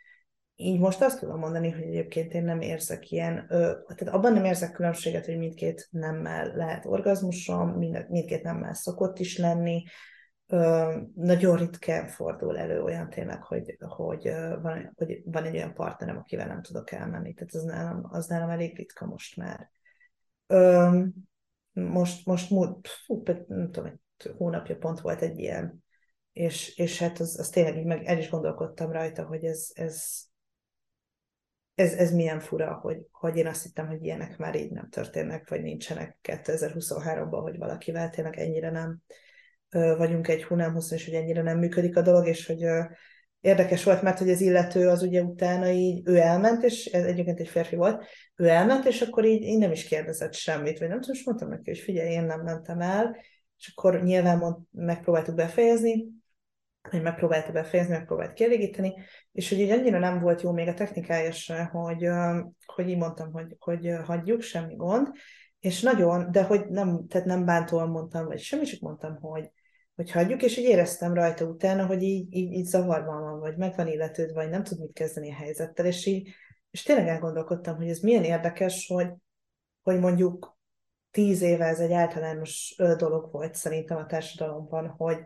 Így 0.56 0.80
most 0.80 1.02
azt 1.02 1.20
tudom 1.20 1.40
mondani, 1.40 1.70
hogy 1.70 1.84
egyébként 1.84 2.34
én 2.34 2.44
nem 2.44 2.62
érzek 2.62 3.12
ilyen, 3.12 3.46
tehát 3.48 4.08
abban 4.08 4.34
nem 4.34 4.46
érzek 4.46 4.72
különbséget, 4.72 5.26
hogy 5.26 5.38
mindkét 5.38 5.88
nemmel 5.92 6.56
lehet 6.56 6.86
orgazmusom, 6.86 7.70
mind, 7.70 8.06
mindkét 8.10 8.44
nemmel 8.44 8.74
szokott 8.74 9.20
is 9.20 9.38
lenni, 9.38 9.84
nagyon 11.16 11.58
ritkán 11.58 12.08
fordul 12.08 12.58
elő 12.58 12.84
olyan 12.84 13.10
tényleg, 13.10 13.44
hogy, 13.44 13.78
hogy, 13.80 14.32
van, 14.62 14.94
hogy 14.96 15.22
van 15.26 15.44
egy 15.44 15.56
olyan 15.56 15.74
partnerem, 15.74 16.18
akivel 16.18 16.48
nem 16.48 16.62
tudok 16.62 16.92
elmenni. 16.92 17.34
Tehát 17.34 17.54
az 17.54 17.64
nálam, 17.64 18.08
az 18.10 18.28
nálam 18.28 18.50
elég 18.50 18.78
ritka 18.78 19.06
most 19.06 19.38
már. 19.38 19.72
Most, 21.72 22.26
most 22.26 22.50
múlt, 22.50 22.88
fú, 22.88 23.24
nem 23.48 23.72
tudom, 23.72 23.86
egy 23.86 24.32
hónapja 24.38 24.78
pont 24.78 25.00
volt 25.00 25.22
egy 25.22 25.40
ilyen 25.40 25.84
és, 26.34 26.78
és 26.78 27.00
hát 27.00 27.20
az, 27.20 27.40
az 27.40 27.50
tényleg 27.50 27.78
így 27.78 27.86
meg 27.86 28.06
el 28.06 28.18
is 28.18 28.30
gondolkodtam 28.30 28.92
rajta, 28.92 29.24
hogy 29.24 29.44
ez, 29.44 29.72
ez, 29.74 30.22
ez, 31.76 31.94
ez 31.94 32.12
milyen 32.12 32.40
fura, 32.40 32.74
hogy, 32.74 33.08
hogy 33.12 33.38
én 33.38 33.48
azt 33.48 33.64
hittem, 33.64 33.88
hogy 33.88 34.04
ilyenek 34.04 34.38
már 34.38 34.56
így 34.56 34.72
nem 34.72 34.90
történnek, 34.90 35.50
vagy 35.50 35.62
nincsenek 35.62 36.18
2023-ban, 36.24 37.40
hogy 37.42 37.58
valakivel 37.58 38.10
tényleg 38.10 38.38
ennyire 38.38 38.70
nem 38.70 39.02
vagyunk 39.72 40.28
egy 40.28 40.44
hónaphosszon, 40.44 40.98
és 40.98 41.06
hogy 41.06 41.14
ennyire 41.14 41.42
nem 41.42 41.58
működik 41.58 41.98
a 41.98 42.02
dolog, 42.02 42.28
és 42.28 42.46
hogy 42.46 42.64
érdekes 43.42 43.84
volt, 43.84 44.02
mert 44.02 44.20
hogy 44.20 44.30
az 44.30 44.42
illető 44.42 44.88
az 44.88 45.02
ugye 45.02 45.22
utána 45.22 45.70
így, 45.70 46.02
ő 46.06 46.18
elment, 46.18 46.64
és 46.64 46.86
ez 46.86 47.06
egyébként 47.06 47.40
egy 47.40 47.48
férfi 47.48 47.76
volt, 47.76 48.06
ő 48.36 48.48
elment, 48.48 48.86
és 48.86 49.02
akkor 49.02 49.26
így, 49.26 49.42
így 49.42 49.58
nem 49.58 49.72
is 49.72 49.84
kérdezett 49.84 50.34
semmit, 50.34 50.80
vagy 50.80 50.88
nem 50.88 51.00
tudom, 51.00 51.16
és 51.16 51.26
mondtam 51.26 51.50
neki, 51.50 51.70
hogy 51.70 51.80
figyelj, 51.80 52.12
én 52.12 52.24
nem 52.24 52.42
mentem 52.42 52.80
el, 52.80 53.16
és 53.58 53.74
akkor 53.76 54.04
nyilván 54.04 54.38
mond, 54.38 54.56
megpróbáltuk 54.72 55.36
befejezni, 55.36 56.06
hogy 56.90 57.02
megpróbálta 57.02 57.52
befejezni, 57.52 57.94
megpróbált 57.94 58.34
kielégíteni, 58.34 58.94
és 59.32 59.50
hogy 59.50 59.60
így 59.60 59.70
annyira 59.70 60.00
nem 60.00 60.20
volt 60.20 60.42
jó 60.42 60.52
még 60.52 60.68
a 60.68 60.74
technikája 60.74 61.32
se, 61.32 61.64
hogy, 61.64 62.08
hogy 62.66 62.90
így 62.90 62.98
mondtam, 62.98 63.32
hogy, 63.32 63.56
hogy 63.60 63.92
hagyjuk, 64.06 64.42
semmi 64.42 64.76
gond, 64.76 65.08
és 65.60 65.82
nagyon, 65.82 66.32
de 66.32 66.44
hogy 66.44 66.68
nem, 66.70 67.08
tehát 67.08 67.28
nem 67.28 67.46
bántóan 67.46 67.90
mondtam, 67.90 68.26
vagy 68.26 68.40
semmi, 68.40 68.64
csak 68.64 68.80
mondtam, 68.80 69.20
hogy 69.20 69.52
hogy 69.96 70.12
hagyjuk, 70.12 70.44
és 70.44 70.58
így 70.58 70.66
éreztem 70.66 71.14
rajta 71.14 71.46
utána, 71.46 71.86
hogy 71.86 72.04
így, 72.04 72.34
így, 72.36 72.52
így 72.52 72.66
zavarban 72.66 73.22
van, 73.22 73.40
vagy 73.40 73.58
meg 73.58 73.76
van 73.76 73.88
illetőd, 73.88 74.34
vagy 74.34 74.50
nem 74.50 74.64
tud 74.64 74.80
mit 74.80 74.94
kezdeni 74.94 75.32
a 75.32 75.36
helyzettel, 75.36 75.86
és 75.86 76.06
így, 76.06 76.30
és 76.72 76.84
tényleg 76.84 77.08
elgondolkodtam, 77.08 77.76
hogy 77.76 77.90
ez 77.90 78.00
milyen 78.00 78.24
érdekes, 78.24 78.88
hogy, 78.88 79.08
hogy 79.82 80.00
mondjuk 80.00 80.58
tíz 81.12 81.42
éve 81.42 81.66
ez 81.66 81.80
egy 81.80 81.92
általános 81.92 82.76
dolog 82.98 83.32
volt 83.32 83.56
szerintem 83.56 83.98
a 83.98 84.06
társadalomban, 84.06 84.88
hogy, 84.88 85.18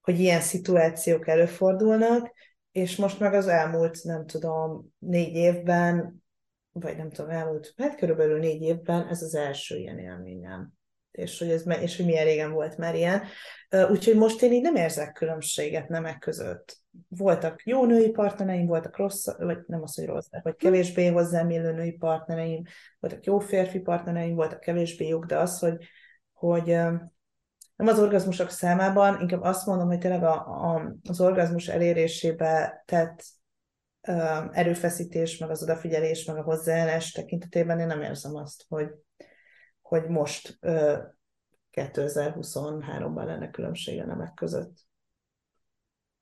hogy 0.00 0.20
ilyen 0.20 0.40
szituációk 0.40 1.28
előfordulnak, 1.28 2.32
és 2.72 2.96
most 2.96 3.20
meg 3.20 3.34
az 3.34 3.46
elmúlt, 3.46 4.02
nem 4.02 4.26
tudom, 4.26 4.92
négy 4.98 5.34
évben, 5.34 6.22
vagy 6.72 6.96
nem 6.96 7.10
tudom, 7.10 7.30
elmúlt, 7.30 7.74
hát 7.76 7.96
körülbelül 7.96 8.38
négy 8.38 8.62
évben 8.62 9.08
ez 9.08 9.22
az 9.22 9.34
első 9.34 9.76
ilyen 9.76 9.98
élményem. 9.98 10.73
És 11.14 11.38
hogy, 11.38 11.50
ez, 11.50 11.64
és 11.80 11.96
hogy 11.96 12.06
milyen 12.06 12.24
régen 12.24 12.52
volt 12.52 12.76
már 12.76 12.94
ilyen. 12.94 13.22
Úgyhogy 13.90 14.16
most 14.16 14.42
én 14.42 14.52
így 14.52 14.62
nem 14.62 14.74
érzek 14.74 15.12
különbséget 15.12 15.88
nemek 15.88 16.18
között. 16.18 16.76
Voltak 17.08 17.62
jó 17.64 17.84
női 17.84 18.10
partnereim, 18.10 18.66
voltak 18.66 18.96
rossz, 18.96 19.26
vagy 19.38 19.58
nem 19.66 19.82
az, 19.82 19.94
hogy 19.94 20.06
rossz, 20.06 20.26
vagy 20.42 20.56
kevésbé 20.56 21.06
hozzám 21.06 21.50
illő 21.50 21.72
női 21.72 21.92
partnereim, 21.92 22.62
voltak 22.98 23.24
jó 23.24 23.38
férfi 23.38 23.78
partnereim, 23.78 24.34
voltak 24.34 24.60
kevésbé 24.60 25.06
jók, 25.06 25.24
de 25.24 25.38
az, 25.38 25.58
hogy, 25.58 25.76
hogy 26.32 26.64
nem 27.76 27.86
az 27.86 27.98
orgazmusok 27.98 28.50
számában, 28.50 29.20
inkább 29.20 29.42
azt 29.42 29.66
mondom, 29.66 29.86
hogy 29.86 29.98
tényleg 29.98 30.22
a, 30.22 30.34
a, 30.34 30.94
az 31.08 31.20
orgazmus 31.20 31.68
elérésébe 31.68 32.82
tett 32.86 33.24
erőfeszítés, 34.50 35.38
meg 35.38 35.50
az 35.50 35.62
odafigyelés, 35.62 36.24
meg 36.24 36.36
a 36.36 36.42
hozzáállás 36.42 37.12
tekintetében 37.12 37.80
én 37.80 37.86
nem 37.86 38.02
érzem 38.02 38.34
azt, 38.34 38.64
hogy, 38.68 38.88
hogy 39.88 40.08
most 40.08 40.58
uh, 40.60 40.98
2023-ban 41.72 43.24
lenne 43.24 43.50
különbség 43.50 44.00
a 44.00 44.06
nemek 44.06 44.34
között. 44.34 44.86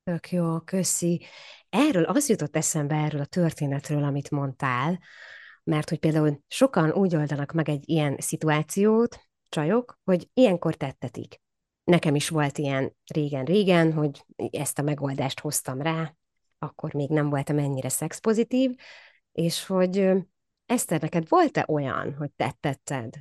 Tök 0.03 0.31
jó, 0.31 0.59
köszi. 0.59 1.21
Erről 1.69 2.03
az 2.03 2.29
jutott 2.29 2.55
eszembe 2.55 2.95
erről 2.95 3.21
a 3.21 3.25
történetről, 3.25 4.03
amit 4.03 4.31
mondtál, 4.31 4.99
mert 5.63 5.89
hogy 5.89 5.99
például 5.99 6.41
sokan 6.47 6.91
úgy 6.91 7.15
oldanak 7.15 7.51
meg 7.51 7.69
egy 7.69 7.89
ilyen 7.89 8.17
szituációt, 8.19 9.19
csajok, 9.49 9.99
hogy 10.03 10.29
ilyenkor 10.33 10.75
tettetik. 10.75 11.41
Nekem 11.83 12.15
is 12.15 12.29
volt 12.29 12.57
ilyen 12.57 12.95
régen-régen, 13.13 13.93
hogy 13.93 14.25
ezt 14.51 14.79
a 14.79 14.81
megoldást 14.81 15.39
hoztam 15.39 15.81
rá, 15.81 16.13
akkor 16.59 16.93
még 16.93 17.09
nem 17.09 17.29
voltam 17.29 17.57
ennyire 17.57 17.89
szexpozitív, 17.89 18.75
és 19.31 19.65
hogy 19.65 20.11
Eszter, 20.65 21.01
neked 21.01 21.29
volt-e 21.29 21.65
olyan, 21.67 22.15
hogy 22.15 22.31
tettetted 22.31 23.13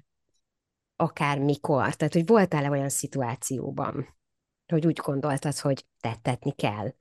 akár 1.03 1.38
mikor? 1.38 1.94
Tehát, 1.94 2.12
hogy 2.12 2.26
voltál-e 2.26 2.70
olyan 2.70 2.88
szituációban, 2.88 4.16
hogy 4.66 4.86
úgy 4.86 5.00
gondoltad, 5.05 5.59
hogy 5.59 5.86
tettetni 6.00 6.53
kell? 6.53 6.92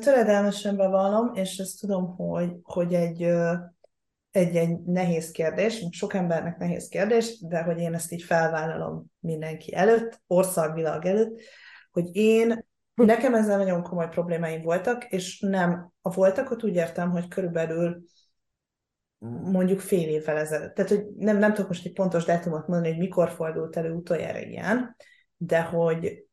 Töredelmesen 0.00 0.76
bevallom, 0.76 1.34
és 1.34 1.58
ezt 1.58 1.80
tudom, 1.80 2.16
hogy, 2.16 2.56
hogy 2.62 2.94
egy, 2.94 3.22
egy, 4.30 4.56
egy 4.56 4.80
nehéz 4.80 5.30
kérdés, 5.30 5.86
sok 5.90 6.14
embernek 6.14 6.58
nehéz 6.58 6.88
kérdés, 6.88 7.40
de 7.40 7.62
hogy 7.62 7.78
én 7.78 7.94
ezt 7.94 8.12
így 8.12 8.22
felvállalom 8.22 9.04
mindenki 9.20 9.74
előtt, 9.74 10.20
országvilág 10.26 11.06
előtt, 11.06 11.40
hogy 11.90 12.16
én, 12.16 12.66
hm. 12.94 13.04
nekem 13.04 13.34
ezzel 13.34 13.56
nagyon 13.56 13.82
komoly 13.82 14.08
problémáim 14.08 14.62
voltak, 14.62 15.04
és 15.04 15.40
nem, 15.40 15.92
a 16.02 16.10
voltakot 16.10 16.64
úgy 16.64 16.74
értem, 16.74 17.10
hogy 17.10 17.28
körülbelül 17.28 18.02
mondjuk 19.42 19.80
fél 19.80 20.08
évvel 20.08 20.36
ezelőtt. 20.36 20.74
Tehát, 20.74 20.90
hogy 20.90 21.06
nem, 21.16 21.38
nem 21.38 21.52
tudok 21.52 21.68
most 21.68 21.86
egy 21.86 21.92
pontos 21.92 22.24
dátumot 22.24 22.66
mondani, 22.66 22.88
hogy 22.88 23.02
mikor 23.02 23.30
fordult 23.30 23.76
elő 23.76 23.92
utoljára 23.92 24.38
ilyen, 24.38 24.96
de 25.36 25.62
hogy 25.62 26.24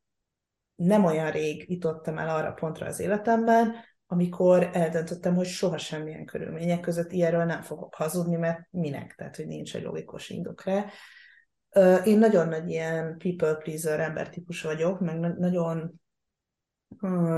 nem 0.76 1.06
olyan 1.06 1.32
rég 1.32 1.72
jutottam 1.72 2.18
el 2.18 2.30
arra 2.30 2.52
pontra 2.52 2.86
az 2.86 3.00
életemben, 3.00 3.76
amikor 4.06 4.70
eldöntöttem, 4.74 5.36
hogy 5.36 5.46
soha 5.46 5.78
semmilyen 5.78 6.26
körülmények 6.26 6.80
között 6.80 7.12
ilyenről 7.12 7.44
nem 7.44 7.62
fogok 7.62 7.96
hazudni, 7.96 8.36
mert 8.36 8.68
minek, 8.72 9.16
tehát 9.18 9.36
hogy 9.36 9.48
nincs 9.48 9.76
egy 9.76 9.84
logikus 9.84 10.30
indok. 10.30 10.64
Én 12.04 12.18
nagyon 12.18 12.48
nagy 12.48 12.70
ilyen 12.70 13.18
people 13.18 13.56
pleaser 13.56 14.00
embertípus 14.00 14.62
vagyok, 14.62 15.00
meg 15.00 15.20
nagyon 15.20 16.02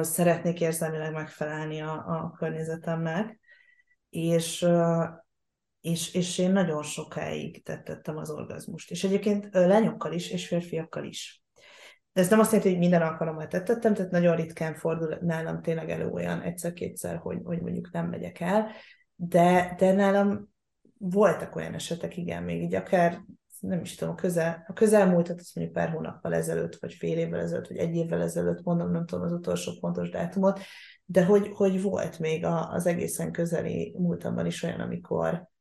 szeretnék 0.02 0.62
érzelmileg 0.62 1.14
megfelelni 1.14 1.82
a, 1.82 1.92
a 1.92 2.36
környezetemnek, 2.38 3.40
és, 4.10 4.68
és, 5.86 6.14
és 6.14 6.38
én 6.38 6.52
nagyon 6.52 6.84
sokáig 6.84 7.64
tettettem 7.64 8.18
az 8.18 8.30
orgazmust. 8.30 8.92
És 8.92 9.04
egyébként 9.04 9.50
lányokkal 9.52 10.14
is, 10.14 10.30
és 10.32 10.48
férfiakkal 10.48 11.04
is. 11.04 11.44
De 12.14 12.22
ez 12.22 12.30
nem 12.30 12.40
azt 12.40 12.52
jelenti, 12.52 12.72
hogy 12.72 12.82
minden 12.82 13.02
alkalommal 13.02 13.48
tettettem, 13.48 13.94
tehát 13.94 14.12
nagyon 14.12 14.36
ritkán 14.36 14.76
fordul 14.76 15.18
nálam 15.22 15.62
tényleg 15.62 15.90
elő 15.90 16.10
olyan 16.10 16.42
egyszer-kétszer, 16.42 17.18
hogy, 17.18 17.38
hogy 17.44 17.62
mondjuk 17.62 17.92
nem 17.92 18.10
megyek 18.10 18.40
el, 18.40 18.68
de, 19.16 19.76
de 19.78 19.94
nálam 19.94 20.50
voltak 20.98 21.56
olyan 21.56 21.74
esetek, 21.74 22.18
igen, 22.18 22.44
még 22.44 22.62
így 22.62 22.76
akár 22.76 23.22
nem 23.60 23.82
is 23.82 23.96
tudom, 23.96 24.14
a, 24.14 24.18
közel, 24.18 24.66
a 24.68 24.74
közelmúltat, 24.74 25.40
azt 25.40 25.56
mondjuk 25.56 25.78
pár 25.78 25.90
hónappal 25.90 26.34
ezelőtt, 26.34 26.76
vagy 26.76 26.94
fél 26.94 27.18
évvel 27.18 27.40
ezelőtt, 27.40 27.68
vagy 27.68 27.78
egy 27.78 27.96
évvel 27.96 28.22
ezelőtt, 28.22 28.64
mondom, 28.64 28.92
nem 28.92 29.06
tudom 29.06 29.26
az 29.26 29.32
utolsó 29.32 29.72
pontos 29.80 30.10
dátumot, 30.10 30.60
de 31.06 31.26
hogy, 31.26 31.50
hogy 31.54 31.82
volt 31.82 32.20
még 32.20 32.46
az 32.46 32.86
egészen 32.86 33.32
közeli 33.32 33.96
múltamban 33.98 34.46
is 34.46 34.64
olyan, 34.64 34.80
amikor, 34.80 35.54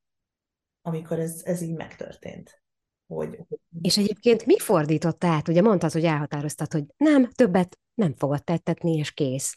amikor 0.87 1.19
ez, 1.19 1.41
ez 1.45 1.61
így 1.61 1.75
megtörtént. 1.75 2.63
Hogy, 3.07 3.39
És 3.81 3.97
egyébként 3.97 4.47
mi 4.47 4.59
fordított 4.59 5.25
át? 5.25 5.49
Ugye 5.49 5.63
mondtad, 5.63 5.93
hogy 5.93 6.05
elhatároztad, 6.05 6.73
hogy 6.73 6.85
nem, 6.97 7.31
többet 7.31 7.79
nem 7.95 8.15
fogod 8.15 8.45
tettetni, 8.45 8.97
és 8.97 9.13
kész. 9.13 9.57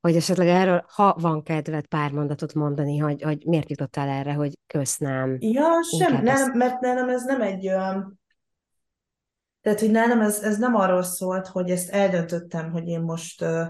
Hogy 0.00 0.16
esetleg 0.16 0.48
erről, 0.48 0.84
ha 0.88 1.16
van 1.20 1.42
kedved 1.42 1.86
pár 1.86 2.10
mondatot 2.10 2.54
mondani, 2.54 2.98
hogy, 2.98 3.22
hogy 3.22 3.46
miért 3.46 3.70
jutottál 3.70 4.08
erre, 4.08 4.32
hogy 4.32 4.58
köszönöm. 4.66 5.36
Ja, 5.40 5.82
sem, 5.98 6.22
nem, 6.22 6.56
mert 6.56 6.80
nálam 6.80 7.08
ez 7.08 7.24
nem 7.24 7.42
egy 7.42 7.68
olyan... 7.68 8.20
Tehát, 9.60 9.80
hogy 9.80 9.90
nálam 9.90 10.20
ez, 10.20 10.42
ez 10.42 10.58
nem 10.58 10.74
arról 10.74 11.02
szólt, 11.02 11.46
hogy 11.46 11.70
ezt 11.70 11.90
eldöntöttem, 11.90 12.70
hogy 12.70 12.88
én 12.88 13.00
most 13.00 13.42
uh, 13.42 13.66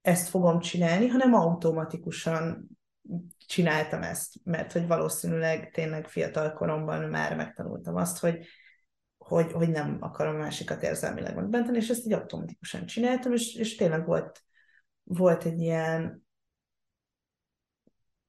ezt 0.00 0.28
fogom 0.28 0.60
csinálni, 0.60 1.06
hanem 1.06 1.34
automatikusan 1.34 2.68
csináltam 3.52 4.02
ezt, 4.02 4.34
mert 4.44 4.72
hogy 4.72 4.86
valószínűleg 4.86 5.70
tényleg 5.70 6.08
fiatal 6.08 6.52
koromban 6.52 7.08
már 7.08 7.36
megtanultam 7.36 7.96
azt, 7.96 8.18
hogy, 8.18 8.46
hogy, 9.18 9.52
hogy 9.52 9.70
nem 9.70 9.96
akarom 10.00 10.34
a 10.34 10.38
másikat 10.38 10.82
érzelmileg 10.82 11.34
megbenteni, 11.34 11.76
és 11.76 11.88
ezt 11.88 12.06
így 12.06 12.12
automatikusan 12.12 12.86
csináltam, 12.86 13.32
és, 13.32 13.54
és 13.54 13.76
tényleg 13.76 14.06
volt, 14.06 14.42
volt 15.02 15.44
egy 15.44 15.60
ilyen 15.60 16.26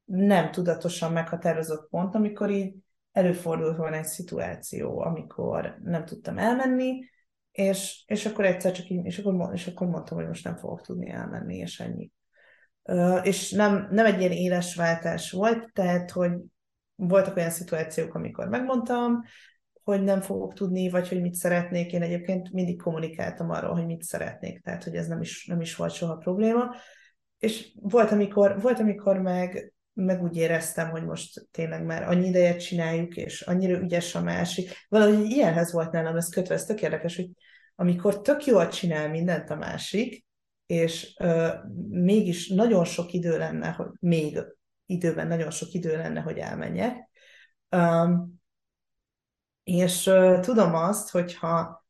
nem 0.03 0.51
tudatosan 0.51 1.11
meghatározott 1.11 1.89
pont, 1.89 2.15
amikor 2.15 2.49
így 2.49 2.75
előfordult 3.11 3.77
volna 3.77 3.95
egy 3.95 4.05
szituáció, 4.05 4.99
amikor 4.99 5.77
nem 5.83 6.05
tudtam 6.05 6.37
elmenni, 6.37 7.09
és, 7.51 8.03
és 8.07 8.25
akkor 8.25 8.45
egyszer 8.45 8.71
csak 8.71 8.89
így, 8.89 9.05
és 9.05 9.17
akkor, 9.17 9.53
és 9.53 9.67
akkor 9.67 9.87
mondtam, 9.87 10.17
hogy 10.17 10.27
most 10.27 10.43
nem 10.43 10.55
fogok 10.55 10.81
tudni 10.81 11.09
elmenni, 11.09 11.57
és 11.57 11.79
ennyi 11.79 12.11
és 13.23 13.51
nem, 13.51 13.87
nem 13.91 14.05
egy 14.05 14.19
ilyen 14.19 14.31
éles 14.31 14.75
váltás 14.75 15.31
volt, 15.31 15.73
tehát, 15.73 16.11
hogy 16.11 16.31
voltak 16.95 17.35
olyan 17.35 17.49
szituációk, 17.49 18.13
amikor 18.13 18.47
megmondtam, 18.47 19.23
hogy 19.83 20.03
nem 20.03 20.21
fogok 20.21 20.53
tudni, 20.53 20.89
vagy 20.89 21.07
hogy 21.07 21.21
mit 21.21 21.33
szeretnék. 21.33 21.91
Én 21.91 22.01
egyébként 22.01 22.51
mindig 22.51 22.81
kommunikáltam 22.81 23.49
arról, 23.49 23.73
hogy 23.73 23.85
mit 23.85 24.03
szeretnék, 24.03 24.61
tehát 24.61 24.83
hogy 24.83 24.95
ez 24.95 25.07
nem 25.07 25.21
is, 25.21 25.45
nem 25.45 25.61
is 25.61 25.75
volt 25.75 25.93
soha 25.93 26.15
probléma. 26.15 26.75
És 27.39 27.71
volt, 27.81 28.11
amikor, 28.11 28.61
volt, 28.61 28.79
amikor 28.79 29.17
meg, 29.17 29.73
meg 29.93 30.21
úgy 30.23 30.37
éreztem, 30.37 30.89
hogy 30.89 31.05
most 31.05 31.47
tényleg 31.51 31.85
már 31.85 32.03
annyi 32.03 32.27
idejet 32.27 32.61
csináljuk, 32.61 33.15
és 33.17 33.41
annyira 33.41 33.79
ügyes 33.79 34.15
a 34.15 34.21
másik. 34.21 34.69
Valahogy 34.89 35.29
ilyenhez 35.29 35.71
volt 35.71 35.91
nálam 35.91 36.15
ez 36.15 36.29
kötve, 36.29 36.53
ez 36.53 36.65
tök 36.65 36.81
érdekes, 36.81 37.15
hogy 37.15 37.29
amikor 37.75 38.21
tök 38.21 38.45
jól 38.45 38.67
csinál 38.67 39.09
mindent 39.09 39.49
a 39.49 39.55
másik, 39.55 40.25
és 40.73 41.15
uh, 41.19 41.53
mégis 41.89 42.47
nagyon 42.47 42.85
sok 42.85 43.13
idő 43.13 43.37
lenne, 43.37 43.69
hogy 43.69 43.87
még 43.99 44.39
időben 44.85 45.27
nagyon 45.27 45.51
sok 45.51 45.73
idő 45.73 45.97
lenne, 45.97 46.19
hogy 46.19 46.37
elmenjek. 46.37 47.09
Um, 47.69 48.41
és 49.63 50.07
uh, 50.07 50.39
tudom 50.39 50.75
azt, 50.75 51.09
hogy 51.09 51.35
ha, 51.35 51.83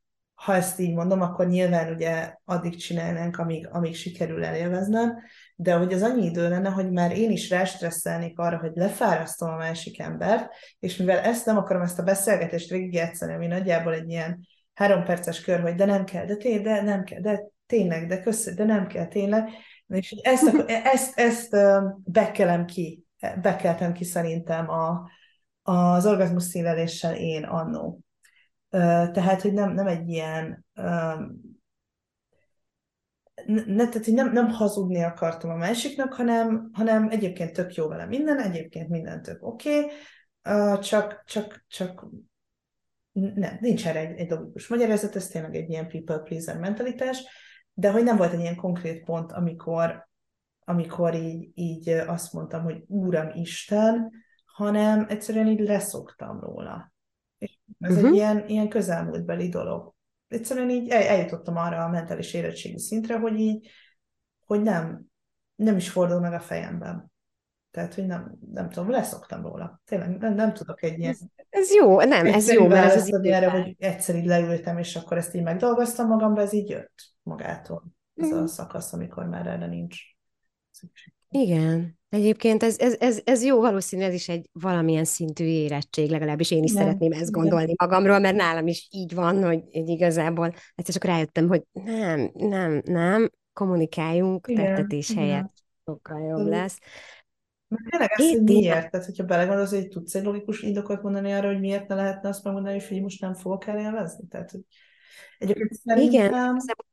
ezt 0.46 0.80
így 0.80 0.94
mondom, 0.94 1.22
akkor 1.22 1.48
nyilván 1.48 1.94
ugye 1.94 2.36
addig 2.46 2.76
csinálnánk, 2.76 3.38
amíg, 3.38 3.68
amíg 3.72 3.96
sikerül 3.96 4.46
elélveznem, 4.46 5.18
de 5.56 5.74
hogy 5.74 5.94
az 5.94 6.02
annyi 6.02 6.26
idő 6.26 6.50
lenne, 6.50 6.70
hogy 6.70 6.92
már 6.92 7.18
én 7.18 7.32
is 7.32 7.50
rástresszelnék 7.50 8.40
arra, 8.40 8.58
hogy 8.58 8.72
lefárasztom 8.74 9.50
a 9.50 9.58
másik 9.58 10.00
embert, 10.00 10.50
és 10.80 10.96
mivel 10.96 11.20
ezt 11.20 11.46
nem 11.46 11.58
akarom, 11.58 11.82
ezt 11.82 12.00
a 12.00 12.04
beszélgetést 12.04 12.70
végigjátszani, 12.70 13.34
ami 13.34 13.48
nagyjából 13.48 13.94
egy 13.94 14.10
ilyen 14.10 14.48
három 14.74 15.04
perces 15.04 15.42
kör, 15.42 15.62
hogy 15.62 15.76
de 15.76 15.86
nem 15.86 16.06
kell, 16.06 16.26
de 16.26 16.36
tényleg, 16.36 16.64
de 16.64 16.82
nem 16.82 17.04
kell, 17.04 17.22
de 17.22 17.44
tényleg, 17.66 18.08
de 18.08 18.20
köszönöm, 18.20 18.68
de 18.68 18.74
nem 18.74 18.88
kell 18.88 19.08
tényleg. 19.08 19.50
És 19.88 20.12
ezt, 20.12 20.58
ezt, 20.68 21.20
ezt 21.20 21.56
bekelem 22.04 22.66
ki, 22.66 23.06
bekeltem 23.42 23.94
ki 23.94 24.04
szerintem 24.04 24.70
a, 24.70 25.10
az 25.62 26.06
orgazmus 26.06 26.44
szíleléssel 26.44 27.16
én 27.16 27.44
annó. 27.44 28.00
Tehát, 29.12 29.42
hogy 29.42 29.54
nem, 29.54 29.74
nem 29.74 29.88
egy 29.88 30.10
ilyen 30.10 30.66
ne, 33.46 33.90
tehát 33.90 34.06
nem, 34.06 34.32
nem 34.32 34.50
hazudni 34.50 35.04
akartam 35.04 35.50
a 35.50 35.56
másiknak, 35.56 36.14
hanem, 36.14 36.70
hanem 36.74 37.10
egyébként 37.10 37.54
tök 37.54 37.74
jó 37.74 37.88
vele 37.88 38.06
minden, 38.06 38.40
egyébként 38.40 38.90
minden 38.90 39.22
tök 39.22 39.46
oké, 39.46 39.80
okay, 39.80 40.80
csak, 40.80 41.24
csak, 41.26 41.66
csak 41.68 42.06
nem, 43.12 43.58
nincs 43.60 43.88
erre 43.88 44.00
egy, 44.00 44.18
egy 44.18 44.30
logikus 44.30 44.68
magyarázat, 44.68 45.16
ez 45.16 45.28
tényleg 45.28 45.56
egy 45.56 45.70
ilyen 45.70 45.88
people 45.88 46.18
pleaser 46.18 46.58
mentalitás, 46.58 47.24
de 47.74 47.92
hogy 47.92 48.04
nem 48.04 48.18
volt 48.18 48.34
egy 48.34 48.40
ilyen 48.40 48.56
konkrét 48.56 49.04
pont, 49.04 49.32
amikor, 49.32 50.08
amikor 50.60 51.14
így, 51.16 51.52
így 51.54 51.90
azt 51.90 52.34
mondtam, 52.34 52.64
hogy 52.64 52.84
Úram 52.88 53.30
Isten, 53.34 54.12
hanem 54.46 55.06
egyszerűen 55.10 55.48
így 55.48 55.60
leszoktam 55.60 56.40
róla. 56.40 56.94
És 57.38 57.60
ez 57.80 57.92
uh-huh. 57.92 57.98
egy 57.98 58.04
mhm. 58.04 58.14
ilyen, 58.14 58.48
ilyen 58.48 58.70
közelmúltbeli 58.70 59.50
dolog. 59.50 59.94
Egyszerűen 60.28 60.70
így 60.70 60.90
el, 60.90 61.02
eljutottam 61.02 61.58
arra 61.58 61.84
a 61.84 61.90
mentális 61.90 62.34
érettségi 62.34 62.80
szintre, 62.80 63.20
hogy 63.20 63.40
így, 63.40 63.70
hogy 64.46 64.62
nem, 64.62 65.06
nem 65.56 65.76
is 65.76 65.90
fordul 65.90 66.20
meg 66.20 66.34
a 66.34 66.40
fejemben. 66.40 67.13
Tehát, 67.74 67.94
hogy 67.94 68.06
nem, 68.06 68.38
nem 68.52 68.70
tudom, 68.70 68.90
leszoktam 68.90 69.42
róla. 69.42 69.82
Tényleg 69.86 70.18
nem, 70.18 70.34
nem 70.34 70.54
tudok 70.54 70.84
egy 70.84 71.00
ilyen... 71.00 71.16
Ez, 71.50 71.74
jó, 71.74 72.02
nem, 72.02 72.26
ez 72.26 72.52
jó, 72.52 72.68
mert 72.68 72.94
ez 72.94 73.10
az 73.10 73.24
erre, 73.24 73.50
hogy 73.50 73.76
egyszer 73.80 74.16
így 74.16 74.26
leültem, 74.26 74.78
és 74.78 74.96
akkor 74.96 75.18
ezt 75.18 75.36
így 75.36 75.44
megdolgoztam 75.44 76.08
magamba, 76.08 76.42
ez 76.42 76.54
így 76.54 76.70
jött 76.70 76.94
magától. 77.24 77.84
Ez 78.16 78.28
mm. 78.28 78.38
a 78.38 78.48
szakasz, 78.48 78.94
amikor 78.94 79.26
már 79.26 79.48
erre 79.48 79.68
nincs 79.68 79.98
szükség. 80.72 81.14
Igen. 81.30 82.00
Egyébként 82.10 82.64
ez, 82.64 82.80
ez, 82.80 82.96
ez, 83.00 83.22
ez 83.24 83.44
jó, 83.44 83.60
valószínű 83.60 84.04
ez 84.04 84.14
is 84.14 84.30
egy 84.30 84.50
valamilyen 84.52 85.06
szintű 85.06 85.46
érettség, 85.46 86.10
legalábbis 86.10 86.52
én 86.52 86.64
is 86.64 86.72
Igen. 86.72 86.84
szeretném 86.84 87.12
ezt 87.12 87.32
gondolni 87.32 87.72
Igen. 87.72 87.76
magamról, 87.90 88.20
mert 88.20 88.36
nálam 88.36 88.68
is 88.68 88.88
így 88.92 89.14
van, 89.14 89.44
hogy, 89.44 89.64
hogy 89.72 89.88
igazából 89.88 90.54
egyszer 90.76 90.94
csak 90.94 91.04
rájöttem, 91.04 91.48
hogy 91.48 91.64
nem, 91.72 92.32
nem, 92.34 92.82
nem, 92.86 93.30
kommunikáljunk, 93.54 94.48
Igen. 94.48 94.66
tettetés 94.66 95.10
Igen. 95.10 95.24
helyett 95.24 95.64
sokkal 95.86 96.22
jobb 96.22 96.48
lesz. 96.48 96.80
Tényleg 97.90 98.12
ez, 98.12 98.30
hogy 98.30 98.44
miért? 98.44 98.92
Tehát, 98.92 99.06
hogyha 99.06 99.24
belegondolsz, 99.24 99.72
hogy 99.72 99.88
tudsz 99.88 100.16
egy 100.16 100.24
logikus 100.24 100.62
indokot 100.62 101.02
mondani 101.02 101.32
arra, 101.32 101.48
hogy 101.48 101.60
miért 101.60 101.88
ne 101.88 101.96
lehetne 101.96 102.30
azt 102.30 102.44
megmondani, 102.44 102.82
hogy 102.88 103.02
most 103.02 103.22
nem 103.22 103.34
fogok 103.34 103.68
elélvezni? 103.68 104.28
Tehát, 104.28 104.52
hogy 104.52 104.62
egyébként 105.38 105.74
szerintem... 105.74 106.12
Igen, 106.12 106.34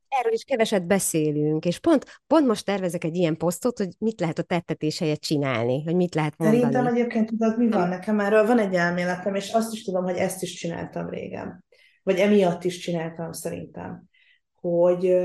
erről 0.07 0.33
is 0.33 0.43
keveset 0.43 0.87
beszélünk, 0.87 1.65
és 1.65 1.79
pont, 1.79 2.21
pont 2.27 2.47
most 2.47 2.65
tervezek 2.65 3.03
egy 3.03 3.15
ilyen 3.15 3.37
posztot, 3.37 3.77
hogy 3.77 3.89
mit 3.97 4.19
lehet 4.19 4.39
a 4.39 4.43
tettetés 4.43 4.99
helyett 4.99 5.19
csinálni, 5.19 5.83
hogy 5.83 5.95
mit 5.95 6.15
lehet 6.15 6.37
mondani. 6.37 6.61
Szerintem 6.61 6.93
egyébként 6.93 7.29
tudod, 7.29 7.57
mi 7.57 7.69
van 7.69 7.87
nekem 7.87 8.19
erről? 8.19 8.45
Van 8.45 8.59
egy 8.59 8.73
elméletem, 8.73 9.35
és 9.35 9.51
azt 9.51 9.73
is 9.73 9.83
tudom, 9.83 10.03
hogy 10.03 10.15
ezt 10.15 10.41
is 10.41 10.53
csináltam 10.53 11.09
régen. 11.09 11.65
Vagy 12.03 12.19
emiatt 12.19 12.63
is 12.63 12.77
csináltam 12.77 13.31
szerintem. 13.31 14.03
Hogy 14.55 15.17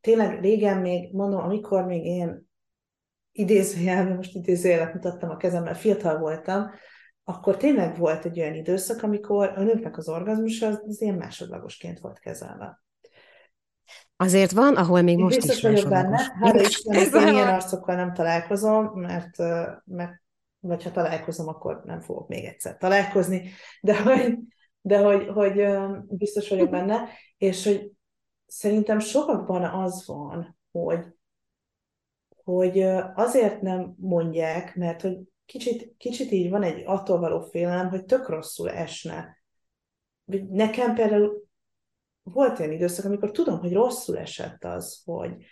tényleg 0.00 0.40
régen 0.40 0.78
még, 0.78 1.14
mondom, 1.14 1.40
amikor 1.40 1.84
még 1.84 2.04
én 2.04 2.50
idézőjelben, 3.32 4.16
most 4.16 4.34
idézőjelet 4.34 4.94
mutattam 4.94 5.30
a 5.30 5.36
kezemmel, 5.36 5.74
fiatal 5.74 6.18
voltam, 6.18 6.70
akkor 7.24 7.56
tényleg 7.56 7.98
volt 7.98 8.24
egy 8.24 8.40
olyan 8.40 8.54
időszak, 8.54 9.02
amikor 9.02 9.52
a 9.56 9.62
nőknek 9.62 9.96
az 9.96 10.08
orgazmus 10.08 10.62
az, 10.62 10.82
az 10.86 11.00
ilyen 11.00 11.14
másodlagosként 11.14 11.98
volt 11.98 12.18
kezelve. 12.18 12.82
Azért 14.16 14.50
van, 14.50 14.76
ahol 14.76 15.02
még 15.02 15.18
most 15.18 15.36
Biztos 15.36 15.56
is 15.56 15.62
vagyok 15.62 15.88
benne. 15.88 16.32
Hát 16.40 16.54
én 16.84 17.32
ilyen 17.32 17.48
arcokkal 17.48 17.96
nem 17.96 18.12
találkozom, 18.12 19.00
mert, 19.00 19.38
mert 19.84 20.22
vagy 20.60 20.82
ha 20.82 20.90
találkozom, 20.90 21.48
akkor 21.48 21.82
nem 21.84 22.00
fogok 22.00 22.28
még 22.28 22.44
egyszer 22.44 22.76
találkozni, 22.76 23.50
de 23.80 24.02
hogy, 24.02 24.38
de 24.80 24.98
hogy, 24.98 25.26
hogy 25.26 25.66
biztos 26.08 26.48
vagyok 26.48 26.70
benne, 26.70 27.08
és 27.36 27.64
hogy 27.64 27.92
szerintem 28.46 28.98
sokakban 28.98 29.64
az 29.64 30.06
van, 30.06 30.58
hogy 30.72 31.06
hogy 32.44 32.80
azért 33.14 33.60
nem 33.60 33.94
mondják, 33.98 34.74
mert 34.74 35.00
hogy 35.00 35.18
kicsit, 35.44 35.94
kicsit 35.96 36.30
így 36.30 36.50
van 36.50 36.62
egy 36.62 36.82
attól 36.86 37.18
való 37.18 37.40
félelem, 37.40 37.88
hogy 37.88 38.04
tök 38.04 38.28
rosszul 38.28 38.70
esne. 38.70 39.42
Nekem 40.48 40.94
például 40.94 41.42
volt 42.22 42.58
olyan 42.58 42.72
időszak, 42.72 43.04
amikor 43.04 43.30
tudom, 43.30 43.58
hogy 43.58 43.72
rosszul 43.72 44.18
esett 44.18 44.64
az, 44.64 45.02
hogy, 45.04 45.44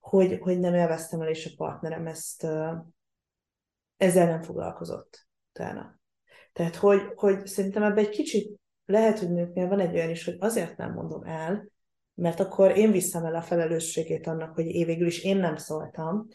hogy, 0.00 0.38
hogy 0.40 0.58
nem 0.58 0.74
elvesztem 0.74 1.20
el, 1.20 1.28
és 1.28 1.46
a 1.46 1.54
partnerem 1.56 2.06
ezt 2.06 2.46
ezzel 3.96 4.26
nem 4.26 4.42
foglalkozott 4.42 5.26
utána. 5.48 6.00
Tehát, 6.52 6.76
hogy, 6.76 7.00
hogy 7.14 7.46
szerintem 7.46 7.82
ebben 7.82 8.04
egy 8.04 8.08
kicsit 8.08 8.60
lehet, 8.84 9.18
hogy 9.18 9.30
nőknél 9.30 9.68
van 9.68 9.80
egy 9.80 9.94
olyan 9.94 10.10
is, 10.10 10.24
hogy 10.24 10.36
azért 10.38 10.76
nem 10.76 10.92
mondom 10.92 11.24
el, 11.24 11.68
mert 12.14 12.40
akkor 12.40 12.76
én 12.76 12.90
viszem 12.90 13.24
el 13.24 13.34
a 13.34 13.42
felelősségét 13.42 14.26
annak, 14.26 14.54
hogy 14.54 14.66
én 14.66 14.86
végül 14.86 15.06
is 15.06 15.24
én 15.24 15.36
nem 15.36 15.56
szóltam, 15.56 16.26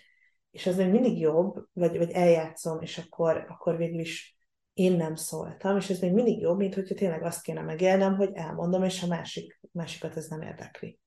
és 0.52 0.66
ez 0.66 0.78
még 0.78 0.90
mindig 0.90 1.20
jobb, 1.20 1.56
vagy, 1.74 1.98
vagy 1.98 2.12
eljátszom, 2.12 2.82
és 2.82 2.98
akkor, 2.98 3.46
akkor 3.50 3.78
végül 3.78 4.00
is 4.00 4.38
én 4.74 4.92
nem 4.92 5.16
szóltam, 5.16 5.78
és 5.78 5.90
ez 5.90 6.00
még 6.00 6.14
mindig 6.14 6.40
jobb, 6.40 6.58
mint 6.58 6.74
hogyha 6.74 6.96
tényleg 6.96 7.24
azt 7.24 7.42
kéne 7.42 7.62
megélnem, 7.62 8.16
hogy 8.16 8.30
elmondom, 8.34 8.84
és 8.84 9.04
a 9.04 9.08
másik, 9.08 9.60
másikat 9.72 10.18
ez 10.18 10.28
nem 10.28 10.42
érdekli. 10.42 11.00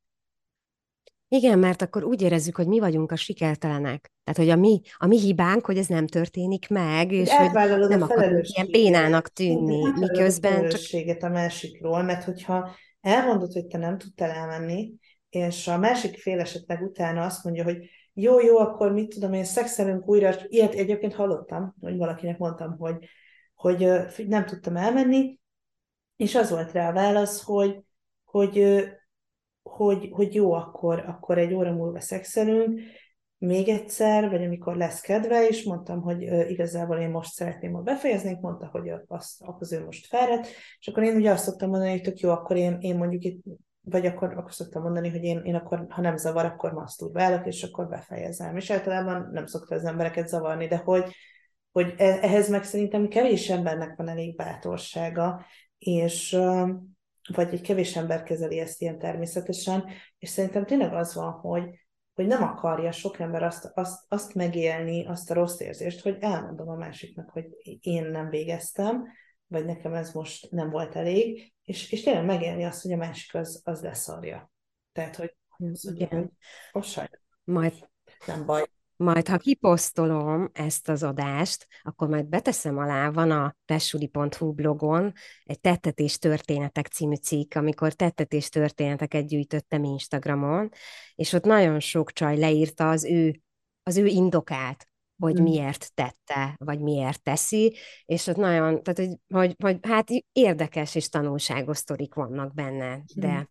Igen, 1.29 1.59
mert 1.59 1.83
akkor 1.83 2.05
úgy 2.05 2.23
érezzük, 2.23 2.57
hogy 2.57 2.67
mi 2.67 2.79
vagyunk 2.79 3.13
a 3.13 3.17
sikertelenek. 3.17 4.13
Tehát, 4.25 4.41
hogy 4.41 4.59
a 4.59 4.61
mi, 4.61 4.81
a 4.97 5.07
mi 5.07 5.19
hibánk, 5.19 5.67
hogy 5.67 5.79
ez 5.79 5.87
nem 5.87 6.07
történik 6.07 6.69
meg, 6.69 7.13
és 7.13 7.31
hogy 7.31 7.53
nem 7.89 8.03
akarunk 8.03 8.49
ilyen 8.49 8.71
bénának 8.71 9.29
tűnni, 9.29 9.91
miközben 9.99 10.69
csak... 10.69 11.23
a 11.23 11.29
másikról, 11.29 12.03
mert 12.03 12.25
hogyha 12.25 12.71
elmondod, 13.01 13.53
hogy 13.53 13.67
te 13.67 13.79
nem 13.79 13.99
tudtál 13.99 14.31
elmenni, 14.31 14.93
és 15.29 15.69
a 15.69 15.79
másik 15.79 16.19
fél 16.19 16.41
esetleg 16.41 16.83
utána 16.83 17.25
azt 17.25 17.45
mondja, 17.45 17.65
hogy 17.65 17.91
jó, 18.13 18.41
jó, 18.41 18.59
akkor 18.59 18.93
mit 18.93 19.09
tudom 19.09 19.33
én, 19.33 19.45
szexelünk 19.45 20.09
újra, 20.09 20.35
ilyet 20.47 20.75
egyébként 20.75 21.15
hallottam, 21.15 21.75
hogy 21.81 21.97
valakinek 21.97 22.39
mondtam, 22.39 22.77
hogy, 22.79 23.09
hogy 23.55 23.89
nem 24.27 24.47
tudtam 24.47 24.77
elmenni, 24.77 25.39
és 26.17 26.35
az 26.35 26.51
volt 26.51 26.73
rá 26.73 26.89
a 26.89 26.93
válasz, 26.93 27.43
hogy, 27.43 27.83
hogy, 28.25 28.87
hogy, 29.63 30.09
hogy 30.13 30.35
jó, 30.35 30.53
akkor, 30.53 30.99
akkor 30.99 31.39
egy 31.39 31.55
óra 31.55 31.73
múlva 31.73 32.01
szexelünk, 32.01 32.81
még 33.41 33.69
egyszer, 33.69 34.31
vagy 34.31 34.45
amikor 34.45 34.77
lesz 34.77 35.01
kedve, 35.01 35.47
és 35.49 35.65
mondtam, 35.65 36.01
hogy 36.01 36.23
igazából 36.51 36.97
én 36.97 37.11
most 37.11 37.33
szeretném, 37.33 37.73
ha 37.73 37.81
befejeznénk, 37.81 38.41
mondta, 38.41 38.69
hogy 38.73 38.93
azt, 39.07 39.43
az 39.59 39.73
ő 39.73 39.85
most 39.85 40.07
felett, 40.07 40.47
és 40.79 40.89
akkor 40.89 41.03
én 41.03 41.17
ugye 41.17 41.31
azt 41.31 41.45
szoktam 41.45 41.71
mondani, 41.71 41.91
hogy 41.91 42.03
tök 42.03 42.19
jó, 42.19 42.31
akkor 42.31 42.57
én, 42.57 42.77
én 42.81 42.97
mondjuk 42.97 43.25
itt, 43.25 43.43
vagy 43.81 44.07
akkor, 44.07 44.33
akkor 44.33 44.53
szoktam 44.53 44.83
mondani, 44.83 45.09
hogy 45.09 45.25
én, 45.25 45.41
én 45.45 45.55
akkor, 45.55 45.87
ha 45.89 46.01
nem 46.01 46.17
zavar, 46.17 46.45
akkor 46.45 46.73
masturbálok, 46.73 47.47
és 47.47 47.63
akkor 47.63 47.89
befejezem. 47.89 48.57
És 48.57 48.71
általában 48.71 49.29
nem 49.33 49.47
szokta 49.47 49.75
az 49.75 49.85
embereket 49.85 50.29
zavarni, 50.29 50.67
de 50.67 50.77
hogy, 50.77 51.15
hogy 51.73 51.95
e, 51.97 52.19
ehhez 52.23 52.49
meg 52.49 52.65
szerintem 52.65 53.09
kevés 53.09 53.51
embernek 53.51 53.97
van 53.97 54.09
elég 54.09 54.37
bátorsága, 54.37 55.45
és 55.79 56.39
vagy 57.35 57.53
egy 57.53 57.61
kevés 57.61 57.97
ember 57.97 58.23
kezeli 58.23 58.59
ezt 58.59 58.81
ilyen 58.81 58.99
természetesen, 58.99 59.85
és 60.19 60.29
szerintem 60.29 60.67
tényleg 60.67 60.95
az 60.95 61.15
van, 61.15 61.33
hogy, 61.33 61.65
hogy 62.21 62.29
nem 62.29 62.43
akarja 62.43 62.93
sok 62.93 63.19
ember 63.19 63.43
azt, 63.43 63.71
azt, 63.75 64.05
azt 64.09 64.35
megélni, 64.35 65.07
azt 65.07 65.31
a 65.31 65.35
rossz 65.35 65.61
érzést, 65.61 66.01
hogy 66.01 66.17
elmondom 66.21 66.69
a 66.69 66.77
másiknak, 66.77 67.31
hogy 67.31 67.47
én 67.81 68.05
nem 68.05 68.29
végeztem, 68.29 69.07
vagy 69.47 69.65
nekem 69.65 69.95
ez 69.95 70.13
most 70.13 70.51
nem 70.51 70.71
volt 70.71 70.97
elég, 70.97 71.53
és, 71.65 71.93
és 71.93 72.03
tényleg 72.03 72.25
megélni 72.25 72.65
azt, 72.65 72.83
hogy 72.83 72.93
a 72.93 72.97
másik 72.97 73.35
az, 73.35 73.61
az 73.65 73.83
leszarja. 73.83 74.53
Tehát, 74.93 75.17
hogy 75.17 75.37
az, 75.59 75.93
igen. 75.95 76.33
Hogy, 76.73 77.11
majd 77.45 77.89
nem 78.27 78.47
baj. 78.47 78.67
Majd, 79.03 79.29
ha 79.29 79.37
kiposztolom 79.37 80.51
ezt 80.53 80.89
az 80.89 81.03
adást, 81.03 81.67
akkor 81.83 82.09
majd 82.09 82.27
beteszem 82.27 82.79
alá, 82.79 83.11
van 83.11 83.31
a 83.31 83.57
tessuli.hu 83.65 84.53
blogon 84.53 85.13
egy 85.45 85.61
tettetés 85.61 86.19
történetek 86.19 86.87
című 86.87 87.15
cikk, 87.15 87.55
amikor 87.55 87.93
tettetés 87.93 88.49
történeteket 88.49 89.27
gyűjtöttem 89.27 89.85
Instagramon, 89.85 90.69
és 91.15 91.33
ott 91.33 91.45
nagyon 91.45 91.81
sok 91.81 92.13
csaj 92.13 92.39
leírta 92.39 92.91
az 92.91 93.05
ő, 93.05 93.41
az 93.83 93.97
ő 93.97 94.07
indokát, 94.07 94.89
hogy 95.19 95.35
hmm. 95.35 95.43
miért 95.43 95.95
tette, 95.95 96.55
vagy 96.57 96.81
miért 96.81 97.23
teszi, 97.23 97.77
és 98.05 98.27
ott 98.27 98.37
nagyon, 98.37 98.83
tehát 98.83 98.99
hogy, 98.99 99.19
hogy, 99.29 99.55
hogy 99.63 99.79
hát 99.83 100.09
érdekes 100.33 100.95
és 100.95 101.09
tanulságos 101.09 101.77
sztorik 101.77 102.15
vannak 102.15 102.55
benne, 102.55 103.03
de 103.15 103.33
hmm. 103.33 103.49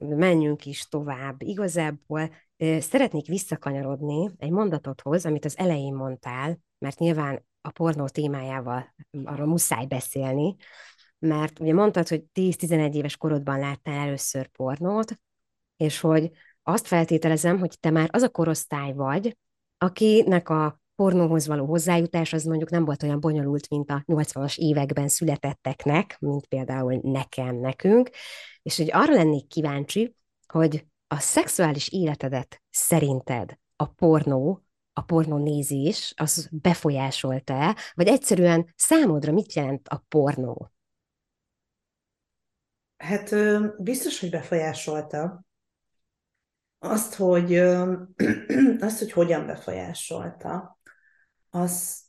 Menjünk 0.00 0.66
is 0.66 0.88
tovább. 0.88 1.42
Igazából 1.42 2.30
Szeretnék 2.78 3.26
visszakanyarodni 3.26 4.30
egy 4.38 4.50
mondatothoz, 4.50 5.26
amit 5.26 5.44
az 5.44 5.58
elején 5.58 5.94
mondtál, 5.94 6.58
mert 6.78 6.98
nyilván 6.98 7.46
a 7.60 7.70
pornó 7.70 8.08
témájával 8.08 8.94
arról 9.24 9.46
muszáj 9.46 9.86
beszélni, 9.86 10.56
mert 11.18 11.60
ugye 11.60 11.74
mondtad, 11.74 12.08
hogy 12.08 12.24
10-11 12.34 12.94
éves 12.94 13.16
korodban 13.16 13.58
láttál 13.58 14.06
először 14.06 14.46
pornót, 14.46 15.20
és 15.76 16.00
hogy 16.00 16.30
azt 16.62 16.86
feltételezem, 16.86 17.58
hogy 17.58 17.76
te 17.80 17.90
már 17.90 18.08
az 18.12 18.22
a 18.22 18.28
korosztály 18.28 18.92
vagy, 18.92 19.36
akinek 19.78 20.48
a 20.48 20.80
pornóhoz 20.96 21.46
való 21.46 21.66
hozzájutás 21.66 22.32
az 22.32 22.44
mondjuk 22.44 22.70
nem 22.70 22.84
volt 22.84 23.02
olyan 23.02 23.20
bonyolult, 23.20 23.68
mint 23.68 23.90
a 23.90 24.02
80-as 24.06 24.58
években 24.58 25.08
születetteknek, 25.08 26.16
mint 26.20 26.46
például 26.46 27.00
nekem, 27.02 27.56
nekünk, 27.56 28.10
és 28.62 28.76
hogy 28.76 28.90
arra 28.92 29.14
lennék 29.14 29.46
kíváncsi, 29.46 30.14
hogy 30.46 30.86
a 31.08 31.18
szexuális 31.18 31.88
életedet 31.88 32.62
szerinted 32.70 33.58
a 33.76 33.86
pornó, 33.86 34.64
a 34.92 35.00
pornó 35.00 35.36
nézés, 35.36 36.12
az 36.16 36.48
befolyásolta-e, 36.52 37.76
vagy 37.94 38.06
egyszerűen 38.06 38.72
számodra 38.76 39.32
mit 39.32 39.52
jelent 39.52 39.88
a 39.88 40.04
pornó? 40.08 40.70
Hát 42.96 43.34
biztos, 43.82 44.20
hogy 44.20 44.30
befolyásolta. 44.30 45.44
Azt, 46.78 47.14
hogy, 47.14 47.54
azt, 48.86 48.98
hogy 48.98 49.12
hogyan 49.12 49.46
befolyásolta, 49.46 50.75
az, 51.56 52.04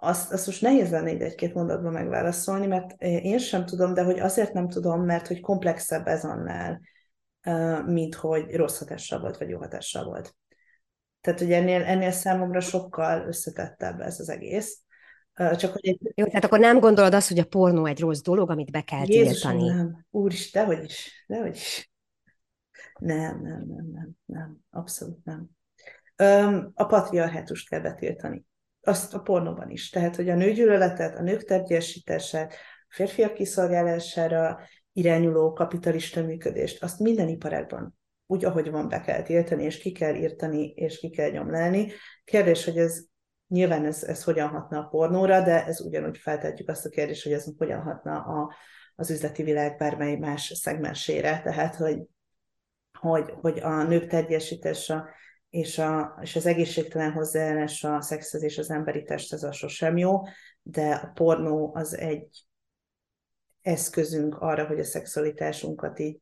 azt, 0.00 0.32
azt 0.32 0.46
most 0.46 0.62
nehéz 0.62 0.90
lenne 0.90 1.12
így 1.12 1.20
egy-két 1.20 1.54
mondatban 1.54 1.92
megválaszolni, 1.92 2.66
mert 2.66 3.02
én 3.02 3.38
sem 3.38 3.66
tudom, 3.66 3.94
de 3.94 4.02
hogy 4.02 4.18
azért 4.18 4.52
nem 4.52 4.68
tudom, 4.68 5.04
mert 5.04 5.26
hogy 5.26 5.40
komplexebb 5.40 6.06
ez 6.06 6.24
annál, 6.24 6.80
mint 7.86 8.14
hogy 8.14 8.54
rossz 8.54 8.78
hatással 8.78 9.20
volt, 9.20 9.36
vagy 9.38 9.48
jó 9.48 9.58
hatással 9.58 10.04
volt. 10.04 10.36
Tehát, 11.20 11.38
hogy 11.38 11.52
ennél, 11.52 11.82
ennél 11.82 12.10
számomra 12.10 12.60
sokkal 12.60 13.26
összetettebb 13.26 14.00
ez 14.00 14.20
az 14.20 14.28
egész. 14.28 14.80
Csak 15.34 15.72
hogy 15.72 15.86
egy... 15.86 16.12
Jó, 16.14 16.26
tehát 16.26 16.44
akkor 16.44 16.58
nem 16.58 16.78
gondolod 16.78 17.14
azt, 17.14 17.28
hogy 17.28 17.38
a 17.38 17.44
pornó 17.44 17.86
egy 17.86 18.00
rossz 18.00 18.20
dolog, 18.20 18.50
amit 18.50 18.70
be 18.70 18.80
kell 18.80 19.04
Jézusom, 19.06 19.50
tiltani? 19.50 19.76
nem. 19.76 20.06
Úris, 20.10 20.52
dehogy 20.52 20.84
is, 20.84 21.24
dehogy 21.28 21.54
is. 21.54 21.92
Nem, 22.98 23.42
nem, 23.42 23.64
nem, 23.66 23.90
nem, 23.92 24.10
nem, 24.24 24.58
abszolút 24.70 25.24
nem. 25.24 25.50
Öm, 26.16 26.70
a 26.74 26.84
patriarhátust 26.84 27.68
kell 27.68 27.80
betiltani. 27.80 28.44
Azt 28.82 29.14
a 29.14 29.20
pornóban 29.20 29.70
is. 29.70 29.90
Tehát, 29.90 30.16
hogy 30.16 30.28
a 30.28 30.34
nőgyűlöletet, 30.34 31.18
a 31.18 31.22
nők 31.22 31.44
tergyesítését, 31.44 32.54
a 32.88 32.94
férfiak 32.94 33.34
kiszolgálására 33.34 34.60
irányuló 34.92 35.52
kapitalista 35.52 36.22
működést, 36.22 36.82
azt 36.82 36.98
minden 36.98 37.28
iparágban 37.28 37.96
úgy, 38.26 38.44
ahogy 38.44 38.70
van, 38.70 38.88
be 38.88 39.00
kell 39.00 39.22
tiltani, 39.22 39.64
és 39.64 39.78
ki 39.78 39.92
kell 39.92 40.14
írtani, 40.14 40.68
és 40.68 40.98
ki 40.98 41.10
kell 41.10 41.30
nyomlálni. 41.30 41.92
Kérdés, 42.24 42.64
hogy 42.64 42.78
ez 42.78 43.04
nyilván 43.48 43.84
ez, 43.84 44.02
ez 44.02 44.24
hogyan 44.24 44.48
hatna 44.48 44.78
a 44.78 44.88
pornóra, 44.88 45.40
de 45.40 45.66
ez 45.66 45.80
ugyanúgy 45.80 46.18
feltetjük 46.18 46.68
azt 46.68 46.86
a 46.86 46.88
kérdést, 46.88 47.22
hogy 47.22 47.32
ez 47.32 47.46
hogyan 47.58 47.82
hatna 47.82 48.22
a, 48.22 48.54
az 48.94 49.10
üzleti 49.10 49.42
világ 49.42 49.76
bármely 49.76 50.16
más 50.16 50.52
szegmensére. 50.54 51.40
Tehát, 51.40 51.74
hogy, 51.74 51.98
hogy, 52.98 53.34
hogy 53.40 53.58
a 53.58 53.82
nők 53.82 54.06
terjesítése 54.06 55.04
és, 55.52 55.78
a, 55.78 56.18
és 56.22 56.36
az 56.36 56.46
egészségtelen 56.46 57.12
hozzáállás 57.12 57.84
a 57.84 58.00
szexhez 58.00 58.42
és 58.42 58.58
az 58.58 58.70
emberi 58.70 59.02
testhez 59.02 59.42
az 59.42 59.56
sosem 59.56 59.96
jó, 59.96 60.20
de 60.62 60.94
a 60.94 61.10
pornó 61.14 61.74
az 61.74 61.96
egy 61.96 62.44
eszközünk 63.62 64.38
arra, 64.38 64.66
hogy 64.66 64.78
a 64.78 64.84
szexualitásunkat 64.84 65.98
így 65.98 66.20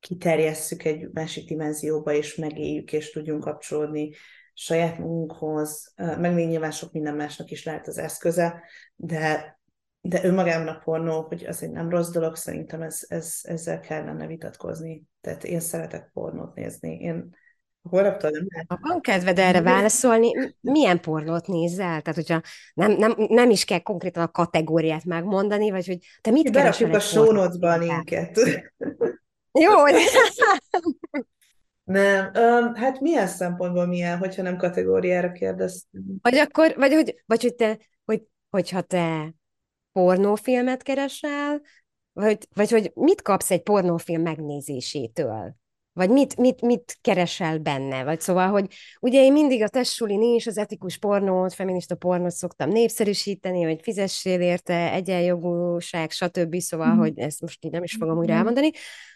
kiterjesszük 0.00 0.84
egy 0.84 1.08
másik 1.12 1.48
dimenzióba, 1.48 2.12
és 2.12 2.34
megéljük, 2.34 2.92
és 2.92 3.10
tudjunk 3.10 3.44
kapcsolódni 3.44 4.10
saját 4.54 4.98
magunkhoz, 4.98 5.92
meg 5.96 6.34
még 6.34 6.48
nyilván 6.48 6.70
sok 6.70 6.92
minden 6.92 7.14
másnak 7.14 7.50
is 7.50 7.64
lehet 7.64 7.86
az 7.86 7.98
eszköze, 7.98 8.62
de, 8.96 9.58
de 10.00 10.24
önmagában 10.24 10.68
a 10.68 10.78
pornó, 10.78 11.22
hogy 11.22 11.44
az 11.44 11.62
egy 11.62 11.70
nem 11.70 11.88
rossz 11.88 12.10
dolog, 12.10 12.36
szerintem 12.36 12.82
ez, 12.82 13.04
ez, 13.08 13.38
ezzel 13.42 13.80
kellene 13.80 14.26
vitatkozni. 14.26 15.04
Tehát 15.20 15.44
én 15.44 15.60
szeretek 15.60 16.10
pornót 16.12 16.54
nézni. 16.54 16.96
Én 16.96 17.40
holnaptól 17.90 18.30
nem 18.30 18.46
lehet. 18.48 18.80
Van 18.80 19.00
kedved 19.00 19.38
erre 19.38 19.60
válaszolni, 19.60 20.54
milyen 20.60 21.00
pornót 21.00 21.46
nézel? 21.46 22.02
Tehát, 22.02 22.14
hogyha 22.14 22.40
nem, 22.74 22.92
nem, 22.92 23.14
nem 23.16 23.50
is 23.50 23.64
kell 23.64 23.78
konkrétan 23.78 24.22
a 24.22 24.30
kategóriát 24.30 25.04
megmondani, 25.04 25.70
vagy 25.70 25.86
hogy 25.86 25.98
te 26.20 26.30
mit 26.30 26.50
keresel 26.50 26.94
a 26.94 27.00
show 27.00 27.32
notes 27.32 27.60
a 27.60 27.78
linket. 27.78 28.38
Jó. 29.52 29.70
Nem, 31.84 32.30
um, 32.34 32.74
hát 32.74 33.00
milyen 33.00 33.26
szempontból 33.26 33.86
milyen, 33.86 34.18
hogyha 34.18 34.42
nem 34.42 34.56
kategóriára 34.56 35.32
kérdeztem? 35.32 36.02
Vagy 36.22 36.36
akkor, 36.36 36.74
vagy 36.76 36.92
hogy, 36.92 37.22
vagy 37.26 37.42
hogy 37.42 37.54
te, 37.54 37.78
hogy, 38.04 38.22
hogyha 38.50 38.80
te 38.80 39.34
pornófilmet 39.92 40.82
keresel, 40.82 41.60
vagy, 42.12 42.38
vagy 42.54 42.70
hogy 42.70 42.90
mit 42.94 43.22
kapsz 43.22 43.50
egy 43.50 43.62
pornófilm 43.62 44.22
megnézésétől? 44.22 45.56
Vagy 45.92 46.10
mit, 46.10 46.36
mit, 46.36 46.60
mit 46.60 46.98
keresel 47.00 47.58
benne? 47.58 48.04
Vagy 48.04 48.20
szóval, 48.20 48.48
hogy 48.48 48.74
ugye 49.00 49.22
én 49.22 49.32
mindig 49.32 49.62
a 49.62 49.68
testsulin 49.68 50.22
is 50.22 50.46
az 50.46 50.58
etikus 50.58 50.98
pornót, 50.98 51.54
feminista 51.54 51.94
pornót 51.94 52.30
szoktam 52.30 52.68
népszerűsíteni, 52.68 53.62
hogy 53.62 53.80
fizessél 53.82 54.40
érte, 54.40 54.92
egyenjogúság, 54.92 56.10
stb. 56.10 56.56
Szóval, 56.58 56.94
mm. 56.94 56.98
hogy 56.98 57.18
ezt 57.18 57.40
most 57.40 57.64
így 57.64 57.70
nem 57.70 57.82
is 57.82 57.94
fogom 57.94 58.18
újra 58.18 58.34
elmondani. 58.34 58.70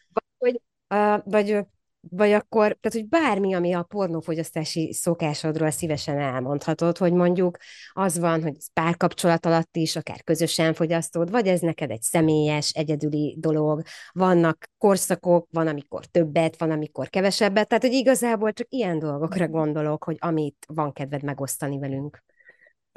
Vagy, 0.08 0.24
hogy, 0.38 0.60
uh, 0.98 1.20
vagy 1.24 1.66
vagy 2.10 2.32
akkor, 2.32 2.78
tehát 2.80 2.92
hogy 2.92 3.08
bármi, 3.08 3.54
ami 3.54 3.72
a 3.72 3.82
pornófogyasztási 3.82 4.92
szokásodról 4.92 5.70
szívesen 5.70 6.18
elmondhatod, 6.18 6.98
hogy 6.98 7.12
mondjuk 7.12 7.56
az 7.92 8.18
van, 8.18 8.42
hogy 8.42 8.56
párkapcsolat 8.72 9.46
alatt 9.46 9.76
is, 9.76 9.96
akár 9.96 10.24
közösen 10.24 10.74
fogyasztod, 10.74 11.30
vagy 11.30 11.46
ez 11.46 11.60
neked 11.60 11.90
egy 11.90 12.02
személyes, 12.02 12.70
egyedüli 12.70 13.36
dolog, 13.38 13.82
vannak 14.12 14.70
korszakok, 14.78 15.48
van, 15.50 15.66
amikor 15.66 16.04
többet, 16.04 16.58
van, 16.58 16.70
amikor 16.70 17.08
kevesebbet, 17.08 17.68
tehát 17.68 17.84
hogy 17.84 17.92
igazából 17.92 18.52
csak 18.52 18.66
ilyen 18.70 18.98
dolgokra 18.98 19.48
gondolok, 19.48 20.04
hogy 20.04 20.16
amit 20.18 20.66
van 20.68 20.92
kedved 20.92 21.22
megosztani 21.22 21.78
velünk. 21.78 22.24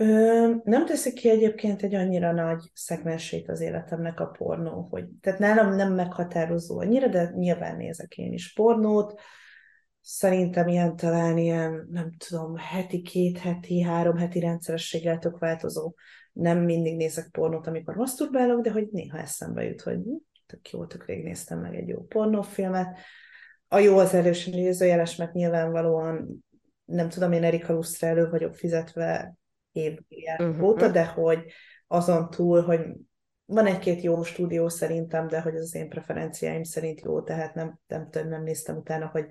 Ö, 0.01 0.53
nem 0.63 0.85
teszik 0.85 1.13
ki 1.13 1.29
egyébként 1.29 1.83
egy 1.83 1.95
annyira 1.95 2.31
nagy 2.31 2.71
szegmensét 2.73 3.49
az 3.49 3.61
életemnek 3.61 4.19
a 4.19 4.25
pornó, 4.25 4.87
hogy 4.89 5.05
tehát 5.21 5.39
nálam 5.39 5.75
nem 5.75 5.93
meghatározó 5.93 6.79
annyira, 6.79 7.07
de 7.07 7.31
nyilván 7.35 7.77
nézek 7.77 8.17
én 8.17 8.33
is 8.33 8.53
pornót. 8.53 9.19
Szerintem 10.01 10.67
ilyen 10.67 10.95
talán 10.95 11.37
ilyen, 11.37 11.87
nem 11.91 12.11
tudom, 12.17 12.55
heti, 12.55 13.01
két 13.01 13.37
heti, 13.37 13.81
három 13.81 14.17
heti 14.17 14.39
rendszerességgel 14.39 15.17
tök 15.17 15.37
változó. 15.37 15.93
Nem 16.33 16.59
mindig 16.59 16.95
nézek 16.95 17.29
pornót, 17.31 17.67
amikor 17.67 17.95
masturbálok, 17.95 18.61
de 18.61 18.71
hogy 18.71 18.87
néha 18.91 19.17
eszembe 19.17 19.63
jut, 19.63 19.81
hogy 19.81 19.95
hm, 19.95 20.15
tök 20.45 20.69
jó, 20.69 20.85
tök 20.85 21.05
rég 21.05 21.23
néztem 21.23 21.59
meg 21.59 21.75
egy 21.75 21.87
jó 21.87 22.05
pornófilmet. 22.05 22.97
A 23.67 23.79
jó 23.79 23.97
az 23.97 24.13
erősen 24.13 24.53
idézőjeles, 24.53 25.15
mert 25.15 25.33
nyilvánvalóan 25.33 26.43
nem 26.85 27.09
tudom, 27.09 27.31
én 27.31 27.43
Erika 27.43 27.73
Lustra 27.73 28.07
elő 28.07 28.29
vagyok 28.29 28.55
fizetve 28.55 29.37
év 29.71 29.97
uh-huh. 30.37 30.63
óta, 30.63 30.87
de 30.87 31.05
hogy 31.05 31.43
azon 31.87 32.29
túl, 32.29 32.61
hogy 32.61 32.79
van 33.45 33.65
egy-két 33.65 34.01
jó 34.01 34.23
stúdió 34.23 34.69
szerintem, 34.69 35.27
de 35.27 35.41
hogy 35.41 35.55
az 35.55 35.61
az 35.61 35.75
én 35.75 35.89
preferenciáim 35.89 36.63
szerint 36.63 37.01
jó, 37.01 37.21
tehát 37.21 37.53
nem, 37.53 37.79
nem, 37.87 38.09
nem 38.11 38.43
néztem 38.43 38.77
utána, 38.77 39.07
hogy 39.07 39.25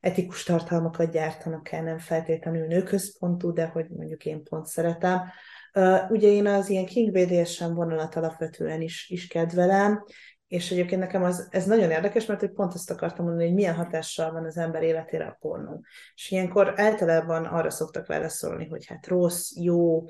etikus 0.00 0.42
tartalmakat 0.42 1.10
gyártanak 1.10 1.72
el, 1.72 1.82
nem 1.82 1.98
feltétlenül 1.98 2.66
nőközpontú, 2.66 3.52
de 3.52 3.66
hogy 3.66 3.86
mondjuk 3.88 4.24
én 4.24 4.42
pont 4.42 4.66
szeretem. 4.66 5.22
Uh, 5.74 6.10
ugye 6.10 6.28
én 6.28 6.46
az 6.46 6.68
ilyen 6.68 6.84
King 6.84 7.10
BDSM 7.10 7.72
vonalat 7.72 8.14
alapvetően 8.14 8.80
is, 8.80 9.08
is 9.10 9.26
kedvelem, 9.26 10.04
és 10.54 10.70
egyébként 10.70 11.00
nekem 11.00 11.22
az, 11.22 11.48
ez 11.50 11.66
nagyon 11.66 11.90
érdekes, 11.90 12.26
mert 12.26 12.40
hogy 12.40 12.52
pont 12.52 12.74
ezt 12.74 12.90
akartam 12.90 13.24
mondani, 13.24 13.46
hogy 13.46 13.54
milyen 13.54 13.74
hatással 13.74 14.32
van 14.32 14.44
az 14.44 14.56
ember 14.56 14.82
életére 14.82 15.26
a 15.26 15.36
pornó. 15.40 15.84
És 16.14 16.30
ilyenkor 16.30 16.72
általában 16.76 17.44
arra 17.44 17.70
szoktak 17.70 18.06
válaszolni, 18.06 18.68
hogy 18.68 18.86
hát 18.86 19.06
rossz, 19.06 19.50
jó, 19.56 20.04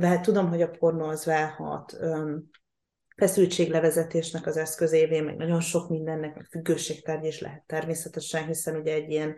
hát 0.00 0.22
tudom, 0.22 0.48
hogy 0.48 0.62
a 0.62 0.70
pornó 0.70 1.04
az 1.04 1.24
válhat 1.24 1.96
öm, 2.00 2.50
feszültséglevezetésnek 3.16 4.46
az 4.46 4.56
eszközévé, 4.56 5.20
meg 5.20 5.36
nagyon 5.36 5.60
sok 5.60 5.88
mindennek, 5.88 6.34
meg 6.34 6.44
függőségtárgy 6.44 7.24
is 7.24 7.40
lehet 7.40 7.62
természetesen, 7.66 8.46
hiszen 8.46 8.76
ugye 8.76 8.92
egy 8.92 9.10
ilyen, 9.10 9.36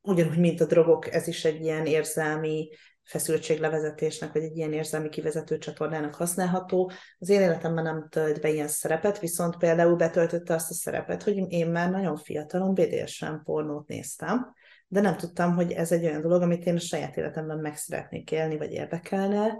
ugyanúgy, 0.00 0.38
mint 0.38 0.60
a 0.60 0.66
drogok, 0.66 1.12
ez 1.12 1.26
is 1.26 1.44
egy 1.44 1.60
ilyen 1.60 1.86
érzelmi 1.86 2.68
feszültséglevezetésnek, 3.06 4.32
vagy 4.32 4.42
egy 4.42 4.56
ilyen 4.56 4.72
érzelmi 4.72 5.08
kivezető 5.08 5.58
csatornának 5.58 6.14
használható. 6.14 6.90
Az 7.18 7.28
én 7.28 7.40
életemben 7.40 7.84
nem 7.84 8.08
tölt 8.08 8.40
be 8.40 8.50
ilyen 8.50 8.68
szerepet, 8.68 9.18
viszont 9.18 9.56
például 9.56 9.96
betöltötte 9.96 10.54
azt 10.54 10.70
a 10.70 10.74
szerepet, 10.74 11.22
hogy 11.22 11.52
én 11.52 11.66
már 11.66 11.90
nagyon 11.90 12.16
fiatalon 12.16 12.74
BDSM 12.74 13.34
pornót 13.44 13.88
néztem, 13.88 14.54
de 14.88 15.00
nem 15.00 15.16
tudtam, 15.16 15.54
hogy 15.54 15.72
ez 15.72 15.92
egy 15.92 16.04
olyan 16.04 16.20
dolog, 16.20 16.42
amit 16.42 16.66
én 16.66 16.74
a 16.74 16.78
saját 16.78 17.16
életemben 17.16 17.58
meg 17.58 17.76
szeretnék 17.76 18.30
élni, 18.30 18.56
vagy 18.56 18.72
érdekelne, 18.72 19.58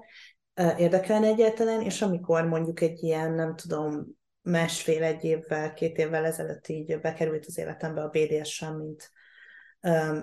érdekelne 0.77 1.27
egyáltalán, 1.27 1.81
és 1.81 2.03
amikor 2.03 2.45
mondjuk 2.45 2.81
egy 2.81 3.03
ilyen, 3.03 3.33
nem 3.33 3.55
tudom, 3.57 4.07
másfél-egy 4.43 5.25
évvel, 5.25 5.75
két 5.75 5.99
évvel 5.99 6.25
ezelőtt 6.25 6.69
így 6.69 7.01
bekerült 7.01 7.47
az 7.47 7.59
életembe 7.59 8.03
a 8.03 8.09
BDSM, 8.09 8.73
mint, 8.73 9.11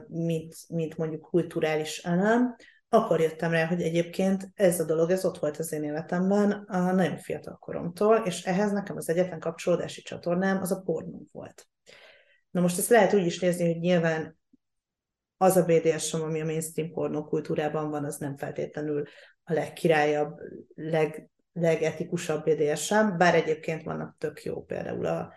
mint, 0.07 0.55
mint 0.67 0.97
mondjuk 0.97 1.21
kulturális 1.21 1.97
elem, 1.97 2.55
akkor 2.93 3.19
jöttem 3.19 3.51
rá, 3.51 3.65
hogy 3.65 3.81
egyébként 3.81 4.51
ez 4.55 4.79
a 4.79 4.85
dolog, 4.85 5.09
ez 5.09 5.25
ott 5.25 5.37
volt 5.37 5.57
az 5.57 5.71
én 5.71 5.83
életemben 5.83 6.51
a 6.51 6.91
nagyon 6.91 7.17
fiatal 7.17 7.57
koromtól, 7.57 8.15
és 8.25 8.43
ehhez 8.43 8.71
nekem 8.71 8.95
az 8.95 9.09
egyetlen 9.09 9.39
kapcsolódási 9.39 10.01
csatornám 10.01 10.61
az 10.61 10.71
a 10.71 10.81
pornó 10.81 11.25
volt. 11.31 11.67
Na 12.51 12.61
most 12.61 12.77
ezt 12.77 12.89
lehet 12.89 13.13
úgy 13.13 13.25
is 13.25 13.39
nézni, 13.39 13.65
hogy 13.65 13.79
nyilván 13.79 14.37
az 15.37 15.57
a 15.57 15.65
BDSM, 15.65 16.21
ami 16.21 16.41
a 16.41 16.45
mainstream 16.45 16.91
pornó 16.91 17.23
kultúrában 17.23 17.89
van, 17.89 18.05
az 18.05 18.17
nem 18.17 18.37
feltétlenül 18.37 19.03
a 19.43 19.53
legkirályabb, 19.53 20.39
leg, 20.75 21.29
legetikusabb 21.53 22.43
BDSM, 22.43 23.17
bár 23.17 23.35
egyébként 23.35 23.83
vannak 23.83 24.15
tök 24.17 24.43
jó, 24.43 24.63
például 24.63 25.05
a, 25.05 25.33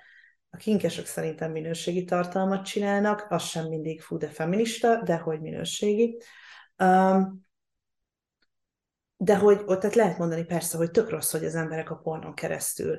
a 0.51 0.57
kinkesek 0.57 1.07
szerintem 1.07 1.53
minőségi 1.53 2.05
tartalmat 2.05 2.65
csinálnak, 2.65 3.27
az 3.29 3.43
sem 3.43 3.69
mindig 3.69 4.01
fú, 4.01 4.17
de 4.17 4.29
feminista, 4.29 5.03
de 5.03 5.17
hogy 5.17 5.41
minőségi. 5.41 6.19
Um, 6.79 7.46
de 9.17 9.37
hogy 9.37 9.63
ott 9.67 9.81
tehát 9.81 9.97
lehet 9.97 10.19
mondani 10.19 10.45
persze, 10.45 10.77
hogy 10.77 10.91
tök 10.91 11.11
rossz, 11.11 11.33
hogy 11.33 11.45
az 11.45 11.55
emberek 11.55 11.91
a 11.91 11.97
pornon 11.97 12.35
keresztül 12.35 12.99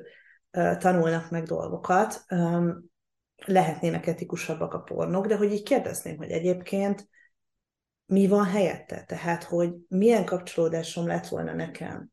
tanulnak 0.78 1.30
meg 1.30 1.42
dolgokat, 1.42 2.24
lehetnének 3.46 4.06
etikusabbak 4.06 4.74
a 4.74 4.78
pornok, 4.78 5.26
de 5.26 5.36
hogy 5.36 5.52
így 5.52 5.62
kérdezném, 5.62 6.16
hogy 6.16 6.30
egyébként 6.30 7.08
mi 8.06 8.26
van 8.26 8.44
helyette? 8.44 9.04
Tehát, 9.04 9.42
hogy 9.42 9.74
milyen 9.88 10.24
kapcsolódásom 10.24 11.06
lett 11.06 11.26
volna 11.26 11.54
nekem 11.54 12.10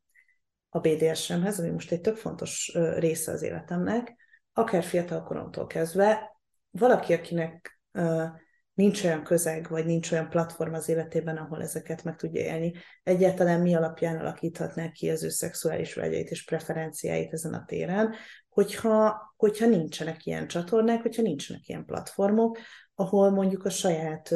a 0.69 0.79
BDSM-hez, 0.79 1.59
ami 1.59 1.69
most 1.69 1.91
egy 1.91 2.01
tök 2.01 2.15
fontos 2.15 2.71
része 2.97 3.31
az 3.31 3.41
életemnek, 3.41 4.15
akár 4.53 4.83
fiatal 4.83 5.23
koromtól 5.23 5.67
kezdve, 5.67 6.37
valaki, 6.69 7.13
akinek 7.13 7.79
nincs 8.75 9.03
olyan 9.03 9.23
közeg, 9.23 9.69
vagy 9.69 9.85
nincs 9.85 10.11
olyan 10.11 10.29
platform 10.29 10.73
az 10.73 10.89
életében, 10.89 11.37
ahol 11.37 11.61
ezeket 11.61 12.03
meg 12.03 12.15
tudja 12.15 12.41
élni, 12.41 12.73
egyáltalán 13.03 13.61
mi 13.61 13.75
alapján 13.75 14.19
alakíthatná 14.19 14.91
ki 14.91 15.09
az 15.09 15.23
ő 15.23 15.29
szexuális 15.29 15.93
vágyait 15.93 16.29
és 16.29 16.45
preferenciáit 16.45 17.33
ezen 17.33 17.53
a 17.53 17.65
téren, 17.65 18.13
hogyha, 18.49 19.33
hogyha 19.37 19.65
nincsenek 19.67 20.25
ilyen 20.25 20.47
csatornák, 20.47 21.01
hogyha 21.01 21.21
nincsenek 21.21 21.67
ilyen 21.67 21.85
platformok, 21.85 22.57
ahol 22.95 23.29
mondjuk 23.29 23.65
a 23.65 23.69
saját 23.69 24.35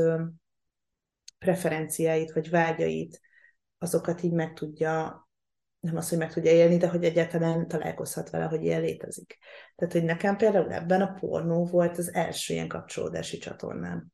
preferenciáit 1.40 2.32
vagy 2.32 2.50
vágyait, 2.50 3.20
azokat 3.78 4.24
így 4.24 4.34
meg 4.34 4.54
tudja, 4.54 5.28
nem 5.80 5.96
az, 5.96 6.10
hogy 6.10 6.18
meg 6.18 6.34
tudja 6.34 6.52
élni, 6.52 6.78
de 6.78 6.90
hogy 6.90 7.04
egyáltalán 7.04 7.68
találkozhat 7.68 8.30
vele, 8.30 8.46
hogy 8.46 8.64
ilyen 8.64 8.82
létezik. 8.82 9.38
Tehát, 9.76 9.94
hogy 9.94 10.04
nekem 10.04 10.38
például 10.38 10.72
ebben 10.72 11.02
a 11.02 11.14
pornó 11.20 11.66
volt 11.66 11.98
az 11.98 12.14
első 12.14 12.54
ilyen 12.54 12.68
kapcsolódási 12.68 13.38
csatornám. 13.38 14.08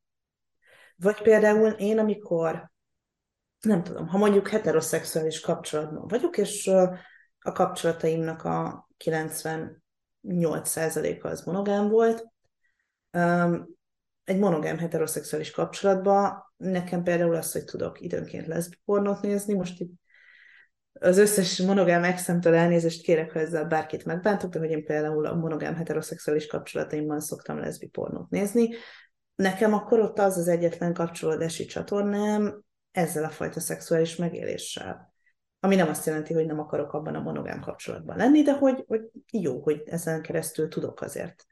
Vagy 0.96 1.22
például 1.22 1.70
én, 1.70 1.98
amikor, 1.98 2.70
nem 3.60 3.82
tudom, 3.82 4.06
ha 4.06 4.18
mondjuk 4.18 4.48
heteroszexuális 4.48 5.40
kapcsolatban 5.40 6.06
vagyok, 6.06 6.38
és 6.38 6.66
a 7.38 7.52
kapcsolataimnak 7.52 8.44
a 8.44 8.88
98%-a 9.04 11.28
az 11.28 11.44
monogám 11.44 11.88
volt, 11.88 12.24
egy 14.24 14.38
monogám 14.38 14.78
heteroszexuális 14.78 15.50
kapcsolatban 15.50 16.52
nekem 16.56 17.02
például 17.02 17.34
az, 17.34 17.52
hogy 17.52 17.64
tudok 17.64 18.00
időnként 18.00 18.46
leszbi 18.46 18.76
pornót 18.84 19.20
nézni, 19.20 19.54
most 19.54 19.80
itt 19.80 19.92
az 21.00 21.18
összes 21.18 21.58
monogám 21.58 22.04
exemtől 22.04 22.54
elnézést 22.54 23.02
kérek, 23.02 23.32
ha 23.32 23.38
ezzel 23.38 23.64
bárkit 23.64 24.04
megbántok, 24.04 24.50
de 24.50 24.58
hogy 24.58 24.70
én 24.70 24.84
például 24.84 25.26
a 25.26 25.34
monogám 25.34 25.74
heteroszexuális 25.74 26.46
kapcsolataimban 26.46 27.20
szoktam 27.20 27.58
leszbi 27.58 27.86
pornót 27.86 28.30
nézni. 28.30 28.74
Nekem 29.36 29.72
akkor 29.72 30.00
ott 30.00 30.18
az 30.18 30.36
az 30.36 30.48
egyetlen 30.48 30.94
kapcsolódási 30.94 31.64
csatornám 31.64 32.62
ezzel 32.90 33.24
a 33.24 33.30
fajta 33.30 33.60
szexuális 33.60 34.16
megéléssel. 34.16 35.14
Ami 35.60 35.74
nem 35.74 35.88
azt 35.88 36.06
jelenti, 36.06 36.34
hogy 36.34 36.46
nem 36.46 36.58
akarok 36.58 36.92
abban 36.92 37.14
a 37.14 37.20
monogám 37.20 37.60
kapcsolatban 37.60 38.16
lenni, 38.16 38.42
de 38.42 38.52
hogy, 38.52 38.84
hogy 38.86 39.00
jó, 39.30 39.60
hogy 39.60 39.82
ezen 39.86 40.22
keresztül 40.22 40.68
tudok 40.68 41.00
azért 41.00 41.46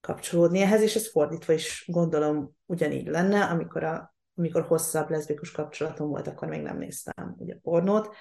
kapcsolódni 0.00 0.60
ehhez, 0.60 0.80
és 0.80 0.94
ez 0.94 1.10
fordítva 1.10 1.52
is 1.52 1.84
gondolom 1.92 2.56
ugyanígy 2.66 3.06
lenne, 3.06 3.44
amikor, 3.44 3.84
a, 3.84 4.14
amikor 4.34 4.62
hosszabb 4.62 5.10
leszbikus 5.10 5.50
kapcsolatom 5.50 6.08
volt, 6.08 6.26
akkor 6.26 6.48
még 6.48 6.62
nem 6.62 6.78
néztem 6.78 7.34
ugye 7.38 7.54
pornót, 7.62 8.14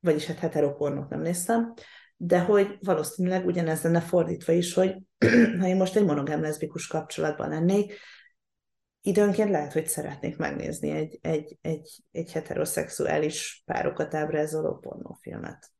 vagyis 0.00 0.26
hát 0.26 0.38
heteropornót 0.38 1.08
nem 1.08 1.20
néztem, 1.20 1.74
de 2.16 2.40
hogy 2.40 2.78
valószínűleg 2.80 3.46
ugyanez 3.46 3.82
lenne 3.82 4.00
fordítva 4.00 4.52
is, 4.52 4.74
hogy 4.74 4.96
ha 5.60 5.66
én 5.66 5.76
most 5.76 5.96
egy 5.96 6.04
monogám 6.04 6.40
leszbikus 6.40 6.86
kapcsolatban 6.86 7.48
lennék, 7.48 7.98
időnként 9.02 9.50
lehet, 9.50 9.72
hogy 9.72 9.86
szeretnék 9.86 10.36
megnézni 10.36 10.90
egy, 10.90 11.18
egy, 11.22 11.58
egy, 11.60 12.02
egy 12.12 12.32
heteroszexuális 12.32 13.62
párokat 13.66 14.14
ábrázoló 14.14 14.78
pornófilmet. 14.78 15.72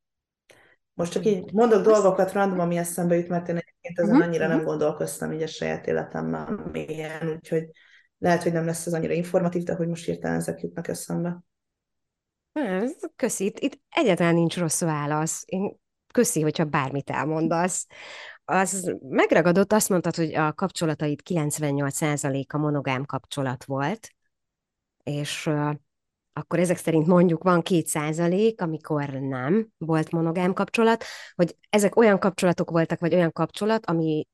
Most 0.94 1.12
csak 1.12 1.24
így 1.24 1.52
mondok 1.52 1.82
dolgokat 1.82 2.32
random, 2.32 2.58
ami 2.58 2.76
eszembe 2.76 3.14
jut, 3.14 3.28
mert 3.28 3.48
én 3.48 3.56
egyébként 3.56 3.98
ezen 3.98 4.10
uh-huh. 4.10 4.26
annyira 4.26 4.46
nem 4.46 4.64
gondolkoztam 4.64 5.32
így 5.32 5.42
a 5.42 5.46
saját 5.46 5.86
életemben 5.86 6.52
mélyen, 6.72 7.28
úgyhogy 7.28 7.70
lehet, 8.18 8.42
hogy 8.42 8.52
nem 8.52 8.66
lesz 8.66 8.86
ez 8.86 8.92
annyira 8.92 9.12
informatív, 9.12 9.62
de 9.62 9.74
hogy 9.74 9.88
most 9.88 10.04
hirtelen 10.04 10.36
ezek 10.36 10.60
jutnak 10.60 10.88
eszembe. 10.88 11.42
Köszi, 13.16 13.44
itt, 13.44 13.58
itt 13.58 13.80
egyáltalán 13.88 14.34
nincs 14.34 14.58
rossz 14.58 14.80
válasz. 14.80 15.42
Én 15.46 15.78
köszi, 16.12 16.40
hogyha 16.40 16.64
bármit 16.64 17.10
elmondasz. 17.10 17.86
Az 18.50 18.94
megragadott, 19.08 19.72
azt 19.72 19.88
mondtad, 19.88 20.16
hogy 20.16 20.34
a 20.34 20.52
kapcsolataid 20.52 21.20
98%-a 21.30 22.56
monogám 22.58 23.04
kapcsolat 23.04 23.64
volt, 23.64 24.08
és 25.02 25.50
akkor 26.32 26.58
ezek 26.58 26.76
szerint 26.76 27.06
mondjuk 27.06 27.42
van 27.42 27.62
két 27.62 27.86
százalék, 27.86 28.60
amikor 28.60 29.08
nem 29.10 29.68
volt 29.78 30.10
monogám 30.10 30.52
kapcsolat, 30.52 31.04
hogy 31.34 31.56
ezek 31.68 31.96
olyan 31.96 32.18
kapcsolatok 32.18 32.70
voltak, 32.70 33.00
vagy 33.00 33.14
olyan 33.14 33.32
kapcsolat, 33.32 33.86
ami 33.86 34.28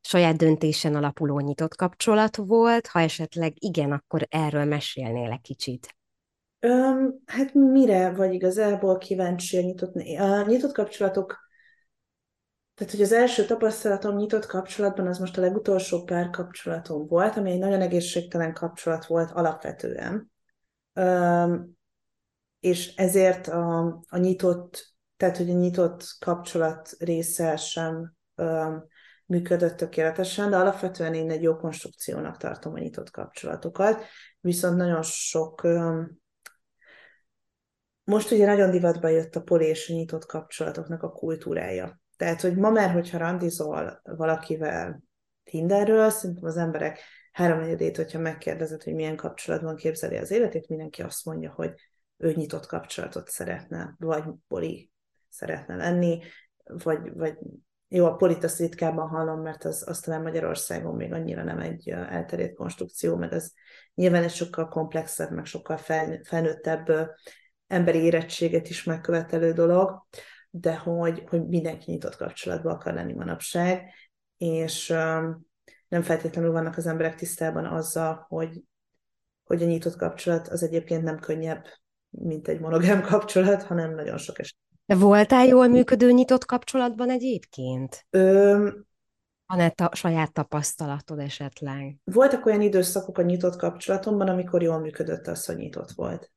saját 0.00 0.36
döntésen 0.36 0.94
alapuló 0.94 1.40
nyitott 1.40 1.76
kapcsolat 1.76 2.36
volt, 2.36 2.86
ha 2.86 3.00
esetleg 3.00 3.52
igen, 3.54 3.92
akkor 3.92 4.26
erről 4.28 4.64
mesélnél 4.64 5.30
egy 5.30 5.40
kicsit. 5.40 5.94
Um, 6.60 7.22
hát 7.26 7.54
mire 7.54 8.12
vagy 8.12 8.34
igazából 8.34 8.98
kíváncsi 8.98 9.56
a 9.56 9.60
nyitott, 9.60 9.94
a 10.18 10.44
nyitott 10.46 10.72
kapcsolatok 10.72 11.45
tehát, 12.76 12.92
hogy 12.92 13.02
az 13.02 13.12
első 13.12 13.44
tapasztalatom 13.44 14.16
nyitott 14.16 14.46
kapcsolatban, 14.46 15.06
az 15.06 15.18
most 15.18 15.38
a 15.38 15.40
legutolsó 15.40 16.04
pár 16.04 16.30
kapcsolatom 16.30 17.06
volt, 17.06 17.36
ami 17.36 17.50
egy 17.50 17.58
nagyon 17.58 17.80
egészségtelen 17.80 18.52
kapcsolat 18.52 19.06
volt 19.06 19.30
alapvetően 19.30 20.30
és 22.60 22.94
ezért 22.96 23.46
a, 23.46 23.86
a 24.08 24.18
nyitott, 24.18 24.94
tehát 25.16 25.36
hogy 25.36 25.50
a 25.50 25.54
nyitott 25.54 26.16
kapcsolat 26.18 26.90
része 26.98 27.56
sem 27.56 28.14
működött 29.26 29.76
tökéletesen, 29.76 30.50
de 30.50 30.56
alapvetően 30.56 31.14
én 31.14 31.30
egy 31.30 31.42
jó 31.42 31.56
konstrukciónak 31.56 32.36
tartom 32.36 32.74
a 32.74 32.78
nyitott 32.78 33.10
kapcsolatokat, 33.10 34.04
viszont 34.40 34.76
nagyon 34.76 35.02
sok 35.02 35.62
most 38.04 38.30
ugye 38.30 38.46
nagyon 38.46 38.70
divatba 38.70 39.08
jött 39.08 39.36
a 39.36 39.42
poli 39.42 39.76
nyitott 39.86 40.26
kapcsolatoknak 40.26 41.02
a 41.02 41.12
kultúrája. 41.12 42.00
Tehát, 42.16 42.40
hogy 42.40 42.56
ma 42.56 42.70
már, 42.70 42.92
hogyha 42.92 43.18
randizol 43.18 44.00
valakivel 44.04 45.02
Tinderről, 45.44 46.10
szerintem 46.10 46.44
az 46.44 46.56
emberek 46.56 47.00
háromnegyedét, 47.32 47.96
hogyha 47.96 48.18
megkérdezed, 48.18 48.82
hogy 48.82 48.94
milyen 48.94 49.16
kapcsolatban 49.16 49.76
képzeli 49.76 50.16
az 50.16 50.30
életét, 50.30 50.68
mindenki 50.68 51.02
azt 51.02 51.24
mondja, 51.24 51.52
hogy 51.52 51.74
ő 52.16 52.32
nyitott 52.32 52.66
kapcsolatot 52.66 53.28
szeretne, 53.28 53.94
vagy 53.98 54.24
poli 54.48 54.90
szeretne 55.28 55.76
lenni, 55.76 56.22
vagy, 56.64 57.12
vagy 57.14 57.38
jó, 57.88 58.06
a 58.06 58.16
polit 58.16 58.44
azt 58.44 58.58
ritkábban 58.58 59.08
hallom, 59.08 59.40
mert 59.40 59.64
az, 59.64 59.84
azt 59.88 60.04
talán 60.04 60.22
Magyarországon 60.22 60.94
még 60.94 61.12
annyira 61.12 61.42
nem 61.42 61.58
egy 61.58 61.88
elterjedt 61.88 62.54
konstrukció, 62.54 63.16
meg 63.16 63.32
az 63.32 63.52
nyilván 63.94 64.22
egy 64.22 64.34
sokkal 64.34 64.68
komplexebb, 64.68 65.30
meg 65.30 65.44
sokkal 65.44 65.76
fel, 65.76 66.20
felnőttebb 66.24 67.10
emberi 67.66 67.98
érettséget 67.98 68.68
is 68.68 68.84
megkövetelő 68.84 69.52
dolog, 69.52 70.06
de 70.60 70.76
hogy, 70.76 71.24
hogy 71.28 71.46
mindenki 71.46 71.90
nyitott 71.90 72.16
kapcsolatban 72.16 72.74
akar 72.74 72.94
lenni 72.94 73.12
manapság, 73.12 73.92
és 74.36 74.88
nem 75.88 76.02
feltétlenül 76.02 76.52
vannak 76.52 76.76
az 76.76 76.86
emberek 76.86 77.14
tisztában 77.14 77.64
azzal, 77.64 78.26
hogy, 78.28 78.62
hogy 79.44 79.62
a 79.62 79.66
nyitott 79.66 79.96
kapcsolat 79.96 80.48
az 80.48 80.62
egyébként 80.62 81.02
nem 81.02 81.18
könnyebb, 81.18 81.64
mint 82.08 82.48
egy 82.48 82.60
monogám 82.60 83.02
kapcsolat, 83.10 83.62
hanem 83.62 83.94
nagyon 83.94 84.18
sok 84.18 84.38
eset. 84.38 84.56
De 84.86 84.96
voltál 84.96 85.46
jól 85.46 85.68
működő 85.68 86.10
nyitott 86.10 86.44
kapcsolatban 86.44 87.10
egyébként? 87.10 88.06
Ö, 88.10 88.68
Van-e 89.46 89.70
ta- 89.70 89.94
saját 89.94 90.32
tapasztalatod 90.32 91.18
esetleg? 91.18 91.96
Voltak 92.04 92.46
olyan 92.46 92.60
időszakok 92.60 93.18
a 93.18 93.22
nyitott 93.22 93.56
kapcsolatomban, 93.56 94.28
amikor 94.28 94.62
jól 94.62 94.78
működött 94.78 95.26
az, 95.26 95.44
hogy 95.44 95.56
nyitott 95.56 95.90
volt. 95.90 96.32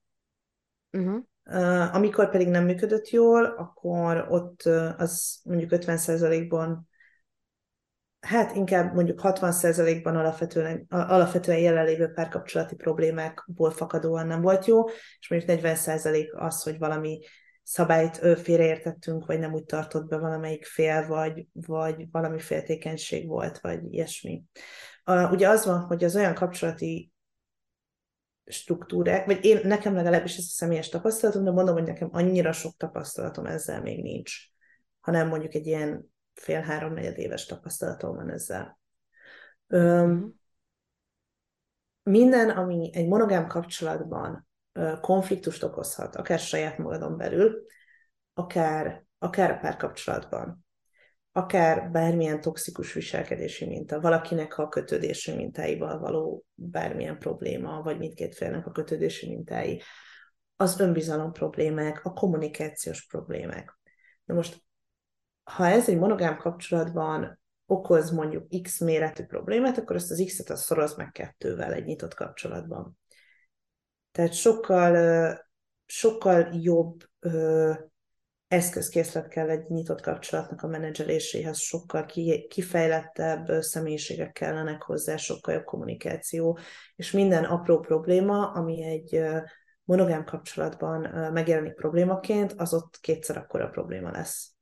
Uh-huh. 0.91 1.23
Amikor 1.91 2.29
pedig 2.29 2.47
nem 2.47 2.65
működött 2.65 3.09
jól, 3.09 3.45
akkor 3.45 4.25
ott 4.29 4.61
az 4.97 5.39
mondjuk 5.43 5.69
50%-ban 5.73 6.87
hát 8.19 8.55
inkább 8.55 8.93
mondjuk 8.93 9.19
60%-ban 9.23 10.15
alapvetően, 10.15 10.85
alapvetően 10.89 11.57
jelenlévő 11.57 12.07
párkapcsolati 12.07 12.75
problémákból 12.75 13.71
fakadóan 13.71 14.27
nem 14.27 14.41
volt 14.41 14.65
jó, 14.65 14.87
és 15.19 15.29
mondjuk 15.29 15.59
40% 15.59 16.31
az, 16.31 16.63
hogy 16.63 16.77
valami 16.77 17.19
szabályt 17.63 18.39
félreértettünk, 18.41 19.25
vagy 19.25 19.39
nem 19.39 19.53
úgy 19.53 19.63
tartott 19.63 20.07
be 20.07 20.17
valamelyik 20.17 20.65
fél, 20.65 21.07
vagy, 21.07 21.47
vagy 21.53 22.07
valami 22.11 22.39
féltékenység 22.39 23.27
volt, 23.27 23.59
vagy 23.59 23.93
ilyesmi. 23.93 24.43
Ugye 25.05 25.49
az 25.49 25.65
van, 25.65 25.79
hogy 25.79 26.03
az 26.03 26.15
olyan 26.15 26.33
kapcsolati 26.33 27.11
struktúrák, 28.49 29.25
vagy 29.25 29.45
én, 29.45 29.59
nekem 29.63 29.95
legalábbis 29.95 30.37
ez 30.37 30.43
a 30.43 30.51
személyes 30.51 30.89
tapasztalatom, 30.89 31.43
de 31.43 31.51
mondom, 31.51 31.73
hogy 31.73 31.83
nekem 31.83 32.09
annyira 32.11 32.51
sok 32.51 32.77
tapasztalatom 32.77 33.45
ezzel 33.45 33.81
még 33.81 34.01
nincs, 34.01 34.35
hanem 34.99 35.27
mondjuk 35.27 35.53
egy 35.53 35.67
ilyen 35.67 36.13
fél-háromnegyed 36.33 37.17
éves 37.17 37.45
tapasztalatom 37.45 38.15
van 38.15 38.29
ezzel. 38.29 38.79
Öm, 39.67 40.33
minden, 42.03 42.49
ami 42.49 42.89
egy 42.93 43.07
monogám 43.07 43.47
kapcsolatban 43.47 44.47
konfliktust 45.01 45.63
okozhat, 45.63 46.15
akár 46.15 46.39
saját 46.39 46.77
magadon 46.77 47.17
belül, 47.17 47.65
akár, 48.33 49.05
akár 49.17 49.51
a 49.51 49.57
párkapcsolatban, 49.57 50.65
akár 51.31 51.91
bármilyen 51.91 52.41
toxikus 52.41 52.93
viselkedési 52.93 53.65
minta, 53.65 53.99
valakinek 53.99 54.57
a 54.57 54.67
kötődési 54.67 55.35
mintáival 55.35 55.99
való 55.99 56.45
bármilyen 56.53 57.19
probléma, 57.19 57.81
vagy 57.81 57.97
mindkét 57.97 58.35
félnek 58.35 58.65
a 58.65 58.71
kötődési 58.71 59.27
mintái, 59.27 59.81
az 60.55 60.79
önbizalom 60.79 61.31
problémák, 61.31 62.05
a 62.05 62.13
kommunikációs 62.13 63.07
problémák. 63.07 63.79
Na 64.25 64.33
most, 64.33 64.63
ha 65.43 65.65
ez 65.67 65.89
egy 65.89 65.97
monogám 65.97 66.37
kapcsolatban 66.37 67.39
okoz 67.65 68.09
mondjuk 68.09 68.47
X 68.61 68.79
méretű 68.79 69.23
problémát, 69.23 69.77
akkor 69.77 69.95
ezt 69.95 70.11
az 70.11 70.23
X-et 70.25 70.49
az 70.49 70.61
szoroz 70.61 70.95
meg 70.95 71.11
kettővel 71.11 71.73
egy 71.73 71.85
nyitott 71.85 72.13
kapcsolatban. 72.13 72.97
Tehát 74.11 74.33
sokkal, 74.33 75.37
sokkal 75.85 76.49
jobb 76.53 77.03
eszközkészlet 78.49 79.27
kell 79.27 79.49
egy 79.49 79.67
nyitott 79.67 80.01
kapcsolatnak 80.01 80.61
a 80.61 80.67
menedzseléséhez, 80.67 81.57
sokkal 81.57 82.05
kifejlettebb 82.49 83.61
személyiségek 83.61 84.31
kellenek 84.31 84.81
hozzá, 84.81 85.15
sokkal 85.15 85.53
jobb 85.53 85.63
kommunikáció, 85.63 86.59
és 86.95 87.11
minden 87.11 87.43
apró 87.43 87.79
probléma, 87.79 88.51
ami 88.51 88.83
egy 88.83 89.21
monogám 89.83 90.25
kapcsolatban 90.25 91.01
megjelenik 91.33 91.73
problémaként, 91.73 92.53
az 92.57 92.73
ott 92.73 92.97
kétszer 93.01 93.37
akkora 93.37 93.67
probléma 93.67 94.11
lesz. 94.11 94.58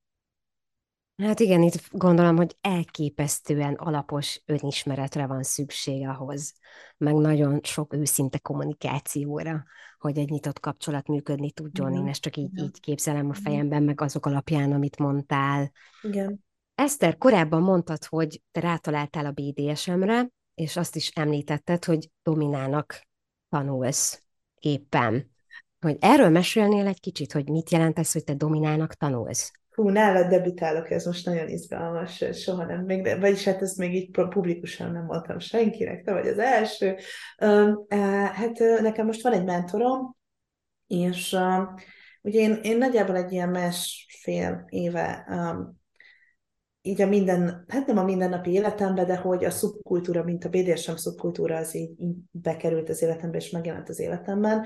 Hát 1.17 1.39
igen, 1.39 1.61
itt 1.61 1.89
gondolom, 1.91 2.35
hogy 2.35 2.57
elképesztően 2.61 3.73
alapos 3.73 4.41
önismeretre 4.45 5.25
van 5.25 5.43
szükség 5.43 6.07
ahhoz, 6.07 6.53
meg 6.97 7.13
nagyon 7.15 7.59
sok 7.63 7.93
őszinte 7.93 8.37
kommunikációra, 8.37 9.63
hogy 9.99 10.17
egy 10.17 10.29
nyitott 10.29 10.59
kapcsolat 10.59 11.07
működni 11.07 11.51
tudjon. 11.51 11.91
Igen. 11.91 12.01
Én 12.03 12.09
ezt 12.09 12.21
csak 12.21 12.37
így, 12.37 12.49
igen. 12.51 12.65
így 12.65 12.79
képzelem 12.79 13.29
a 13.29 13.33
fejemben, 13.33 13.83
meg 13.83 14.01
azok 14.01 14.25
alapján, 14.25 14.71
amit 14.71 14.97
mondtál. 14.97 15.71
Igen. 16.01 16.45
Eszter, 16.75 17.17
korábban 17.17 17.61
mondtad, 17.61 18.05
hogy 18.05 18.41
te 18.51 18.59
rátaláltál 18.59 19.25
a 19.25 19.31
BDSM-re, 19.31 20.29
és 20.53 20.77
azt 20.77 20.95
is 20.95 21.09
említetted, 21.09 21.85
hogy 21.85 22.09
Dominának 22.23 23.01
tanulsz 23.49 24.23
éppen. 24.59 25.31
Hogy 25.79 25.97
erről 25.99 26.29
mesélnél 26.29 26.87
egy 26.87 26.99
kicsit, 26.99 27.31
hogy 27.31 27.49
mit 27.49 27.69
jelent 27.69 27.99
ez, 27.99 28.11
hogy 28.11 28.23
te 28.23 28.33
Dominának 28.33 28.93
tanulsz? 28.93 29.51
Hú, 29.77 29.89
nálad 29.89 30.27
debütálok, 30.29 30.89
ez 30.91 31.05
most 31.05 31.25
nagyon 31.25 31.47
izgalmas, 31.47 32.23
soha 32.31 32.65
nem, 32.65 32.83
még, 32.83 33.19
vagyis 33.19 33.43
hát 33.43 33.61
ezt 33.61 33.77
még 33.77 33.93
így 33.93 34.11
publikusan 34.29 34.91
nem 34.91 35.05
mondtam 35.05 35.39
senkinek, 35.39 36.03
te 36.03 36.13
vagy 36.13 36.27
az 36.27 36.37
első. 36.37 36.95
Uh, 37.41 37.87
hát 38.31 38.59
nekem 38.81 39.05
most 39.05 39.23
van 39.23 39.33
egy 39.33 39.43
mentorom, 39.43 40.15
és 40.87 41.35
ugye 42.21 42.39
én, 42.39 42.59
én 42.61 42.77
nagyjából 42.77 43.15
egy 43.15 43.31
ilyen 43.31 43.49
másfél 43.49 44.65
éve 44.69 45.25
így 46.81 47.01
a 47.01 47.07
minden, 47.07 47.65
hát 47.67 47.87
nem 47.87 47.97
a 47.97 48.03
mindennapi 48.03 48.51
életembe, 48.51 49.05
de 49.05 49.15
hogy 49.15 49.45
a 49.45 49.49
szubkultúra, 49.49 50.23
mint 50.23 50.45
a 50.45 50.49
BDSM 50.49 50.93
szubkultúra, 50.95 51.57
az 51.57 51.75
így, 51.75 52.01
így 52.01 52.15
bekerült 52.31 52.89
az 52.89 53.01
életembe, 53.01 53.37
és 53.37 53.49
megjelent 53.49 53.89
az 53.89 53.99
életemben, 53.99 54.65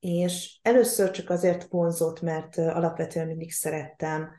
és 0.00 0.58
először 0.62 1.10
csak 1.10 1.30
azért 1.30 1.66
vonzott, 1.68 2.20
mert 2.20 2.56
alapvetően 2.56 3.26
mindig 3.26 3.52
szerettem 3.52 4.30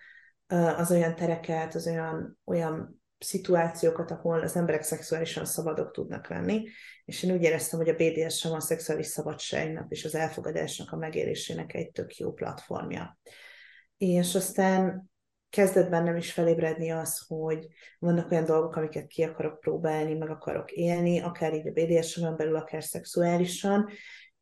az 0.54 0.91
olyan 0.91 1.16
tereket, 1.16 1.76
az 1.76 1.88
olyan, 1.88 2.39
olyan 2.45 3.02
szituációkat, 3.20 4.12
ahol 4.12 4.39
az 4.39 4.56
emberek 4.56 4.84
szexuálisan 4.84 5.45
szabadok 5.45 5.91
tudnak 5.91 6.28
lenni, 6.28 6.68
és 7.06 7.24
én 7.24 7.32
úgy 7.32 7.43
éreztem, 7.43 7.80
hogy 7.80 7.89
a 7.89 7.95
BDSM 7.95 8.52
a 8.52 8.60
szexuális 8.60 9.06
szabadságnak 9.08 9.91
és 9.91 10.06
az 10.06 10.16
elfogadásnak 10.16 10.91
a 10.91 10.97
megélésének 10.97 11.74
egy 11.74 11.91
tök 11.91 12.16
jó 12.16 12.34
platformja. 12.34 13.18
És 13.97 14.36
aztán 14.36 15.10
kezdett 15.50 15.89
bennem 15.89 16.16
is 16.16 16.32
felébredni 16.32 16.91
az, 16.91 17.24
hogy 17.28 17.68
vannak 18.00 18.32
olyan 18.32 18.45
dolgok, 18.45 18.76
amiket 18.76 19.08
ki 19.08 19.24
akarok 19.24 19.60
próbálni, 19.60 20.14
meg 20.14 20.30
akarok 20.30 20.72
élni, 20.72 21.20
akár 21.20 21.54
így 21.54 21.68
a 21.68 21.72
BDSM-en 21.72 22.36
belül, 22.36 22.56
akár 22.56 22.84
szexuálisan, 22.84 23.89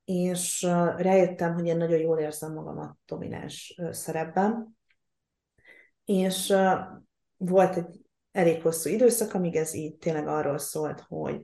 és 0.05 0.61
rájöttem, 0.97 1.53
hogy 1.53 1.65
én 1.65 1.77
nagyon 1.77 1.99
jól 1.99 2.19
érzem 2.19 2.53
magamat 2.53 2.97
domináns 3.05 3.79
szerepben, 3.91 4.76
és 6.07 6.53
volt 7.37 7.75
egy 7.75 8.01
elég 8.31 8.61
hosszú 8.61 8.89
időszak, 8.89 9.33
amíg 9.33 9.55
ez 9.55 9.73
így 9.73 9.97
tényleg 9.97 10.27
arról 10.27 10.57
szólt, 10.57 10.99
hogy, 11.07 11.41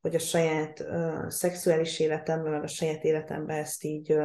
hogy 0.00 0.14
a 0.14 0.18
saját 0.18 0.84
szexuális 1.28 1.98
életemben, 1.98 2.52
meg 2.52 2.62
a 2.62 2.66
saját 2.66 3.04
életemben 3.04 3.56
ezt 3.56 3.84
így 3.84 4.16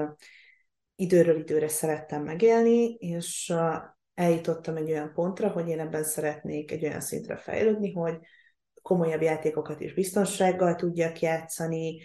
időről 0.95 1.39
időre 1.39 1.67
szerettem 1.67 2.23
megélni, 2.23 2.93
és 2.93 3.53
eljutottam 4.13 4.75
egy 4.75 4.91
olyan 4.91 5.13
pontra, 5.13 5.49
hogy 5.49 5.67
én 5.67 5.79
ebben 5.79 6.03
szeretnék 6.03 6.71
egy 6.71 6.85
olyan 6.85 7.01
szintre 7.01 7.35
fejlődni, 7.35 7.91
hogy 7.91 8.17
komolyabb 8.81 9.21
játékokat 9.21 9.81
is 9.81 9.93
biztonsággal 9.93 10.75
tudjak 10.75 11.19
játszani, 11.19 12.01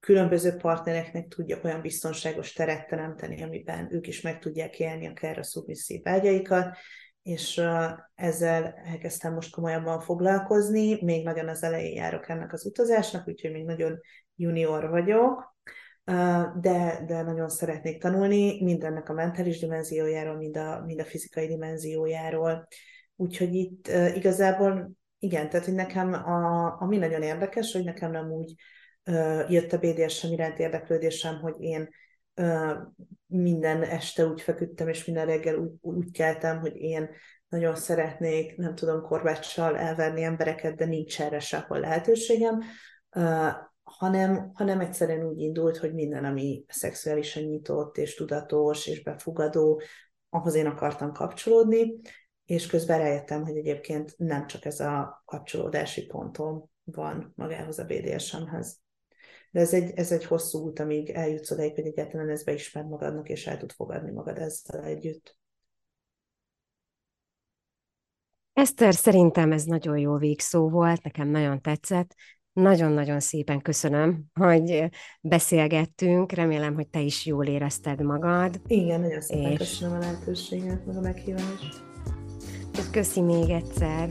különböző 0.00 0.56
partnereknek 0.56 1.28
tudjak 1.28 1.64
olyan 1.64 1.80
biztonságos 1.80 2.52
teret 2.52 2.86
teremteni, 2.86 3.42
amiben 3.42 3.88
ők 3.90 4.06
is 4.06 4.20
meg 4.20 4.38
tudják 4.38 4.78
élni 4.78 5.06
akár 5.06 5.38
a 5.38 5.42
szubmisszív 5.42 6.02
vágyaikat, 6.02 6.76
és 7.22 7.62
ezzel 8.14 8.74
elkezdtem 8.84 9.34
most 9.34 9.54
komolyabban 9.54 10.00
foglalkozni, 10.00 11.02
még 11.02 11.24
nagyon 11.24 11.48
az 11.48 11.62
elején 11.62 11.94
járok 11.94 12.28
ennek 12.28 12.52
az 12.52 12.66
utazásnak, 12.66 13.28
úgyhogy 13.28 13.52
még 13.52 13.64
nagyon 13.64 14.00
junior 14.36 14.88
vagyok, 14.88 15.56
de, 16.60 17.04
de 17.06 17.22
nagyon 17.22 17.48
szeretnék 17.48 18.00
tanulni 18.00 18.62
mindennek 18.62 19.08
a 19.08 19.12
mentális 19.12 19.58
dimenziójáról, 19.58 20.36
mind 20.36 20.56
a, 20.56 20.82
mind 20.86 21.00
a 21.00 21.04
fizikai 21.04 21.46
dimenziójáról. 21.46 22.66
Úgyhogy 23.16 23.54
itt 23.54 23.88
igazából 24.14 24.92
igen, 25.18 25.48
tehát 25.48 25.66
hogy 25.66 25.74
nekem 25.74 26.12
a, 26.12 26.76
ami 26.80 26.96
nagyon 26.96 27.22
érdekes, 27.22 27.72
hogy 27.72 27.84
nekem 27.84 28.10
nem 28.10 28.30
úgy 28.30 28.54
jött 29.48 29.72
a 29.72 29.78
BDSM 29.78 30.32
iránt 30.32 30.58
érdeklődésem, 30.58 31.40
hogy 31.40 31.54
én 31.58 31.88
minden 33.26 33.82
este 33.82 34.26
úgy 34.26 34.40
feküdtem, 34.40 34.88
és 34.88 35.04
minden 35.04 35.26
reggel 35.26 35.56
úgy, 35.56 35.70
úgy 35.80 36.10
keltem, 36.10 36.60
hogy 36.60 36.76
én 36.76 37.10
nagyon 37.48 37.76
szeretnék, 37.76 38.56
nem 38.56 38.74
tudom, 38.74 39.02
korbáccsal 39.02 39.76
elverni 39.76 40.22
embereket, 40.22 40.76
de 40.76 40.84
nincs 40.84 41.20
erre 41.20 41.38
sehol 41.38 41.80
lehetőségem, 41.80 42.62
hanem, 43.82 44.50
hanem 44.54 44.80
egyszerűen 44.80 45.26
úgy 45.26 45.38
indult, 45.38 45.76
hogy 45.76 45.94
minden, 45.94 46.24
ami 46.24 46.64
szexuálisan 46.68 47.42
nyitott, 47.42 47.96
és 47.96 48.14
tudatos, 48.14 48.86
és 48.86 49.02
befogadó, 49.02 49.82
ahhoz 50.28 50.54
én 50.54 50.66
akartam 50.66 51.12
kapcsolódni, 51.12 52.00
és 52.44 52.66
közben 52.66 52.98
rájöttem, 52.98 53.44
hogy 53.44 53.56
egyébként 53.56 54.14
nem 54.16 54.46
csak 54.46 54.64
ez 54.64 54.80
a 54.80 55.22
kapcsolódási 55.24 56.06
pontom 56.06 56.70
van 56.84 57.32
magához 57.36 57.78
a 57.78 57.84
BDSM-hez. 57.84 58.78
De 59.50 59.60
ez 59.60 59.74
egy, 59.74 59.90
ez 59.94 60.12
egy 60.12 60.24
hosszú 60.24 60.58
út, 60.58 60.78
amíg 60.78 61.10
eljutsz 61.10 61.50
odaig, 61.50 61.74
hogy 61.74 61.86
egyáltalán 61.86 62.28
ezt 62.28 62.44
beismerd 62.44 62.88
magadnak, 62.88 63.28
és 63.28 63.46
el 63.46 63.58
tud 63.58 63.72
fogadni 63.72 64.10
magad 64.10 64.38
ezzel 64.38 64.84
együtt. 64.84 65.38
Eszter, 68.52 68.94
szerintem 68.94 69.52
ez 69.52 69.64
nagyon 69.64 69.98
jó 69.98 70.16
végszó 70.16 70.68
volt, 70.68 71.02
nekem 71.02 71.28
nagyon 71.28 71.60
tetszett. 71.60 72.14
Nagyon-nagyon 72.52 73.20
szépen 73.20 73.60
köszönöm, 73.60 74.24
hogy 74.34 74.88
beszélgettünk. 75.20 76.32
Remélem, 76.32 76.74
hogy 76.74 76.88
te 76.88 77.00
is 77.00 77.26
jól 77.26 77.46
érezted 77.46 78.02
magad. 78.02 78.60
Igen, 78.66 79.00
nagyon 79.00 79.20
szépen 79.20 79.50
és... 79.50 79.58
köszönöm 79.58 79.94
a 79.94 79.98
lehetőséget, 79.98 80.86
meg 80.86 80.96
a 80.96 81.00
meghívást. 81.00 81.82
Köszi 82.92 83.20
még 83.20 83.50
egyszer. 83.50 84.08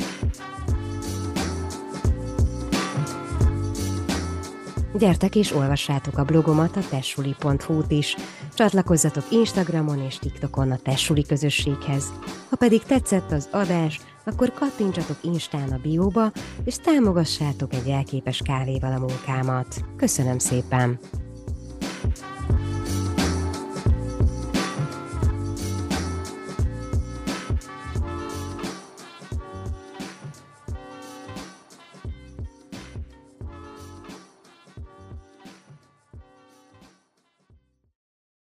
Gyertek 4.94 5.36
és 5.36 5.54
olvassátok 5.54 6.18
a 6.18 6.24
blogomat, 6.24 6.76
a 6.76 6.82
tessuli.hu-t 6.90 7.92
is. 7.92 8.16
Csatlakozzatok 8.54 9.32
Instagramon 9.32 10.02
és 10.02 10.18
TikTokon 10.18 10.72
a 10.72 10.78
Tessuli 10.78 11.24
közösséghez. 11.24 12.14
Ha 12.50 12.56
pedig 12.56 12.84
tetszett 12.84 13.32
az 13.32 13.50
adás, 13.52 14.00
akkor 14.26 14.54
kattintsatok 14.54 15.18
Instán 15.22 15.72
a 15.72 15.80
bióba, 15.82 16.32
és 16.64 16.76
támogassátok 16.76 17.74
egy 17.74 17.88
elképes 17.88 18.42
kávéval 18.46 18.94
a 18.94 19.00
munkámat. 19.00 19.82
Köszönöm 19.98 20.38
szépen! 20.38 21.00